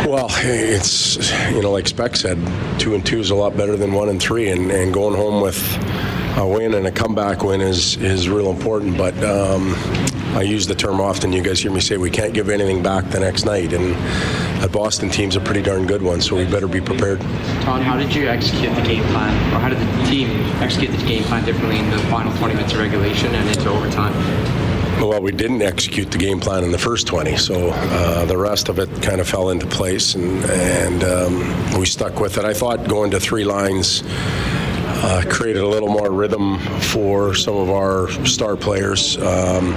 Well, 0.07 0.29
it's 0.31 1.31
you 1.51 1.61
know, 1.61 1.69
like 1.69 1.87
Speck 1.87 2.15
said, 2.15 2.39
two 2.79 2.95
and 2.95 3.05
two 3.05 3.19
is 3.19 3.29
a 3.29 3.35
lot 3.35 3.55
better 3.55 3.75
than 3.75 3.93
one 3.93 4.09
and 4.09 4.19
three, 4.19 4.49
and, 4.49 4.71
and 4.71 4.91
going 4.91 5.15
home 5.15 5.43
with 5.43 5.61
a 6.39 6.47
win 6.47 6.73
and 6.73 6.87
a 6.87 6.91
comeback 6.91 7.43
win 7.43 7.61
is 7.61 7.97
is 7.97 8.29
real 8.29 8.49
important. 8.49 8.97
But 8.97 9.13
um, 9.23 9.75
I 10.37 10.43
use 10.43 10.67
the 10.67 10.75
term 10.75 11.01
often. 11.01 11.33
You 11.33 11.41
guys 11.41 11.59
hear 11.59 11.71
me 11.71 11.79
say 11.79 11.97
we 11.97 12.11
can't 12.11 12.31
give 12.31 12.49
anything 12.49 12.83
back 12.83 13.09
the 13.09 13.19
next 13.19 13.43
night, 13.43 13.73
and 13.73 13.95
a 14.63 14.69
Boston 14.69 15.09
team's 15.09 15.35
a 15.35 15.39
pretty 15.39 15.63
darn 15.63 15.87
good 15.87 16.03
one, 16.03 16.21
so 16.21 16.35
we 16.35 16.45
better 16.45 16.67
be 16.67 16.79
prepared. 16.79 17.19
Tom, 17.61 17.81
how 17.81 17.97
did 17.97 18.13
you 18.13 18.27
execute 18.27 18.75
the 18.75 18.83
game 18.83 19.03
plan, 19.05 19.33
or 19.51 19.59
how 19.59 19.67
did 19.67 19.79
the 19.79 20.03
team 20.07 20.29
execute 20.61 20.91
the 20.91 21.05
game 21.07 21.23
plan 21.23 21.43
differently 21.43 21.79
in 21.79 21.89
the 21.89 21.97
final 22.11 22.31
20 22.37 22.53
minutes 22.53 22.71
of 22.73 22.77
regulation 22.77 23.33
and 23.33 23.49
into 23.49 23.67
overtime? 23.67 24.13
Well, 25.01 25.23
we 25.23 25.31
didn't 25.31 25.63
execute 25.63 26.11
the 26.11 26.19
game 26.19 26.39
plan 26.39 26.63
in 26.63 26.71
the 26.71 26.77
first 26.77 27.07
20, 27.07 27.35
so 27.37 27.71
uh, 27.71 28.25
the 28.25 28.37
rest 28.37 28.69
of 28.69 28.77
it 28.77 28.89
kind 29.01 29.19
of 29.19 29.27
fell 29.27 29.49
into 29.49 29.65
place, 29.65 30.13
and, 30.13 30.45
and 30.45 31.03
um, 31.03 31.79
we 31.79 31.87
stuck 31.87 32.19
with 32.19 32.37
it. 32.37 32.45
I 32.45 32.53
thought 32.53 32.87
going 32.87 33.09
to 33.09 33.19
three 33.19 33.43
lines 33.43 34.03
uh, 34.97 35.23
created 35.29 35.61
a 35.61 35.67
little 35.67 35.89
more 35.89 36.11
rhythm 36.11 36.59
for 36.81 37.35
some 37.35 37.55
of 37.55 37.69
our 37.69 38.09
star 38.25 38.55
players. 38.55 39.17
Um, 39.17 39.73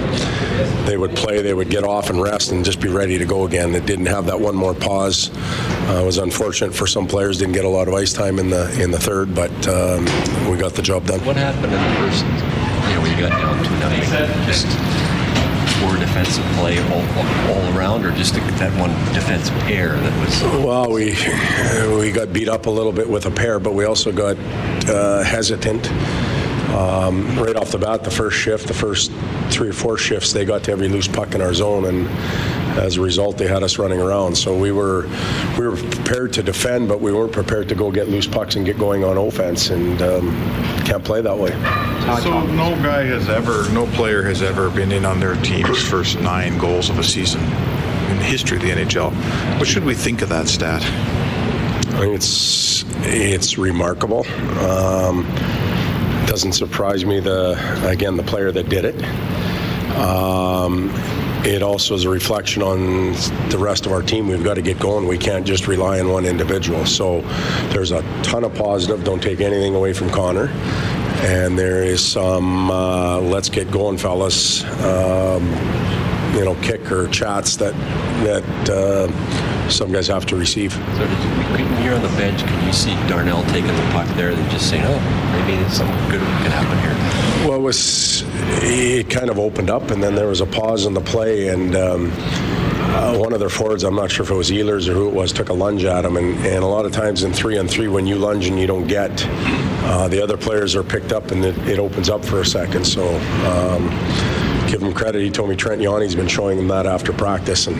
they 0.85 0.97
would 0.97 1.15
play, 1.15 1.41
they 1.41 1.53
would 1.53 1.69
get 1.69 1.83
off 1.83 2.09
and 2.09 2.21
rest, 2.21 2.51
and 2.51 2.65
just 2.65 2.81
be 2.81 2.89
ready 2.89 3.17
to 3.17 3.25
go 3.25 3.45
again. 3.45 3.75
It 3.75 3.85
didn't 3.85 4.07
have 4.07 4.25
that 4.25 4.39
one 4.39 4.55
more 4.55 4.73
pause. 4.73 5.29
Uh, 5.89 5.99
it 6.01 6.05
was 6.05 6.17
unfortunate 6.17 6.73
for 6.73 6.87
some 6.87 7.07
players; 7.07 7.37
didn't 7.37 7.53
get 7.53 7.65
a 7.65 7.69
lot 7.69 7.87
of 7.87 7.93
ice 7.93 8.13
time 8.13 8.39
in 8.39 8.49
the 8.49 8.81
in 8.81 8.91
the 8.91 8.99
third, 8.99 9.35
but 9.35 9.51
um, 9.67 10.05
we 10.49 10.57
got 10.57 10.73
the 10.73 10.81
job 10.81 11.05
done. 11.05 11.19
What 11.25 11.35
happened 11.35 11.65
in 11.65 11.71
the 11.71 11.99
first? 11.99 12.25
You 12.25 12.95
know, 12.95 13.01
when 13.01 13.11
you 13.11 13.19
got 13.19 13.29
down 13.29 13.63
to 13.63 13.71
nothing, 13.79 14.45
just 14.45 14.65
poor 15.81 15.97
defensive 15.97 16.45
play 16.57 16.77
all, 16.79 17.01
all 17.53 17.77
around, 17.77 18.05
or 18.05 18.11
just 18.11 18.35
that 18.35 18.79
one 18.79 18.91
defensive 19.13 19.55
pair 19.61 19.89
that 19.89 20.25
was. 20.25 20.41
Well, 20.65 20.91
we 20.91 21.15
we 21.97 22.11
got 22.11 22.33
beat 22.33 22.49
up 22.49 22.65
a 22.65 22.69
little 22.69 22.91
bit 22.91 23.09
with 23.09 23.25
a 23.25 23.31
pair, 23.31 23.59
but 23.59 23.73
we 23.73 23.85
also 23.85 24.11
got 24.11 24.37
uh, 24.89 25.23
hesitant. 25.23 25.89
Um, 26.71 27.37
right 27.37 27.57
off 27.57 27.71
the 27.71 27.77
bat, 27.77 28.05
the 28.05 28.11
first 28.11 28.37
shift, 28.37 28.67
the 28.67 28.73
first 28.73 29.11
three 29.49 29.69
or 29.69 29.73
four 29.73 29.97
shifts, 29.97 30.31
they 30.31 30.45
got 30.45 30.63
to 30.63 30.71
every 30.71 30.87
loose 30.87 31.07
puck 31.07 31.35
in 31.35 31.41
our 31.41 31.53
zone, 31.53 31.85
and 31.85 32.07
as 32.79 32.95
a 32.95 33.01
result, 33.01 33.37
they 33.37 33.47
had 33.47 33.61
us 33.61 33.77
running 33.77 33.99
around. 33.99 34.35
So 34.35 34.57
we 34.57 34.71
were 34.71 35.05
we 35.59 35.67
were 35.67 35.75
prepared 35.75 36.31
to 36.33 36.43
defend, 36.43 36.87
but 36.87 37.01
we 37.01 37.11
weren't 37.11 37.33
prepared 37.33 37.67
to 37.69 37.75
go 37.75 37.91
get 37.91 38.07
loose 38.07 38.25
pucks 38.25 38.55
and 38.55 38.65
get 38.65 38.77
going 38.77 39.03
on 39.03 39.17
offense, 39.17 39.69
and 39.69 40.01
um, 40.01 40.31
can't 40.85 41.03
play 41.03 41.21
that 41.21 41.37
way. 41.37 41.51
So 42.21 42.45
no 42.47 42.71
guy 42.81 43.03
has 43.03 43.27
ever, 43.27 43.69
no 43.73 43.85
player 43.87 44.23
has 44.23 44.41
ever 44.41 44.69
been 44.69 44.91
in 44.93 45.05
on 45.05 45.19
their 45.19 45.35
team's 45.43 45.81
first 45.81 46.19
nine 46.19 46.57
goals 46.57 46.89
of 46.89 46.97
a 46.99 47.03
season 47.03 47.41
in 47.41 48.17
history 48.17 48.57
of 48.57 48.63
the 48.63 48.69
NHL. 48.69 49.11
What 49.59 49.67
should 49.67 49.83
we 49.83 49.93
think 49.93 50.21
of 50.21 50.29
that 50.29 50.47
stat? 50.47 50.81
I 51.93 51.99
think 51.99 52.15
it's 52.15 52.83
it's 53.03 53.57
remarkable. 53.57 54.25
Um, 54.59 55.23
doesn't 56.25 56.53
surprise 56.53 57.05
me 57.05 57.19
the 57.19 57.57
again 57.87 58.15
the 58.15 58.23
player 58.23 58.51
that 58.51 58.69
did 58.69 58.85
it. 58.85 59.03
Um, 59.97 60.89
it 61.43 61.63
also 61.63 61.95
is 61.95 62.05
a 62.05 62.09
reflection 62.09 62.61
on 62.61 63.13
the 63.49 63.57
rest 63.57 63.85
of 63.85 63.91
our 63.91 64.01
team. 64.01 64.27
We've 64.27 64.43
got 64.43 64.53
to 64.53 64.61
get 64.61 64.79
going. 64.79 65.07
We 65.07 65.17
can't 65.17 65.45
just 65.45 65.67
rely 65.67 65.99
on 65.99 66.09
one 66.09 66.25
individual. 66.25 66.85
So 66.85 67.21
there's 67.69 67.91
a 67.91 68.01
ton 68.23 68.43
of 68.43 68.53
positive. 68.55 69.03
Don't 69.03 69.21
take 69.21 69.41
anything 69.41 69.75
away 69.75 69.93
from 69.93 70.09
Connor. 70.11 70.47
And 71.23 71.57
there 71.57 71.83
is 71.83 72.03
some 72.03 72.71
uh, 72.71 73.19
let's 73.19 73.49
get 73.49 73.69
going, 73.69 73.97
fellas. 73.97 74.63
Um, 74.81 75.45
you 76.35 76.45
know, 76.45 76.55
kick 76.61 76.91
or 76.91 77.07
chats 77.09 77.57
that 77.57 77.73
that 78.23 78.69
uh, 78.69 79.07
some 79.71 79.91
guys 79.91 80.07
have 80.07 80.25
to 80.27 80.35
receive. 80.35 80.73
So 80.73 80.79
did 80.79 81.09
you, 81.09 81.29
when 81.53 81.83
you're 81.83 81.95
on 81.95 82.01
the 82.01 82.09
bench, 82.09 82.41
can 82.41 82.67
you 82.67 82.73
see 82.73 82.93
Darnell 83.07 83.43
taking 83.45 83.67
the 83.67 83.89
puck 83.91 84.07
there 84.15 84.31
and 84.31 84.51
just 84.51 84.69
saying, 84.69 84.83
"Oh, 84.85 84.99
maybe 85.47 85.69
something 85.69 86.09
good 86.09 86.21
can 86.21 86.51
happen 86.51 86.77
here"? 86.79 87.47
Well, 87.47 87.59
it 87.59 87.61
was 87.61 88.23
it 88.63 89.09
kind 89.09 89.29
of 89.29 89.39
opened 89.39 89.69
up, 89.69 89.91
and 89.91 90.01
then 90.01 90.15
there 90.15 90.27
was 90.27 90.41
a 90.41 90.45
pause 90.45 90.85
in 90.85 90.93
the 90.93 91.01
play, 91.01 91.47
and 91.47 91.75
um, 91.75 92.11
uh, 92.93 93.17
one 93.17 93.33
of 93.33 93.39
their 93.39 93.49
forwards, 93.49 93.83
I'm 93.83 93.95
not 93.95 94.11
sure 94.11 94.23
if 94.23 94.31
it 94.31 94.35
was 94.35 94.51
Ehlers 94.51 94.87
or 94.87 94.93
who 94.93 95.07
it 95.07 95.13
was, 95.13 95.31
took 95.31 95.49
a 95.49 95.53
lunge 95.53 95.83
at 95.85 96.05
him, 96.05 96.17
and, 96.17 96.37
and 96.45 96.63
a 96.63 96.67
lot 96.67 96.85
of 96.85 96.91
times 96.91 97.23
in 97.23 97.33
three 97.33 97.57
on 97.57 97.67
three, 97.67 97.87
when 97.87 98.05
you 98.05 98.15
lunge 98.15 98.47
and 98.47 98.59
you 98.59 98.67
don't 98.67 98.87
get, 98.87 99.11
uh, 99.85 100.07
the 100.07 100.21
other 100.21 100.37
players 100.37 100.75
are 100.75 100.83
picked 100.83 101.11
up, 101.11 101.31
and 101.31 101.43
it, 101.43 101.57
it 101.67 101.79
opens 101.79 102.09
up 102.09 102.23
for 102.23 102.41
a 102.41 102.45
second. 102.45 102.85
So. 102.85 103.15
Um, 103.47 103.89
give 104.67 104.81
him 104.81 104.93
credit. 104.93 105.21
He 105.21 105.29
told 105.29 105.49
me 105.49 105.55
Trent 105.57 105.81
Yawney's 105.81 106.15
been 106.15 106.29
showing 106.29 106.57
him 106.57 106.69
that 106.69 106.85
after 106.85 107.11
practice, 107.11 107.67
and 107.67 107.75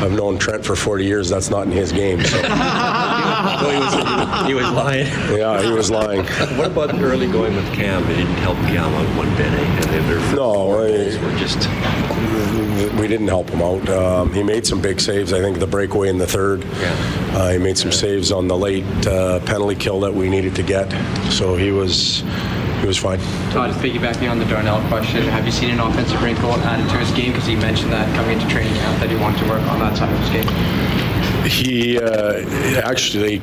I've 0.00 0.12
known 0.12 0.38
Trent 0.38 0.64
for 0.64 0.76
40 0.76 1.04
years. 1.04 1.28
That's 1.28 1.50
not 1.50 1.66
in 1.66 1.72
his 1.72 1.90
game. 1.90 2.22
So. 2.24 2.40
well, 2.42 3.70
he, 3.70 3.78
was, 3.78 4.46
he 4.46 4.54
was 4.54 4.70
lying. 4.70 5.06
Yeah, 5.36 5.60
he 5.60 5.72
was 5.72 5.90
lying. 5.90 6.24
what 6.56 6.68
about 6.68 6.94
early 7.00 7.26
going 7.26 7.56
with 7.56 7.66
Cam? 7.74 8.04
It 8.04 8.16
didn't 8.16 8.34
help 8.36 8.56
Cam 8.58 8.94
out 8.94 9.16
one 9.16 9.28
bit, 9.36 9.52
eh? 9.52 9.64
And 9.64 9.84
their 10.08 10.20
first 10.20 10.36
no, 10.36 10.52
goals 10.52 11.18
were 11.18 11.36
just. 11.38 11.68
We 13.00 13.08
didn't 13.08 13.26
help 13.26 13.50
him 13.50 13.60
out. 13.60 13.88
Um, 13.88 14.32
he 14.32 14.44
made 14.44 14.64
some 14.64 14.80
big 14.80 15.00
saves. 15.00 15.32
I 15.32 15.40
think 15.40 15.58
the 15.58 15.66
breakaway 15.66 16.08
in 16.08 16.18
the 16.18 16.26
third. 16.26 16.62
Yeah. 16.64 17.32
Uh, 17.32 17.50
he 17.50 17.58
made 17.58 17.76
some 17.76 17.90
saves 17.90 18.30
on 18.30 18.46
the 18.46 18.56
late 18.56 18.84
uh, 19.06 19.40
penalty 19.40 19.74
kill 19.74 19.98
that 20.00 20.14
we 20.14 20.28
needed 20.28 20.54
to 20.56 20.62
get. 20.62 20.90
So 21.32 21.56
he 21.56 21.72
was 21.72 22.22
he 22.80 22.86
was 22.86 22.96
fine. 22.96 23.18
Todd, 23.50 23.70
piggybacking 23.82 24.30
on 24.30 24.38
the 24.38 24.44
Darnell 24.46 24.80
question, 24.88 25.22
have 25.24 25.44
you 25.44 25.52
seen 25.52 25.70
an 25.70 25.80
offensive 25.80 26.22
wrinkle 26.22 26.52
added 26.52 26.88
to 26.90 26.96
his 26.96 27.10
game? 27.12 27.32
Because 27.32 27.46
he 27.46 27.56
mentioned 27.56 27.92
that 27.92 28.14
coming 28.14 28.38
into 28.38 28.48
training 28.48 28.74
camp 28.74 29.00
that 29.00 29.10
he 29.10 29.16
wanted 29.16 29.38
to 29.40 29.48
work 29.48 29.62
on 29.68 29.78
that 29.80 29.96
side 29.96 30.12
of 30.12 30.18
his 30.20 30.30
game. 30.30 30.98
He 31.48 31.98
uh, 31.98 32.44
actually, 32.82 33.40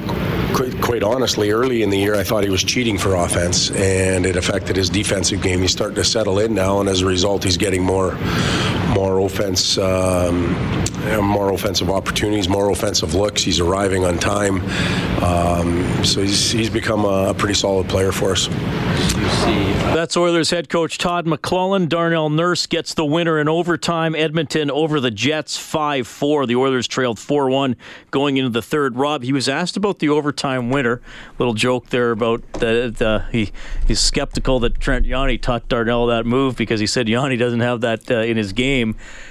quite, 0.81 1.01
honestly, 1.03 1.51
early 1.51 1.81
in 1.81 1.89
the 1.89 1.97
year, 1.97 2.15
I 2.15 2.23
thought 2.23 2.43
he 2.43 2.49
was 2.49 2.63
cheating 2.63 2.97
for 2.97 3.15
offense, 3.15 3.71
and 3.71 4.25
it 4.25 4.35
affected 4.35 4.75
his 4.75 4.89
defensive 4.89 5.41
game. 5.41 5.61
He's 5.61 5.71
starting 5.71 5.95
to 5.95 6.03
settle 6.03 6.39
in 6.39 6.53
now, 6.53 6.79
and 6.79 6.87
as 6.87 7.01
a 7.01 7.05
result, 7.05 7.43
he's 7.43 7.57
getting 7.57 7.83
more, 7.83 8.11
more 8.89 9.19
offense, 9.19 9.77
um, 9.77 10.53
more 11.21 11.51
offensive 11.51 11.89
opportunities, 11.89 12.47
more 12.47 12.71
offensive 12.71 13.15
looks. 13.15 13.41
He's 13.41 13.59
arriving 13.59 14.05
on 14.05 14.17
time, 14.17 14.61
um, 15.23 16.03
so 16.03 16.21
he's 16.21 16.51
he's 16.51 16.69
become 16.69 17.05
a 17.05 17.33
pretty 17.33 17.55
solid 17.55 17.87
player 17.89 18.11
for 18.11 18.31
us. 18.31 18.47
That's 19.95 20.17
Oilers 20.17 20.49
head 20.49 20.69
coach 20.69 20.97
Todd 20.97 21.25
McLellan. 21.25 21.87
Darnell 21.87 22.29
Nurse 22.29 22.65
gets 22.65 22.93
the 22.93 23.05
winner 23.05 23.39
in 23.39 23.47
overtime. 23.47 24.13
Edmonton 24.13 24.69
over 24.69 24.99
the 24.99 25.11
Jets 25.11 25.57
5 25.57 26.05
4. 26.07 26.45
The 26.45 26.55
Oilers 26.55 26.87
trailed 26.87 27.17
4 27.17 27.49
1 27.49 27.75
going 28.11 28.37
into 28.37 28.49
the 28.49 28.61
third. 28.61 28.97
Rob, 28.97 29.23
he 29.23 29.31
was 29.31 29.47
asked 29.47 29.77
about 29.77 29.99
the 29.99 30.09
overtime 30.09 30.69
winner. 30.69 31.01
Little 31.39 31.53
joke 31.53 31.89
there 31.89 32.11
about 32.11 32.41
the, 32.53 32.93
the 32.95 33.25
he 33.31 33.51
he's 33.87 33.99
skeptical 33.99 34.59
that 34.59 34.79
Trent 34.79 35.05
Yawney 35.05 35.41
taught 35.41 35.69
Darnell 35.69 36.07
that 36.07 36.25
move 36.25 36.55
because 36.55 36.79
he 36.79 36.87
said 36.87 37.07
Yawney 37.07 37.37
doesn't 37.37 37.61
have 37.61 37.81
that 37.81 38.11
uh, 38.11 38.15
in 38.15 38.37
his 38.37 38.53
game. 38.53 38.74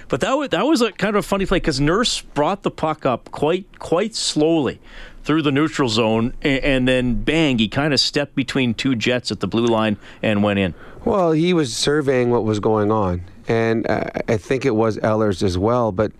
But 0.09 0.20
that 0.20 0.32
was, 0.34 0.49
that 0.51 0.64
was 0.66 0.80
a 0.80 0.92
kind 0.92 1.16
of 1.16 1.24
a 1.24 1.26
funny 1.26 1.47
play 1.47 1.59
because 1.59 1.80
Nurse 1.80 2.20
brought 2.20 2.62
the 2.62 2.70
puck 2.70 3.05
up 3.07 3.30
quite 3.30 3.78
quite 3.78 4.14
slowly 4.14 4.80
through 5.22 5.42
the 5.42 5.53
neutral 5.53 5.88
zone, 5.88 6.34
and 6.42 6.86
then 6.86 7.22
bang, 7.22 7.59
he 7.59 7.66
kind 7.68 7.95
of 7.95 8.01
stepped 8.01 8.34
between 8.34 8.74
two 8.74 8.95
jets 8.95 9.30
at 9.30 9.40
the 9.40 9.47
blue 9.47 9.66
line 9.66 9.97
and 10.22 10.42
went 10.42 10.59
in. 10.59 10.74
Well, 11.05 11.32
he 11.32 11.55
was 11.55 11.74
surveying 11.74 12.30
what 12.30 12.45
was 12.45 12.61
going 12.61 12.92
on, 12.92 13.22
and 13.49 13.88
uh, 13.90 14.05
I 14.28 14.36
think 14.36 14.66
it 14.66 14.74
was 14.74 14.99
Ehlers 14.99 15.42
as 15.42 15.59
well, 15.59 15.92
but. 15.92 16.12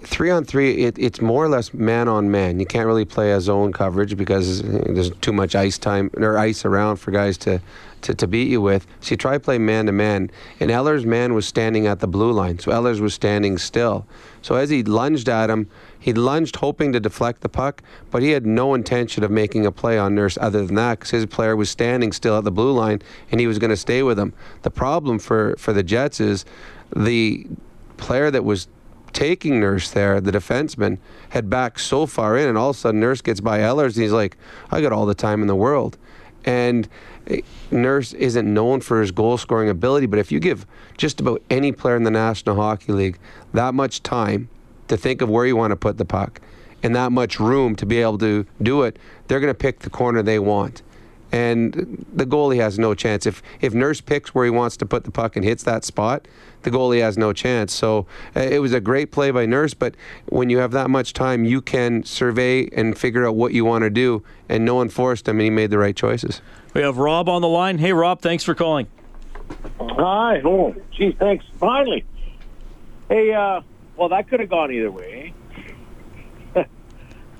Three 0.00 0.30
on 0.30 0.44
three, 0.44 0.84
it, 0.84 0.98
it's 0.98 1.22
more 1.22 1.42
or 1.42 1.48
less 1.48 1.72
man 1.72 2.08
on 2.08 2.30
man. 2.30 2.60
You 2.60 2.66
can't 2.66 2.86
really 2.86 3.06
play 3.06 3.32
a 3.32 3.40
zone 3.40 3.72
coverage 3.72 4.18
because 4.18 4.62
there's 4.62 5.10
too 5.22 5.32
much 5.32 5.54
ice 5.54 5.78
time 5.78 6.10
or 6.18 6.36
ice 6.36 6.66
around 6.66 6.96
for 6.96 7.10
guys 7.10 7.38
to, 7.38 7.62
to, 8.04 8.14
to 8.14 8.26
beat 8.26 8.48
you 8.48 8.60
with. 8.60 8.86
So 9.00 9.10
you 9.10 9.16
try 9.16 9.34
to 9.34 9.40
play 9.40 9.58
man 9.58 9.86
to 9.86 9.92
man, 9.92 10.30
and 10.60 10.70
Ehlers' 10.70 11.04
man 11.04 11.34
was 11.34 11.46
standing 11.46 11.86
at 11.86 12.00
the 12.00 12.06
blue 12.06 12.32
line, 12.32 12.58
so 12.58 12.70
Ehlers 12.70 13.00
was 13.00 13.14
standing 13.14 13.58
still. 13.58 14.06
So 14.42 14.54
as 14.56 14.70
he 14.70 14.82
lunged 14.82 15.28
at 15.28 15.50
him, 15.50 15.68
he 15.98 16.12
lunged 16.12 16.56
hoping 16.56 16.92
to 16.92 17.00
deflect 17.00 17.40
the 17.40 17.48
puck, 17.48 17.82
but 18.10 18.22
he 18.22 18.30
had 18.30 18.44
no 18.44 18.74
intention 18.74 19.24
of 19.24 19.30
making 19.30 19.64
a 19.64 19.72
play 19.72 19.98
on 19.98 20.14
Nurse 20.14 20.36
other 20.38 20.66
than 20.66 20.74
that 20.76 20.98
because 20.98 21.10
his 21.10 21.26
player 21.26 21.56
was 21.56 21.70
standing 21.70 22.12
still 22.12 22.36
at 22.36 22.44
the 22.44 22.52
blue 22.52 22.72
line 22.72 23.00
and 23.30 23.40
he 23.40 23.46
was 23.46 23.58
going 23.58 23.70
to 23.70 23.76
stay 23.76 24.02
with 24.02 24.18
him. 24.18 24.34
The 24.62 24.70
problem 24.70 25.18
for, 25.18 25.56
for 25.56 25.72
the 25.72 25.82
Jets 25.82 26.20
is 26.20 26.44
the 26.94 27.46
player 27.96 28.30
that 28.30 28.44
was 28.44 28.68
taking 29.14 29.60
Nurse 29.60 29.90
there, 29.92 30.20
the 30.20 30.32
defenseman, 30.32 30.98
had 31.30 31.48
backed 31.48 31.80
so 31.80 32.04
far 32.04 32.36
in, 32.36 32.48
and 32.48 32.58
all 32.58 32.70
of 32.70 32.76
a 32.76 32.78
sudden 32.78 33.00
Nurse 33.00 33.22
gets 33.22 33.40
by 33.40 33.60
Ehlers, 33.60 33.94
and 33.94 34.02
he's 34.02 34.12
like, 34.12 34.36
I 34.70 34.82
got 34.82 34.92
all 34.92 35.06
the 35.06 35.14
time 35.14 35.40
in 35.40 35.46
the 35.46 35.56
world. 35.56 35.96
And 36.44 36.88
Nurse 37.70 38.12
isn't 38.12 38.52
known 38.52 38.80
for 38.80 39.00
his 39.00 39.10
goal 39.10 39.38
scoring 39.38 39.68
ability, 39.68 40.06
but 40.06 40.18
if 40.18 40.30
you 40.30 40.40
give 40.40 40.66
just 40.96 41.20
about 41.20 41.42
any 41.50 41.72
player 41.72 41.96
in 41.96 42.02
the 42.04 42.10
National 42.10 42.56
Hockey 42.56 42.92
League 42.92 43.18
that 43.52 43.74
much 43.74 44.02
time 44.02 44.48
to 44.88 44.96
think 44.96 45.22
of 45.22 45.30
where 45.30 45.46
you 45.46 45.56
want 45.56 45.70
to 45.70 45.76
put 45.76 45.96
the 45.96 46.04
puck 46.04 46.40
and 46.82 46.94
that 46.94 47.12
much 47.12 47.40
room 47.40 47.74
to 47.76 47.86
be 47.86 48.00
able 48.02 48.18
to 48.18 48.46
do 48.60 48.82
it, 48.82 48.98
they're 49.26 49.40
going 49.40 49.50
to 49.50 49.58
pick 49.58 49.80
the 49.80 49.90
corner 49.90 50.22
they 50.22 50.38
want. 50.38 50.82
And 51.32 52.06
the 52.12 52.26
goalie 52.26 52.60
has 52.60 52.78
no 52.78 52.94
chance. 52.94 53.26
If 53.26 53.42
if 53.60 53.74
Nurse 53.74 54.00
picks 54.00 54.34
where 54.34 54.44
he 54.44 54.50
wants 54.50 54.76
to 54.76 54.86
put 54.86 55.02
the 55.02 55.10
puck 55.10 55.34
and 55.34 55.44
hits 55.44 55.64
that 55.64 55.84
spot, 55.84 56.28
the 56.64 56.70
goalie 56.70 57.00
has 57.00 57.16
no 57.16 57.32
chance. 57.32 57.72
So 57.72 58.06
uh, 58.34 58.40
it 58.40 58.58
was 58.58 58.72
a 58.72 58.80
great 58.80 59.12
play 59.12 59.30
by 59.30 59.46
Nurse, 59.46 59.74
but 59.74 59.94
when 60.26 60.50
you 60.50 60.58
have 60.58 60.72
that 60.72 60.90
much 60.90 61.12
time, 61.12 61.44
you 61.44 61.62
can 61.62 62.04
survey 62.04 62.68
and 62.70 62.98
figure 62.98 63.26
out 63.26 63.36
what 63.36 63.52
you 63.52 63.64
want 63.64 63.82
to 63.82 63.90
do. 63.90 64.22
And 64.48 64.64
no 64.64 64.74
one 64.74 64.88
forced 64.88 65.28
him, 65.28 65.36
and 65.36 65.44
he 65.44 65.50
made 65.50 65.70
the 65.70 65.78
right 65.78 65.96
choices. 65.96 66.40
We 66.74 66.82
have 66.82 66.98
Rob 66.98 67.28
on 67.28 67.40
the 67.40 67.48
line. 67.48 67.78
Hey, 67.78 67.92
Rob, 67.92 68.20
thanks 68.20 68.44
for 68.44 68.54
calling. 68.54 68.88
Hi. 69.78 70.42
Oh, 70.44 70.74
geez, 70.92 71.14
thanks. 71.18 71.44
Finally. 71.58 72.04
Hey, 73.08 73.32
uh, 73.32 73.60
well, 73.96 74.08
that 74.08 74.28
could 74.28 74.40
have 74.40 74.48
gone 74.48 74.72
either 74.72 74.90
way. 74.90 75.32
that 76.54 76.66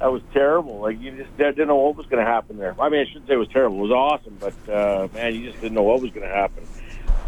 was 0.01 0.23
terrible. 0.33 0.81
Like 0.81 1.01
you 1.01 1.11
just 1.13 1.37
didn't 1.37 1.69
know 1.69 1.77
what 1.77 1.97
was 1.97 2.07
going 2.07 2.25
to 2.25 2.31
happen 2.31 2.59
there. 2.59 2.75
I 2.81 2.89
mean, 2.89 3.01
I 3.01 3.07
shouldn't 3.07 3.27
say 3.27 3.35
it 3.35 3.39
was 3.39 3.49
terrible. 3.49 3.79
It 3.79 3.89
was 3.89 3.91
awesome, 3.91 4.37
but 4.39 4.73
uh, 4.73 5.09
man, 5.15 5.35
you 5.35 5.51
just 5.51 5.61
didn't 5.61 5.75
know 5.75 5.83
what 5.83 6.01
was 6.01 6.11
going 6.11 6.29
to 6.29 6.35
happen. 6.35 6.67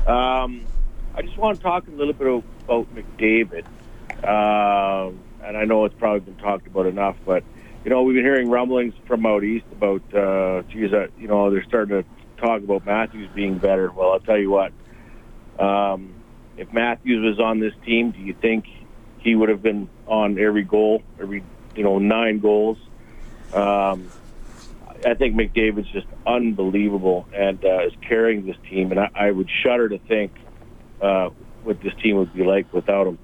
Um, 0.06 0.66
I 1.16 1.22
just 1.22 1.38
want 1.38 1.56
to 1.56 1.62
talk 1.62 1.88
a 1.88 1.90
little 1.92 2.12
bit 2.12 2.44
about 2.64 2.94
McDavid, 2.94 3.64
um, 4.22 5.18
and 5.42 5.56
I 5.56 5.64
know 5.64 5.86
it's 5.86 5.94
probably 5.94 6.20
been 6.20 6.36
talked 6.36 6.66
about 6.66 6.84
enough, 6.84 7.16
but 7.24 7.42
you 7.84 7.90
know 7.90 8.02
we've 8.02 8.16
been 8.16 8.24
hearing 8.24 8.50
rumblings 8.50 8.92
from 9.06 9.24
out 9.24 9.42
east 9.42 9.64
about, 9.72 10.02
uh, 10.14 10.62
geez, 10.70 10.92
uh, 10.92 11.06
you 11.18 11.26
know 11.26 11.50
they're 11.50 11.64
starting 11.64 12.02
to 12.02 12.08
talk 12.38 12.62
about 12.62 12.84
Matthews 12.84 13.30
being 13.34 13.56
better. 13.56 13.90
Well, 13.90 14.12
I'll 14.12 14.20
tell 14.20 14.36
you 14.36 14.50
what. 14.50 14.72
Um, 15.58 16.12
if 16.58 16.70
Matthews 16.74 17.24
was 17.24 17.40
on 17.40 17.60
this 17.60 17.72
team, 17.86 18.10
do 18.10 18.18
you 18.18 18.34
think 18.34 18.66
he 19.20 19.34
would 19.34 19.48
have 19.48 19.62
been 19.62 19.88
on 20.06 20.38
every 20.38 20.64
goal, 20.64 21.02
every 21.18 21.42
you 21.74 21.82
know 21.82 21.98
nine 21.98 22.40
goals? 22.40 22.76
Um, 23.54 24.10
I 25.06 25.14
think 25.14 25.34
McDavid's 25.34 25.88
just 25.92 26.08
unbelievable 26.26 27.26
and 27.32 27.64
uh, 27.64 27.86
is 27.86 27.94
carrying 28.06 28.44
this 28.44 28.56
team, 28.68 28.90
and 28.90 29.00
I, 29.00 29.10
I 29.14 29.30
would 29.30 29.48
shudder 29.62 29.88
to 29.88 29.98
think 29.98 30.32
uh, 31.00 31.28
what 31.62 31.80
this 31.82 31.92
team 32.02 32.16
would 32.16 32.32
be 32.32 32.44
like 32.44 32.72
without 32.72 33.06
him. 33.06 33.18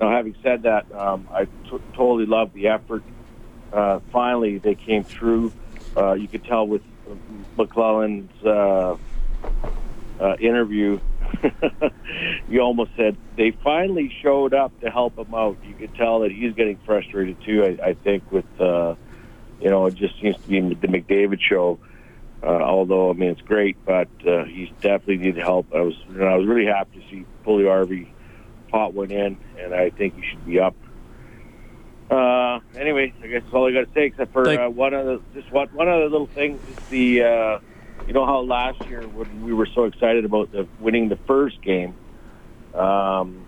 Now, 0.00 0.10
having 0.10 0.34
said 0.42 0.62
that, 0.62 0.90
um, 0.92 1.28
I 1.32 1.44
t- 1.44 1.78
totally 1.96 2.26
love 2.26 2.52
the 2.54 2.68
effort. 2.68 3.02
Uh, 3.72 4.00
finally, 4.12 4.58
they 4.58 4.74
came 4.74 5.06
through. 5.18 5.52
Uh, 5.96 6.14
you 6.14 6.28
could 6.28 6.44
tell 6.44 6.66
with 6.66 6.82
McLellan's 7.56 8.30
uh, 8.44 8.96
uh, 10.20 10.36
interview, 10.40 10.98
you 12.48 12.60
almost 12.60 12.90
said 12.96 13.16
they 13.36 13.56
finally 13.62 14.12
showed 14.22 14.54
up 14.54 14.78
to 14.80 14.90
help 14.90 15.16
him 15.16 15.34
out. 15.34 15.56
You 15.66 15.74
could 15.74 15.94
tell 15.94 16.20
that 16.20 16.30
he's 16.30 16.54
getting 16.54 16.78
frustrated 16.84 17.36
too. 17.44 17.76
I, 17.80 17.90
I 17.90 17.94
think 17.94 18.30
with 18.30 18.44
uh, 18.60 18.94
you 19.60 19.70
know 19.70 19.86
it 19.86 19.94
just 19.94 20.14
seems 20.20 20.36
to 20.36 20.48
be 20.48 20.60
the 20.60 20.88
McDavid 20.88 21.40
show. 21.40 21.78
Although 22.42 23.10
I 23.10 23.12
mean 23.12 23.30
it's 23.30 23.40
great, 23.42 23.76
but 23.84 24.08
uh, 24.26 24.44
he's 24.44 24.70
definitely 24.80 25.18
needed 25.18 25.42
help. 25.42 25.72
I 25.74 25.80
was 25.80 25.94
and 26.08 26.24
I 26.24 26.36
was 26.36 26.46
really 26.46 26.66
happy 26.66 27.00
to 27.00 27.08
see 27.08 27.26
Puljujärvi 27.46 28.08
pot 28.68 28.94
one 28.94 29.10
in, 29.10 29.38
and 29.58 29.74
I 29.74 29.90
think 29.90 30.16
he 30.16 30.22
should 30.28 30.44
be 30.44 30.58
up. 30.58 30.74
Uh, 32.10 32.60
anyway, 32.76 33.12
I 33.22 33.26
guess 33.26 33.42
that's 33.42 33.54
all 33.54 33.66
I 33.66 33.72
got 33.72 33.86
to 33.86 33.94
say, 33.94 34.06
except 34.06 34.32
for 34.32 34.46
uh, 34.46 34.68
one 34.68 34.92
other 34.92 35.18
just 35.34 35.50
one 35.52 35.68
one 35.68 35.88
other 35.88 36.08
little 36.08 36.26
thing. 36.26 36.58
Is 36.70 36.88
the 36.88 37.22
uh, 37.22 37.58
you 38.06 38.12
know 38.12 38.26
how 38.26 38.40
last 38.40 38.84
year 38.86 39.02
when 39.02 39.44
we 39.44 39.52
were 39.52 39.66
so 39.66 39.84
excited 39.84 40.24
about 40.24 40.52
the 40.52 40.66
winning 40.80 41.08
the 41.08 41.16
first 41.16 41.62
game, 41.62 41.94
um, 42.74 43.46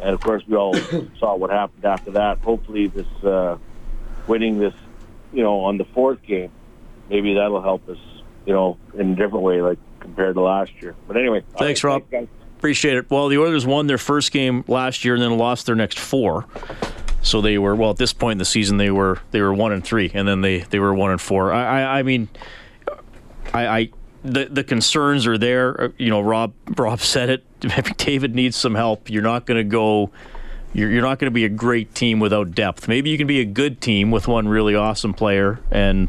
and 0.00 0.10
of 0.10 0.20
course 0.20 0.42
we 0.46 0.56
all 0.56 0.74
saw 1.18 1.34
what 1.34 1.50
happened 1.50 1.84
after 1.84 2.12
that. 2.12 2.38
Hopefully, 2.38 2.86
this 2.86 3.24
uh, 3.24 3.56
winning 4.26 4.58
this, 4.58 4.74
you 5.32 5.42
know, 5.42 5.60
on 5.60 5.78
the 5.78 5.84
fourth 5.86 6.22
game, 6.22 6.52
maybe 7.08 7.34
that'll 7.34 7.62
help 7.62 7.88
us, 7.88 7.98
you 8.46 8.52
know, 8.52 8.78
in 8.94 9.12
a 9.12 9.16
different 9.16 9.42
way, 9.44 9.60
like 9.60 9.78
compared 10.00 10.34
to 10.36 10.40
last 10.40 10.72
year. 10.80 10.94
But 11.06 11.16
anyway, 11.16 11.42
Thanks, 11.58 11.82
Rob. 11.84 12.08
guys. 12.10 12.28
Appreciate 12.58 12.96
it. 12.96 13.10
Well, 13.10 13.28
the 13.28 13.38
Oilers 13.38 13.66
won 13.66 13.86
their 13.86 13.98
first 13.98 14.32
game 14.32 14.64
last 14.66 15.04
year 15.04 15.14
and 15.14 15.22
then 15.22 15.36
lost 15.36 15.66
their 15.66 15.74
next 15.74 15.98
four. 15.98 16.46
So 17.20 17.40
they 17.40 17.58
were 17.58 17.74
well 17.74 17.90
at 17.90 17.96
this 17.96 18.12
point 18.12 18.32
in 18.32 18.38
the 18.38 18.44
season 18.44 18.76
they 18.76 18.90
were 18.90 19.18
they 19.32 19.40
were 19.40 19.52
one 19.52 19.72
and 19.72 19.84
three 19.84 20.10
and 20.14 20.26
then 20.28 20.40
they, 20.42 20.60
they 20.60 20.78
were 20.78 20.94
one 20.94 21.10
and 21.10 21.20
four. 21.20 21.52
I 21.52 21.80
I, 21.82 21.98
I 21.98 22.02
mean, 22.02 22.28
I, 23.52 23.66
I 23.66 23.90
the 24.24 24.46
the 24.46 24.64
concerns 24.64 25.26
are 25.26 25.36
there. 25.36 25.80
Uh, 25.80 25.88
You 25.98 26.10
know, 26.10 26.20
Rob 26.20 26.54
Rob 26.76 27.00
said 27.00 27.28
it. 27.30 27.96
David 27.98 28.34
needs 28.34 28.56
some 28.56 28.74
help. 28.74 29.10
You're 29.10 29.22
not 29.22 29.44
going 29.44 29.58
to 29.58 29.64
go. 29.64 30.10
You're, 30.72 30.90
you're 30.90 31.02
not 31.02 31.18
going 31.18 31.30
to 31.30 31.34
be 31.34 31.44
a 31.44 31.48
great 31.48 31.94
team 31.94 32.20
without 32.20 32.52
depth. 32.54 32.86
Maybe 32.86 33.10
you 33.10 33.18
can 33.18 33.26
be 33.26 33.40
a 33.40 33.44
good 33.44 33.80
team 33.80 34.10
with 34.10 34.28
one 34.28 34.46
really 34.46 34.74
awesome 34.74 35.14
player 35.14 35.58
and 35.70 36.08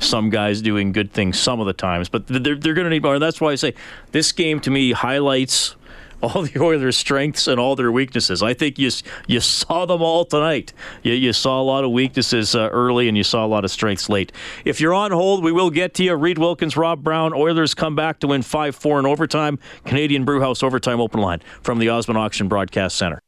some 0.00 0.30
guys 0.30 0.60
doing 0.62 0.92
good 0.92 1.12
things 1.12 1.38
some 1.38 1.60
of 1.60 1.66
the 1.66 1.72
times, 1.72 2.08
but 2.08 2.26
they're, 2.26 2.56
they're 2.56 2.74
going 2.74 2.84
to 2.84 2.90
need 2.90 3.02
more. 3.02 3.18
That's 3.18 3.40
why 3.40 3.52
I 3.52 3.54
say 3.54 3.74
this 4.12 4.32
game 4.32 4.60
to 4.60 4.70
me 4.70 4.92
highlights 4.92 5.76
all 6.22 6.42
the 6.46 6.60
Oilers' 6.60 6.96
strengths 6.96 7.46
and 7.46 7.58
all 7.58 7.76
their 7.76 7.92
weaknesses. 7.92 8.42
I 8.42 8.54
think 8.54 8.78
you 8.78 8.90
you 9.26 9.40
saw 9.40 9.86
them 9.86 10.02
all 10.02 10.24
tonight. 10.24 10.72
You, 11.02 11.12
you 11.12 11.32
saw 11.32 11.60
a 11.60 11.64
lot 11.64 11.84
of 11.84 11.90
weaknesses 11.90 12.54
uh, 12.54 12.68
early, 12.72 13.08
and 13.08 13.16
you 13.16 13.24
saw 13.24 13.44
a 13.44 13.48
lot 13.48 13.64
of 13.64 13.70
strengths 13.70 14.08
late. 14.08 14.32
If 14.64 14.80
you're 14.80 14.94
on 14.94 15.12
hold, 15.12 15.44
we 15.44 15.52
will 15.52 15.70
get 15.70 15.94
to 15.94 16.04
you. 16.04 16.14
Reid 16.14 16.38
Wilkins, 16.38 16.76
Rob 16.76 17.02
Brown, 17.02 17.32
Oilers 17.32 17.74
come 17.74 17.96
back 17.96 18.20
to 18.20 18.26
win 18.28 18.42
five 18.42 18.76
four 18.76 18.98
in 18.98 19.06
overtime. 19.06 19.58
Canadian 19.84 20.24
Brewhouse 20.24 20.62
overtime 20.62 21.00
open 21.00 21.20
line 21.20 21.40
from 21.62 21.78
the 21.78 21.88
Osmond 21.88 22.18
Auction 22.18 22.48
Broadcast 22.48 22.96
Center. 22.96 23.20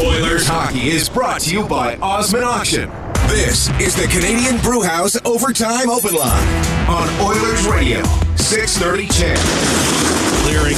Oilers 0.00 0.46
hockey 0.46 0.88
is 0.88 1.08
brought 1.08 1.42
to 1.42 1.54
you 1.54 1.64
by 1.66 1.96
Osmond 1.96 2.44
Auction. 2.44 2.90
This 3.28 3.70
is 3.80 3.94
the 3.94 4.08
Canadian 4.08 4.60
Brewhouse 4.60 5.16
Overtime 5.24 5.88
Open 5.88 6.14
Line 6.14 6.48
on 6.88 7.08
Oilers 7.22 7.64
Radio, 7.68 8.02
630 8.34 9.06
CHED. 9.06 9.38
Clearing, 10.42 10.76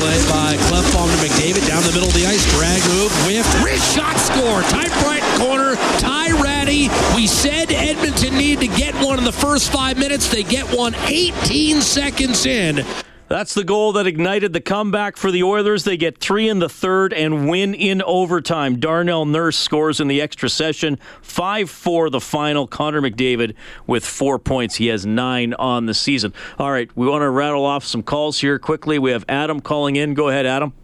played 0.00 0.24
by 0.32 0.56
Klefbom 0.72 1.06
to 1.12 1.18
McDavid 1.20 1.68
down 1.68 1.82
the 1.82 1.92
middle 1.92 2.08
of 2.08 2.14
the 2.14 2.26
ice. 2.26 2.42
Drag 2.56 2.80
move, 2.88 3.12
whiffed, 3.28 3.52
wrist 3.62 3.94
shot, 3.94 4.16
score. 4.16 4.62
Type 4.72 4.90
right 5.04 5.22
corner, 5.38 5.76
Ty 5.98 6.32
Rattie. 6.42 6.88
We 7.14 7.26
said 7.26 7.70
Edmonton 7.70 8.36
needed 8.36 8.70
to 8.70 8.76
get 8.78 8.94
one 9.04 9.18
in 9.18 9.24
the 9.24 9.32
first 9.32 9.70
five 9.70 9.98
minutes. 9.98 10.30
They 10.30 10.42
get 10.42 10.66
one 10.74 10.94
18 10.94 11.82
seconds 11.82 12.46
in. 12.46 12.84
That's 13.26 13.54
the 13.54 13.64
goal 13.64 13.92
that 13.92 14.06
ignited 14.06 14.52
the 14.52 14.60
comeback 14.60 15.16
for 15.16 15.30
the 15.30 15.42
Oilers. 15.42 15.84
They 15.84 15.96
get 15.96 16.18
three 16.18 16.46
in 16.46 16.58
the 16.58 16.68
third 16.68 17.14
and 17.14 17.48
win 17.48 17.72
in 17.72 18.02
overtime. 18.02 18.78
Darnell 18.78 19.24
Nurse 19.24 19.56
scores 19.56 19.98
in 19.98 20.08
the 20.08 20.20
extra 20.20 20.50
session. 20.50 20.98
5 21.22 21.70
4 21.70 22.10
the 22.10 22.20
final. 22.20 22.66
Connor 22.66 23.00
McDavid 23.00 23.54
with 23.86 24.04
four 24.04 24.38
points. 24.38 24.74
He 24.74 24.88
has 24.88 25.06
nine 25.06 25.54
on 25.54 25.86
the 25.86 25.94
season. 25.94 26.34
All 26.58 26.70
right, 26.70 26.90
we 26.94 27.06
want 27.06 27.22
to 27.22 27.30
rattle 27.30 27.64
off 27.64 27.84
some 27.84 28.02
calls 28.02 28.40
here 28.40 28.58
quickly. 28.58 28.98
We 28.98 29.12
have 29.12 29.24
Adam 29.26 29.60
calling 29.60 29.96
in. 29.96 30.12
Go 30.12 30.28
ahead, 30.28 30.44
Adam. 30.44 30.74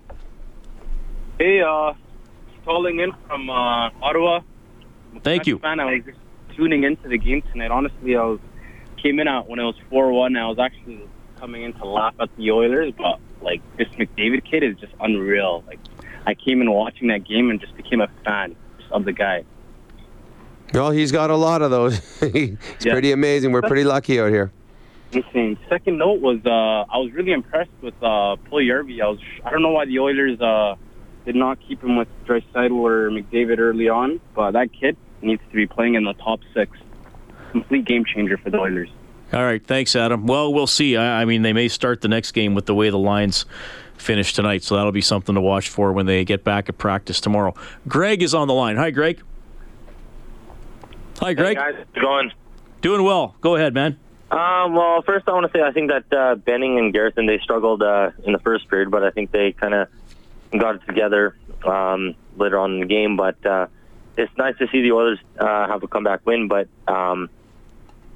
Hey, 1.39 1.61
uh, 1.61 1.93
calling 2.65 3.01
in 3.01 3.13
from 3.27 3.51
uh, 3.51 3.91
Ottawa. 4.01 4.41
Thank 5.23 5.47
you. 5.47 5.59
Fan, 5.59 5.79
I 5.79 5.85
was 5.85 6.05
just 6.07 6.19
tuning 6.57 6.85
into 6.85 7.07
the 7.07 7.19
game 7.19 7.43
tonight. 7.53 7.71
Honestly, 7.71 8.17
I 8.17 8.25
was 8.25 8.41
came 9.03 9.19
in 9.21 9.29
at 9.29 9.47
when 9.47 9.59
it 9.59 9.65
was 9.65 9.77
four 9.91 10.11
one. 10.13 10.37
I 10.37 10.47
was 10.47 10.59
actually 10.59 11.01
coming 11.41 11.63
in 11.63 11.73
to 11.75 11.87
laugh 11.87 12.15
at 12.21 12.29
the 12.37 12.51
Oilers, 12.53 12.93
but 12.97 13.19
like 13.41 13.63
this 13.79 13.89
McDavid 13.89 14.45
kid 14.45 14.63
is 14.63 14.77
just 14.79 14.93
unreal. 15.01 15.65
Like 15.67 15.79
I 16.27 16.35
came 16.35 16.61
in 16.61 16.71
watching 16.71 17.09
that 17.09 17.25
game 17.27 17.51
and 17.51 17.59
just 17.61 17.75
became 17.77 18.01
a 18.01 18.09
fan 18.25 18.55
of 18.93 19.05
the 19.05 19.13
guy. 19.13 19.45
Well, 20.75 20.91
he's 20.93 21.11
got 21.11 21.31
a 21.31 21.37
lot 21.37 21.63
of 21.63 21.71
those. 21.71 21.99
it's 22.23 22.85
Yeah. 22.85 22.93
pretty 22.93 23.11
amazing. 23.13 23.51
We're 23.53 23.63
pretty 23.63 23.85
lucky 23.85 24.21
out 24.21 24.31
here. 24.31 24.53
Insane. 25.13 25.59
Second 25.69 25.99
note 25.99 26.21
was 26.21 26.39
uh, 26.47 26.51
I 26.51 26.99
was 26.99 27.11
really 27.13 27.33
impressed 27.33 27.71
with 27.81 27.95
uh, 28.03 28.37
Puljujärvi. 28.51 29.01
I 29.03 29.09
was 29.09 29.19
I 29.45 29.51
don't 29.51 29.63
know 29.63 29.71
why 29.73 29.87
the 29.87 29.99
Oilers 29.99 30.41
uh, 30.41 30.77
did 31.25 31.35
not 31.35 31.59
keep 31.67 31.83
him 31.83 31.97
with 31.97 32.09
Draisaitl 32.27 32.71
or 32.71 33.11
McDavid 33.11 33.59
early 33.59 33.89
on, 33.89 34.21
but 34.35 34.53
that 34.53 34.73
kid 34.73 34.97
needs 35.23 35.43
to 35.51 35.55
be 35.57 35.67
playing 35.67 35.95
in 35.97 36.05
the 36.05 36.13
top 36.13 36.41
six. 36.55 36.79
Complete 37.51 37.85
game 37.87 38.05
changer 38.05 38.37
for 38.37 38.51
the 38.51 38.59
Oilers. 38.59 38.91
All 39.33 39.45
right, 39.45 39.65
thanks, 39.65 39.95
Adam. 39.95 40.27
Well, 40.27 40.53
we'll 40.53 40.67
see. 40.67 40.97
I, 40.97 41.23
I 41.23 41.25
mean, 41.25 41.43
they 41.43 41.53
may 41.53 41.69
start 41.69 42.01
the 42.01 42.09
next 42.09 42.33
game 42.33 42.55
with 42.55 42.67
the 42.67 42.75
way 42.75 42.91
the 42.91 42.99
lines 42.99 43.45
finish 43.97 44.33
tonight, 44.33 44.65
so 44.65 44.77
that'll 44.77 44.93
be 44.93 45.01
something 45.01 45.35
to 45.35 45.41
watch 45.41 45.69
for 45.69 45.93
when 45.93 46.07
they 46.07 46.25
get 46.25 46.43
back 46.43 46.69
at 46.69 46.79
practice 46.79 47.21
tomorrow. 47.21 47.55
Greg 47.87 48.23
is 48.23 48.35
on 48.35 48.49
the 48.49 48.55
line. 48.55 48.77
Hi, 48.77 48.91
Greg. 48.91 49.23
Hi, 51.21 51.35
Greg. 51.35 51.57
Hey 51.59 51.63
guys, 51.63 51.75
how's 51.77 51.97
it 51.97 52.01
going? 52.01 52.33
Doing 52.81 53.05
well. 53.05 53.37
Go 53.41 53.55
ahead, 53.55 53.75
man. 53.75 53.99
Um, 54.31 54.75
well, 54.75 55.03
first 55.03 55.29
I 55.29 55.33
want 55.33 55.51
to 55.51 55.59
say 55.59 55.63
I 55.63 55.73
think 55.73 55.91
that 55.91 56.13
uh, 56.13 56.35
Benning 56.37 56.79
and 56.79 56.93
Garrison 56.93 57.27
they 57.27 57.39
struggled 57.39 57.83
uh, 57.83 58.11
in 58.25 58.33
the 58.33 58.39
first 58.39 58.69
period, 58.69 58.91
but 58.91 59.05
I 59.05 59.11
think 59.11 59.31
they 59.33 59.53
kind 59.53 59.75
of 59.75 59.89
got 60.53 60.77
it 60.77 60.87
together 60.87 61.37
um, 61.65 62.15
later 62.37 62.59
on 62.59 62.75
in 62.75 62.81
the 62.81 62.87
game. 62.87 63.17
But 63.17 63.45
uh, 63.45 63.67
it's 64.17 64.35
nice 64.39 64.57
to 64.59 64.69
see 64.69 64.83
the 64.83 64.93
Oilers 64.93 65.19
uh, 65.39 65.67
have 65.67 65.83
a 65.83 65.89
comeback 65.89 66.25
win. 66.25 66.49
But 66.49 66.69
um, 66.89 67.29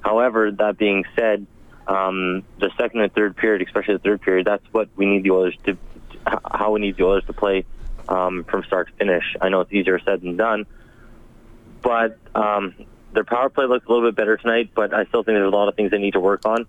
however, 0.05 0.51
that 0.51 0.77
being 0.77 1.03
said, 1.15 1.47
um, 1.87 2.43
the 2.59 2.69
second 2.77 3.01
and 3.01 3.13
third 3.13 3.35
period, 3.35 3.67
especially 3.67 3.95
the 3.95 4.03
third 4.03 4.21
period, 4.21 4.45
that's 4.45 4.65
what 4.71 4.87
we 4.95 5.07
need 5.07 5.23
the 5.23 5.31
Oilers 5.31 5.57
to, 5.65 5.77
how 6.25 6.71
we 6.71 6.79
need 6.79 6.95
the 6.95 7.03
Oilers 7.03 7.25
to 7.25 7.33
play 7.33 7.65
um, 8.07 8.43
from 8.43 8.63
start 8.63 8.87
to 8.87 8.93
finish. 8.93 9.35
I 9.41 9.49
know 9.49 9.61
it's 9.61 9.73
easier 9.73 9.99
said 9.99 10.21
than 10.21 10.37
done, 10.37 10.67
but 11.81 12.19
um, 12.35 12.75
their 13.13 13.23
power 13.23 13.49
play 13.49 13.65
looks 13.65 13.85
a 13.87 13.91
little 13.91 14.07
bit 14.07 14.15
better 14.15 14.37
tonight. 14.37 14.71
But 14.75 14.93
I 14.93 15.05
still 15.05 15.23
think 15.23 15.35
there's 15.35 15.51
a 15.51 15.55
lot 15.55 15.69
of 15.69 15.75
things 15.75 15.89
they 15.89 15.97
need 15.97 16.13
to 16.13 16.19
work 16.19 16.45
on. 16.45 16.67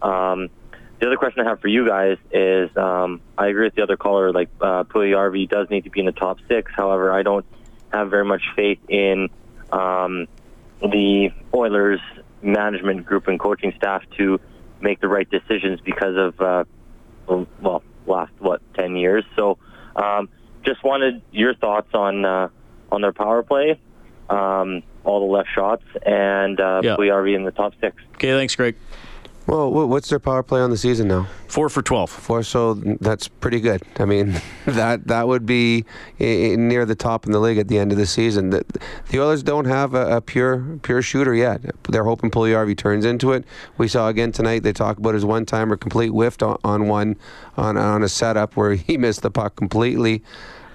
Um, 0.00 0.48
the 0.98 1.06
other 1.06 1.16
question 1.16 1.46
I 1.46 1.48
have 1.48 1.60
for 1.60 1.68
you 1.68 1.86
guys 1.86 2.16
is, 2.30 2.74
um, 2.76 3.20
I 3.36 3.48
agree 3.48 3.64
with 3.64 3.74
the 3.74 3.82
other 3.82 3.96
caller. 3.96 4.32
Like 4.32 4.48
uh, 4.60 4.84
RV 4.84 5.48
does 5.50 5.68
need 5.68 5.84
to 5.84 5.90
be 5.90 6.00
in 6.00 6.06
the 6.06 6.12
top 6.12 6.38
six. 6.48 6.72
However, 6.74 7.12
I 7.12 7.22
don't 7.22 7.44
have 7.92 8.10
very 8.10 8.24
much 8.24 8.42
faith 8.56 8.78
in 8.88 9.28
um, 9.70 10.28
the 10.80 11.30
Oilers 11.54 12.00
management 12.42 13.04
group 13.06 13.28
and 13.28 13.38
coaching 13.38 13.72
staff 13.76 14.02
to 14.18 14.40
make 14.80 15.00
the 15.00 15.08
right 15.08 15.28
decisions 15.30 15.80
because 15.80 16.16
of 16.16 16.40
uh, 16.40 16.64
well, 17.60 17.82
last 18.06 18.32
what 18.38 18.60
ten 18.74 18.96
years. 18.96 19.24
So, 19.36 19.58
um, 19.96 20.28
just 20.64 20.82
wanted 20.84 21.22
your 21.32 21.54
thoughts 21.54 21.88
on 21.94 22.24
uh, 22.24 22.48
on 22.90 23.00
their 23.02 23.12
power 23.12 23.42
play, 23.42 23.78
um, 24.28 24.82
all 25.04 25.26
the 25.26 25.32
left 25.32 25.48
shots, 25.54 25.84
and 26.04 26.60
uh, 26.60 26.80
Yeah. 26.82 26.96
RV 26.96 27.34
in 27.34 27.44
the 27.44 27.52
top 27.52 27.74
six. 27.80 27.96
Okay, 28.14 28.32
thanks, 28.32 28.54
Greg. 28.54 28.76
Well, 29.46 29.70
what's 29.88 30.08
their 30.08 30.20
power 30.20 30.42
play 30.44 30.60
on 30.60 30.70
the 30.70 30.76
season 30.76 31.08
now? 31.08 31.26
Four 31.48 31.68
for 31.70 31.82
twelve. 31.82 32.08
Four, 32.10 32.44
so 32.44 32.74
that's 32.74 33.26
pretty 33.26 33.58
good. 33.60 33.82
I 33.98 34.04
mean, 34.04 34.40
that 34.66 35.08
that 35.08 35.26
would 35.26 35.44
be 35.44 35.84
near 36.18 36.84
the 36.84 36.94
top 36.94 37.26
in 37.26 37.32
the 37.32 37.40
league 37.40 37.58
at 37.58 37.66
the 37.66 37.78
end 37.78 37.90
of 37.90 37.98
the 37.98 38.06
season. 38.06 38.50
The, 38.50 38.64
the 39.08 39.20
Oilers 39.20 39.42
don't 39.42 39.64
have 39.64 39.94
a, 39.94 40.16
a 40.18 40.20
pure 40.20 40.78
pure 40.82 41.02
shooter 41.02 41.34
yet. 41.34 41.62
They're 41.88 42.04
hoping 42.04 42.30
Puljujärvi 42.30 42.76
turns 42.76 43.04
into 43.04 43.32
it. 43.32 43.44
We 43.76 43.88
saw 43.88 44.08
again 44.08 44.30
tonight. 44.30 44.62
They 44.62 44.72
talk 44.72 44.98
about 44.98 45.14
his 45.14 45.24
one 45.24 45.46
timer 45.46 45.76
complete 45.76 46.10
whiffed 46.10 46.42
on, 46.44 46.58
on 46.62 46.86
one 46.86 47.16
on 47.56 47.76
on 47.76 48.02
a 48.04 48.08
setup 48.08 48.56
where 48.56 48.74
he 48.74 48.96
missed 48.96 49.22
the 49.22 49.30
puck 49.32 49.56
completely. 49.56 50.22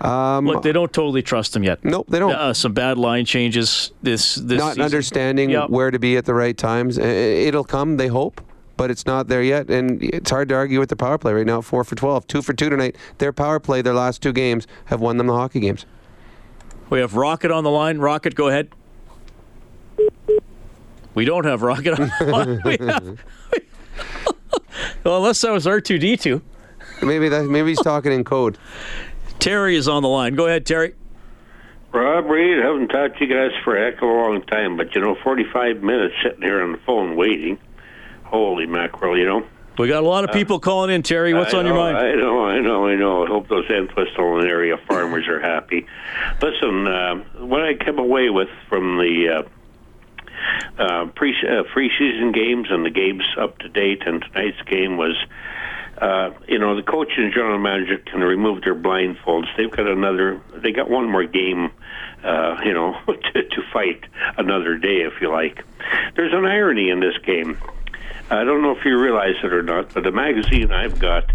Um, 0.02 0.46
Look, 0.46 0.64
they 0.64 0.74
don't 0.74 0.92
totally 0.92 1.22
trust 1.22 1.56
him 1.56 1.64
yet. 1.64 1.86
Nope, 1.86 2.08
they 2.10 2.20
don't. 2.20 2.34
Uh, 2.34 2.54
some 2.54 2.74
bad 2.74 2.98
line 2.98 3.24
changes 3.24 3.94
this 4.04 4.36
this 4.36 4.60
not 4.60 4.72
season. 4.72 4.82
understanding 4.84 5.50
Yep. 5.52 5.70
where 5.70 5.90
to 5.90 6.00
be 6.00 6.18
at 6.18 6.26
the 6.26 6.34
right 6.34 6.58
times. 6.58 6.98
It'll 6.98 7.64
come, 7.64 7.96
they 7.96 8.08
hope, 8.08 8.42
but 8.78 8.92
it's 8.92 9.06
not 9.06 9.28
there 9.28 9.42
yet. 9.44 9.70
And 9.70 10.02
it's 10.04 10.30
hard 10.32 10.50
to 10.50 10.56
argue 10.56 10.80
with 10.80 10.90
the 10.90 10.96
power 10.96 11.18
play 11.18 11.34
right 11.34 11.46
now. 11.46 11.62
Four 11.62 11.84
for 11.84 11.96
12, 11.96 12.28
two 12.28 12.42
for 12.42 12.54
two 12.54 12.70
tonight. 12.70 12.96
Their 13.18 13.34
power 13.34 13.60
play, 13.60 13.82
their 13.82 13.94
last 13.94 14.22
two 14.22 14.34
games, 14.34 14.68
have 14.86 15.02
won 15.02 15.18
them 15.18 15.28
the 15.28 15.34
hockey 15.34 15.60
games. 15.60 15.86
We 16.90 17.00
have 17.00 17.16
Rocket 17.16 17.52
on 17.52 17.64
the 17.64 17.72
line. 17.72 17.98
Rocket, 18.00 18.36
go 18.36 18.48
ahead. 18.48 18.70
We 21.14 21.26
don't 21.26 21.46
have 21.46 21.62
Rocket 21.62 22.00
on 22.00 22.12
the 22.20 22.26
line. 22.32 22.62
We 22.66 22.78
have- 22.86 23.24
well, 25.04 25.18
unless 25.18 25.42
that 25.42 25.52
was 25.52 25.66
R2D2. 25.66 26.42
Maybe 27.04 27.30
that. 27.30 27.46
Maybe 27.46 27.70
he's 27.70 27.82
talking 27.82 28.12
in 28.12 28.24
code. 28.24 28.58
Terry 29.40 29.76
is 29.76 29.88
on 29.88 30.02
the 30.04 30.10
line. 30.10 30.36
Go 30.36 30.48
ahead, 30.48 30.66
Terry. 30.66 30.96
Rob 31.94 32.26
Reid, 32.26 32.58
haven't 32.62 32.90
talked 32.90 33.20
to 33.20 33.26
you 33.26 33.34
guys 33.34 33.52
for 33.64 33.78
a 33.78 33.86
heck 33.92 34.02
of 34.02 34.10
a 34.10 34.12
long 34.12 34.42
time, 34.44 34.76
but 34.76 34.94
you 34.96 35.02
know, 35.02 35.16
45 35.24 35.82
minutes 35.82 36.16
sitting 36.24 36.42
here 36.42 36.62
on 36.62 36.74
the 36.74 36.78
phone 36.80 37.16
waiting. 37.16 37.58
Holy 38.26 38.66
mackerel, 38.66 39.18
you 39.18 39.26
know. 39.26 39.46
We 39.78 39.90
got 39.90 40.04
a 40.04 40.08
lot 40.08 40.24
of 40.24 40.32
people 40.32 40.60
calling 40.60 40.90
in, 40.90 41.04
Terry. 41.04 41.34
What's 41.34 41.54
I 41.54 41.58
on 41.60 41.66
your 41.66 41.76
mind? 41.76 41.98
I 41.98 42.16
know, 42.16 42.46
I 42.46 42.60
know, 42.62 42.88
I 42.88 42.96
know. 42.96 43.26
I 43.26 43.28
hope 43.28 43.50
those 43.50 43.70
Entwistle 43.70 44.42
area 44.42 44.78
farmers 44.88 45.28
are 45.28 45.42
happy. 45.42 45.86
Listen, 46.42 46.88
uh, 46.88 47.16
what 47.40 47.62
I 47.62 47.74
came 47.74 48.00
away 48.00 48.30
with 48.30 48.48
from 48.70 48.98
the 48.98 49.44
uh, 50.80 50.82
uh, 50.82 51.06
pre 51.08 51.36
uh, 51.44 51.64
preseason 51.76 52.34
games 52.34 52.68
and 52.70 52.86
the 52.86 52.90
games 52.90 53.24
up 53.38 53.58
to 53.60 53.70
date 53.70 54.04
and 54.06 54.22
tonight's 54.22 54.62
game 54.62 54.96
was, 54.96 55.18
uh, 55.98 56.32
you 56.48 56.58
know, 56.58 56.78
the 56.78 56.84
coach 56.84 57.12
and 57.18 57.34
general 57.34 57.60
manager 57.60 57.98
can 57.98 58.22
remove 58.22 58.62
their 58.64 58.76
blindfolds. 58.76 59.48
They've 59.58 59.72
got 59.72 59.88
another. 59.88 60.42
They 60.56 60.72
got 60.72 60.90
one 60.90 61.10
more 61.10 61.26
game. 61.26 61.72
Uh, 62.24 62.58
you 62.64 62.74
know, 62.74 62.98
to, 63.08 63.44
to 63.44 63.62
fight 63.74 64.04
another 64.38 64.78
day, 64.78 65.02
if 65.02 65.22
you 65.22 65.30
like. 65.30 65.64
There's 66.16 66.34
an 66.34 66.46
irony 66.46 66.90
in 66.90 67.02
this 67.02 67.18
game. 67.26 67.58
I 68.30 68.44
don't 68.44 68.62
know 68.62 68.76
if 68.76 68.84
you 68.84 69.00
realize 69.00 69.36
it 69.44 69.54
or 69.54 69.62
not, 69.62 69.94
but 69.94 70.04
the 70.04 70.12
magazine 70.12 70.72
I've 70.72 71.00
got 71.00 71.32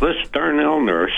lists 0.00 0.28
Darnell 0.32 0.80
Nurse 0.80 1.12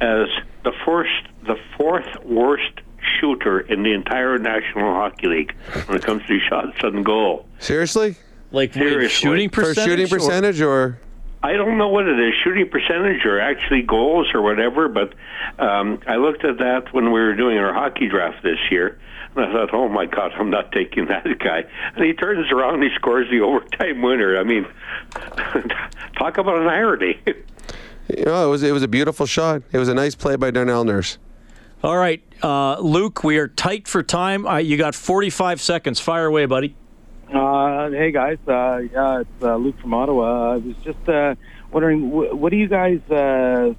as 0.00 0.28
the 0.64 0.72
first, 0.84 1.10
the 1.42 1.56
fourth 1.76 2.06
worst 2.24 2.80
shooter 3.20 3.60
in 3.60 3.82
the 3.82 3.92
entire 3.92 4.38
National 4.38 4.92
Hockey 4.92 5.26
League 5.26 5.54
when 5.86 5.96
it 5.96 6.04
comes 6.04 6.24
to 6.26 6.38
shots 6.40 6.76
on 6.82 7.02
goal. 7.02 7.46
Seriously? 7.58 8.16
Like 8.52 8.72
Seriously. 8.74 9.08
shooting 9.08 9.50
For 9.50 9.74
shooting 9.74 10.08
percentage 10.08 10.60
or? 10.60 11.00
I 11.42 11.52
don't 11.52 11.78
know 11.78 11.88
what 11.88 12.06
it 12.06 12.18
is, 12.18 12.34
shooting 12.42 12.68
percentage 12.68 13.24
or 13.24 13.40
actually 13.40 13.82
goals 13.82 14.28
or 14.34 14.42
whatever, 14.42 14.88
but 14.88 15.14
um, 15.58 16.00
I 16.06 16.16
looked 16.16 16.44
at 16.44 16.58
that 16.58 16.92
when 16.92 17.06
we 17.06 17.20
were 17.20 17.34
doing 17.34 17.58
our 17.58 17.72
hockey 17.72 18.08
draft 18.08 18.42
this 18.42 18.58
year, 18.70 18.98
and 19.36 19.44
I 19.44 19.52
thought, 19.52 19.74
oh 19.74 19.88
my 19.88 20.06
God, 20.06 20.32
I'm 20.32 20.50
not 20.50 20.72
taking 20.72 21.06
that 21.06 21.24
guy. 21.38 21.64
And 21.94 22.04
he 22.04 22.14
turns 22.14 22.50
around, 22.50 22.82
he 22.82 22.88
scores 22.94 23.28
the 23.30 23.40
overtime 23.42 24.02
winner. 24.02 24.38
I 24.38 24.44
mean, 24.44 24.66
talk 26.18 26.38
about 26.38 26.58
an 26.58 26.68
irony. 26.68 27.20
You 28.16 28.24
know, 28.24 28.46
it 28.46 28.50
was 28.50 28.62
it 28.62 28.72
was 28.72 28.82
a 28.82 28.88
beautiful 28.88 29.26
shot. 29.26 29.62
It 29.72 29.78
was 29.78 29.88
a 29.88 29.94
nice 29.94 30.14
play 30.14 30.36
by 30.36 30.50
Darnell 30.50 30.84
Nurse. 30.84 31.18
All 31.82 31.96
right, 31.96 32.22
uh, 32.42 32.78
Luke, 32.80 33.22
we 33.22 33.38
are 33.38 33.48
tight 33.48 33.86
for 33.86 34.02
time. 34.02 34.46
Uh, 34.46 34.56
you 34.56 34.76
got 34.76 34.94
45 34.94 35.60
seconds. 35.60 36.00
Fire 36.00 36.24
away, 36.24 36.46
buddy. 36.46 36.74
Uh, 37.32 37.90
hey 37.90 38.12
guys, 38.12 38.38
uh, 38.46 38.76
yeah, 38.76 39.20
it's 39.20 39.42
uh, 39.42 39.56
Luke 39.56 39.76
from 39.80 39.92
Ottawa. 39.94 40.52
I 40.52 40.56
was 40.58 40.76
just 40.84 41.08
uh, 41.08 41.34
wondering, 41.72 42.08
wh- 42.08 42.32
what 42.38 42.50
do 42.50 42.56
you 42.56 42.68
guys 42.68 43.00
uh, 43.10 43.74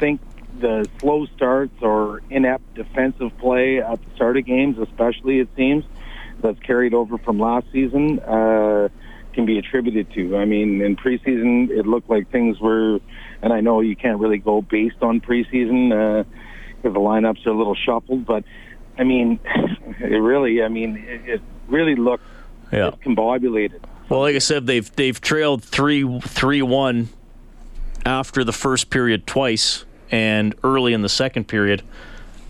think 0.00 0.22
the 0.58 0.88
slow 0.98 1.26
starts 1.36 1.74
or 1.82 2.22
inept 2.30 2.74
defensive 2.74 3.36
play 3.38 3.82
at 3.82 4.02
the 4.02 4.14
start 4.14 4.38
of 4.38 4.46
games, 4.46 4.78
especially 4.78 5.40
it 5.40 5.50
seems, 5.54 5.84
that's 6.40 6.58
carried 6.60 6.94
over 6.94 7.18
from 7.18 7.38
last 7.38 7.66
season, 7.72 8.20
uh, 8.20 8.88
can 9.34 9.44
be 9.44 9.58
attributed 9.58 10.10
to? 10.14 10.38
I 10.38 10.46
mean, 10.46 10.80
in 10.80 10.96
preseason, 10.96 11.68
it 11.68 11.86
looked 11.86 12.08
like 12.08 12.30
things 12.30 12.58
were, 12.58 13.00
and 13.42 13.52
I 13.52 13.60
know 13.60 13.82
you 13.82 13.96
can't 13.96 14.18
really 14.18 14.38
go 14.38 14.62
based 14.62 15.02
on 15.02 15.20
preseason 15.20 15.92
uh, 15.92 16.24
the 16.82 16.88
lineups 16.88 17.46
are 17.46 17.50
a 17.50 17.56
little 17.56 17.76
shuffled, 17.76 18.24
but 18.24 18.44
I 18.98 19.04
mean, 19.04 19.40
it 20.00 20.22
really, 20.22 20.62
I 20.62 20.68
mean, 20.68 20.96
it, 20.96 21.34
it 21.34 21.42
really 21.68 21.96
looked 21.96 22.24
Yeah. 22.72 22.92
combobulated. 23.04 23.80
Well, 24.08 24.20
like 24.20 24.34
I 24.34 24.38
said, 24.40 24.66
they've 24.66 24.94
they've 24.96 25.20
trailed 25.20 25.62
three 25.62 26.20
three 26.20 26.62
one 26.62 27.08
after 28.04 28.44
the 28.44 28.52
first 28.52 28.90
period 28.90 29.26
twice 29.26 29.84
and 30.10 30.54
early 30.64 30.92
in 30.92 31.02
the 31.02 31.08
second 31.08 31.48
period 31.48 31.82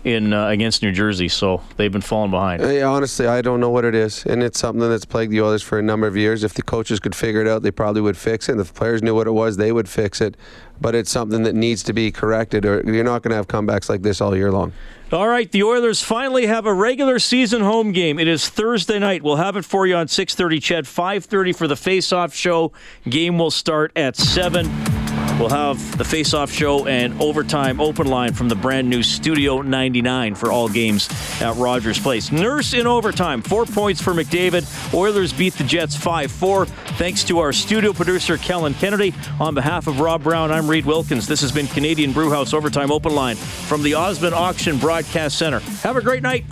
in 0.03 0.33
uh, 0.33 0.47
against 0.47 0.83
New 0.83 0.91
Jersey. 0.91 1.27
So 1.27 1.61
they've 1.77 1.91
been 1.91 2.01
falling 2.01 2.31
behind. 2.31 2.61
Hey, 2.61 2.81
honestly, 2.81 3.27
I 3.27 3.41
don't 3.41 3.59
know 3.59 3.69
what 3.69 3.85
it 3.85 3.95
is, 3.95 4.25
and 4.25 4.43
it's 4.43 4.59
something 4.59 4.87
that's 4.89 5.05
plagued 5.05 5.31
the 5.31 5.41
Oilers 5.41 5.63
for 5.63 5.79
a 5.79 5.81
number 5.81 6.07
of 6.07 6.17
years. 6.17 6.43
If 6.43 6.53
the 6.53 6.61
coaches 6.61 6.99
could 6.99 7.15
figure 7.15 7.41
it 7.41 7.47
out, 7.47 7.61
they 7.63 7.71
probably 7.71 8.01
would 8.01 8.17
fix 8.17 8.49
it. 8.49 8.53
And 8.53 8.61
if 8.61 8.67
the 8.67 8.73
players 8.73 9.01
knew 9.01 9.15
what 9.15 9.27
it 9.27 9.31
was, 9.31 9.57
they 9.57 9.71
would 9.71 9.87
fix 9.87 10.21
it. 10.21 10.35
But 10.81 10.95
it's 10.95 11.11
something 11.11 11.43
that 11.43 11.55
needs 11.55 11.83
to 11.83 11.93
be 11.93 12.11
corrected, 12.11 12.65
or 12.65 12.81
you're 12.85 13.03
not 13.03 13.21
going 13.21 13.29
to 13.29 13.35
have 13.35 13.47
comebacks 13.47 13.89
like 13.89 14.01
this 14.01 14.19
all 14.19 14.35
year 14.35 14.51
long. 14.51 14.73
All 15.11 15.27
right, 15.27 15.49
the 15.51 15.61
Oilers 15.61 16.01
finally 16.01 16.47
have 16.47 16.65
a 16.65 16.73
regular 16.73 17.19
season 17.19 17.61
home 17.61 17.91
game. 17.91 18.17
It 18.17 18.27
is 18.27 18.49
Thursday 18.49 18.97
night. 18.97 19.21
We'll 19.21 19.35
have 19.35 19.55
it 19.55 19.63
for 19.63 19.85
you 19.85 19.95
on 19.95 20.07
6:30. 20.07 20.59
CHED 20.59 20.85
5:30 20.85 21.55
for 21.55 21.67
the 21.67 21.75
face-off 21.75 22.33
show. 22.33 22.71
Game 23.07 23.37
will 23.37 23.51
start 23.51 23.91
at 23.95 24.15
seven. 24.15 25.02
We'll 25.39 25.49
have 25.49 25.97
the 25.97 26.03
Face 26.03 26.33
Off 26.33 26.51
Show 26.51 26.87
and 26.87 27.19
Overtime 27.21 27.81
Open 27.81 28.07
Line 28.07 28.33
from 28.33 28.49
the 28.49 28.55
brand 28.55 28.89
new 28.89 29.01
Studio 29.01 29.61
99 29.61 30.35
for 30.35 30.51
all 30.51 30.69
games 30.69 31.09
at 31.41 31.55
Rogers 31.55 31.99
Place. 31.99 32.31
Nurse 32.31 32.73
in 32.73 32.87
overtime, 32.87 33.41
four 33.41 33.65
points 33.65 34.01
for 34.01 34.13
McDavid. 34.13 34.93
Oilers 34.93 35.33
beat 35.33 35.53
the 35.53 35.63
Jets 35.63 35.95
5 35.95 36.31
4. 36.31 36.65
Thanks 36.65 37.23
to 37.25 37.39
our 37.39 37.51
studio 37.51 37.93
producer, 37.93 38.37
Kellen 38.37 38.73
Kennedy. 38.75 39.13
On 39.39 39.53
behalf 39.53 39.87
of 39.87 39.99
Rob 39.99 40.23
Brown, 40.23 40.51
I'm 40.51 40.69
Reid 40.69 40.85
Wilkins. 40.85 41.27
This 41.27 41.41
has 41.41 41.51
been 41.51 41.67
Canadian 41.67 42.13
Brewhouse 42.13 42.53
Overtime 42.53 42.91
Open 42.91 43.15
Line 43.15 43.35
from 43.35 43.81
the 43.81 43.95
Osmond 43.95 44.35
Auction 44.35 44.77
Broadcast 44.77 45.37
Center. 45.37 45.59
Have 45.81 45.97
a 45.97 46.01
great 46.01 46.23
night. 46.23 46.45